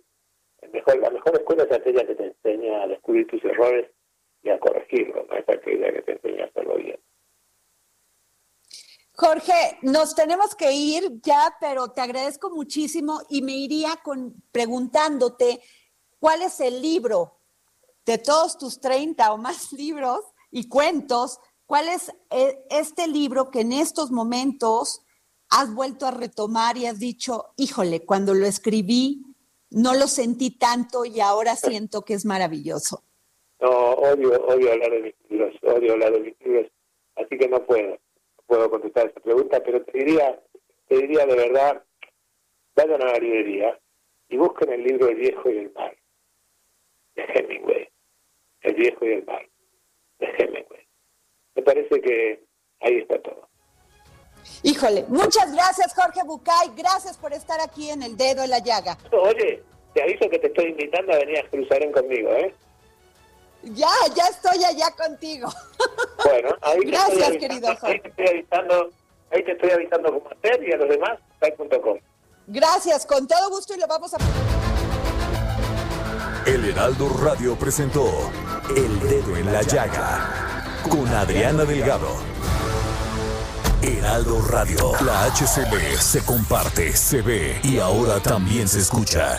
mejor, 0.70 0.98
la 0.98 1.10
mejor 1.10 1.34
escuela 1.34 1.64
es 1.64 1.72
aquella 1.72 2.06
que 2.06 2.14
te 2.14 2.26
enseña 2.26 2.82
a 2.82 2.86
descubrir 2.86 3.26
tus 3.26 3.42
errores 3.44 3.90
y 4.42 4.50
a 4.50 4.58
corregirlos, 4.58 5.26
no 5.28 5.36
es 5.36 5.48
aquella 5.48 5.92
que 5.92 6.02
te 6.02 6.12
enseña 6.12 6.44
a 6.44 6.46
hacerlo 6.46 6.76
bien. 6.76 6.98
Jorge, 9.20 9.76
nos 9.82 10.14
tenemos 10.14 10.54
que 10.54 10.72
ir 10.72 11.20
ya, 11.20 11.54
pero 11.60 11.88
te 11.88 12.00
agradezco 12.00 12.48
muchísimo 12.48 13.20
y 13.28 13.42
me 13.42 13.52
iría 13.52 14.00
con 14.02 14.42
preguntándote 14.50 15.60
cuál 16.18 16.40
es 16.40 16.58
el 16.60 16.80
libro 16.80 17.36
de 18.06 18.16
todos 18.16 18.56
tus 18.56 18.80
30 18.80 19.34
o 19.34 19.36
más 19.36 19.72
libros 19.74 20.20
y 20.50 20.70
cuentos, 20.70 21.38
cuál 21.66 21.88
es 21.88 22.10
eh, 22.30 22.64
este 22.70 23.08
libro 23.08 23.50
que 23.50 23.60
en 23.60 23.74
estos 23.74 24.10
momentos 24.10 25.02
has 25.50 25.74
vuelto 25.74 26.06
a 26.06 26.12
retomar 26.12 26.78
y 26.78 26.86
has 26.86 26.98
dicho, 26.98 27.52
híjole, 27.58 28.06
cuando 28.06 28.32
lo 28.32 28.46
escribí 28.46 29.22
no 29.68 29.92
lo 29.92 30.06
sentí 30.06 30.56
tanto 30.56 31.04
y 31.04 31.20
ahora 31.20 31.56
siento 31.56 32.06
que 32.06 32.14
es 32.14 32.24
maravilloso. 32.24 33.04
No, 33.60 33.68
odio, 33.68 34.30
odio 34.46 34.72
hablar 34.72 34.90
de 34.92 35.02
mis 35.02 35.14
libros, 35.28 35.54
odio 35.62 35.92
hablar 35.92 36.12
de 36.12 36.20
mis 36.20 36.40
libros, 36.40 36.72
así 37.16 37.36
que 37.36 37.48
no 37.48 37.66
puedo 37.66 37.98
puedo 38.50 38.68
contestar 38.68 39.06
esa 39.06 39.20
pregunta, 39.20 39.62
pero 39.64 39.80
te 39.84 39.96
diría, 39.96 40.40
te 40.88 40.96
diría 40.96 41.24
de 41.24 41.36
verdad, 41.36 41.84
vayan 42.74 43.00
a 43.00 43.12
la 43.12 43.18
librería 43.18 43.78
y 44.28 44.36
busquen 44.36 44.72
el 44.72 44.82
libro 44.82 45.08
El 45.08 45.14
viejo 45.14 45.50
y 45.50 45.58
el 45.58 45.72
mar, 45.72 45.96
de 47.14 47.22
Hemingway. 47.22 47.88
El 48.62 48.74
viejo 48.74 49.06
y 49.06 49.12
el 49.12 49.24
mar, 49.24 49.48
de 50.18 50.26
Hemingway. 50.26 50.84
Me 51.54 51.62
parece 51.62 52.00
que 52.00 52.44
ahí 52.80 52.98
está 52.98 53.22
todo. 53.22 53.48
Híjole, 54.64 55.04
muchas 55.06 55.54
gracias 55.54 55.94
Jorge 55.94 56.22
Bucay, 56.26 56.72
gracias 56.76 57.16
por 57.18 57.32
estar 57.32 57.60
aquí 57.60 57.90
en 57.90 58.02
El 58.02 58.16
Dedo 58.16 58.42
en 58.42 58.50
la 58.50 58.58
Llaga. 58.58 58.98
Oye, 59.12 59.62
te 59.94 60.02
aviso 60.02 60.28
que 60.28 60.40
te 60.40 60.48
estoy 60.48 60.70
invitando 60.70 61.12
a 61.12 61.18
venir 61.18 61.38
a 61.38 61.48
cruzar 61.48 61.88
conmigo, 61.92 62.32
¿eh? 62.32 62.52
Ya, 63.62 63.90
ya 64.14 64.24
estoy 64.26 64.64
allá 64.64 64.90
contigo. 64.96 65.48
Bueno, 66.22 66.50
ahí 66.60 66.80
Gracias, 66.84 67.30
querido 67.38 67.68
Ahí 67.80 67.98
te 67.98 68.08
estoy 68.08 68.26
avisando, 68.28 68.90
ahí 69.30 69.42
te 69.42 69.52
estoy 69.52 69.70
avisando 69.70 70.12
cómo 70.12 70.30
hacer 70.30 70.62
y 70.62 70.72
a 70.72 70.76
los 70.76 70.88
demás, 70.90 71.18
site.com. 71.42 71.98
Gracias, 72.46 73.06
con 73.06 73.26
todo 73.26 73.48
gusto 73.48 73.74
y 73.74 73.80
lo 73.80 73.86
vamos 73.86 74.12
a... 74.12 74.18
El 76.46 76.64
Heraldo 76.66 77.08
Radio 77.22 77.56
presentó 77.56 78.06
El 78.76 79.00
Dedo 79.00 79.34
en 79.36 79.50
la 79.50 79.62
Llaga 79.62 80.60
con 80.88 81.08
Adriana 81.08 81.64
Delgado. 81.64 82.08
Heraldo 83.82 84.42
Radio, 84.42 84.92
la 85.04 85.24
HCB 85.30 85.96
se 85.98 86.24
comparte, 86.24 86.92
se 86.94 87.22
ve 87.22 87.60
y 87.62 87.78
ahora 87.78 88.20
también 88.20 88.68
se 88.68 88.80
escucha. 88.80 89.38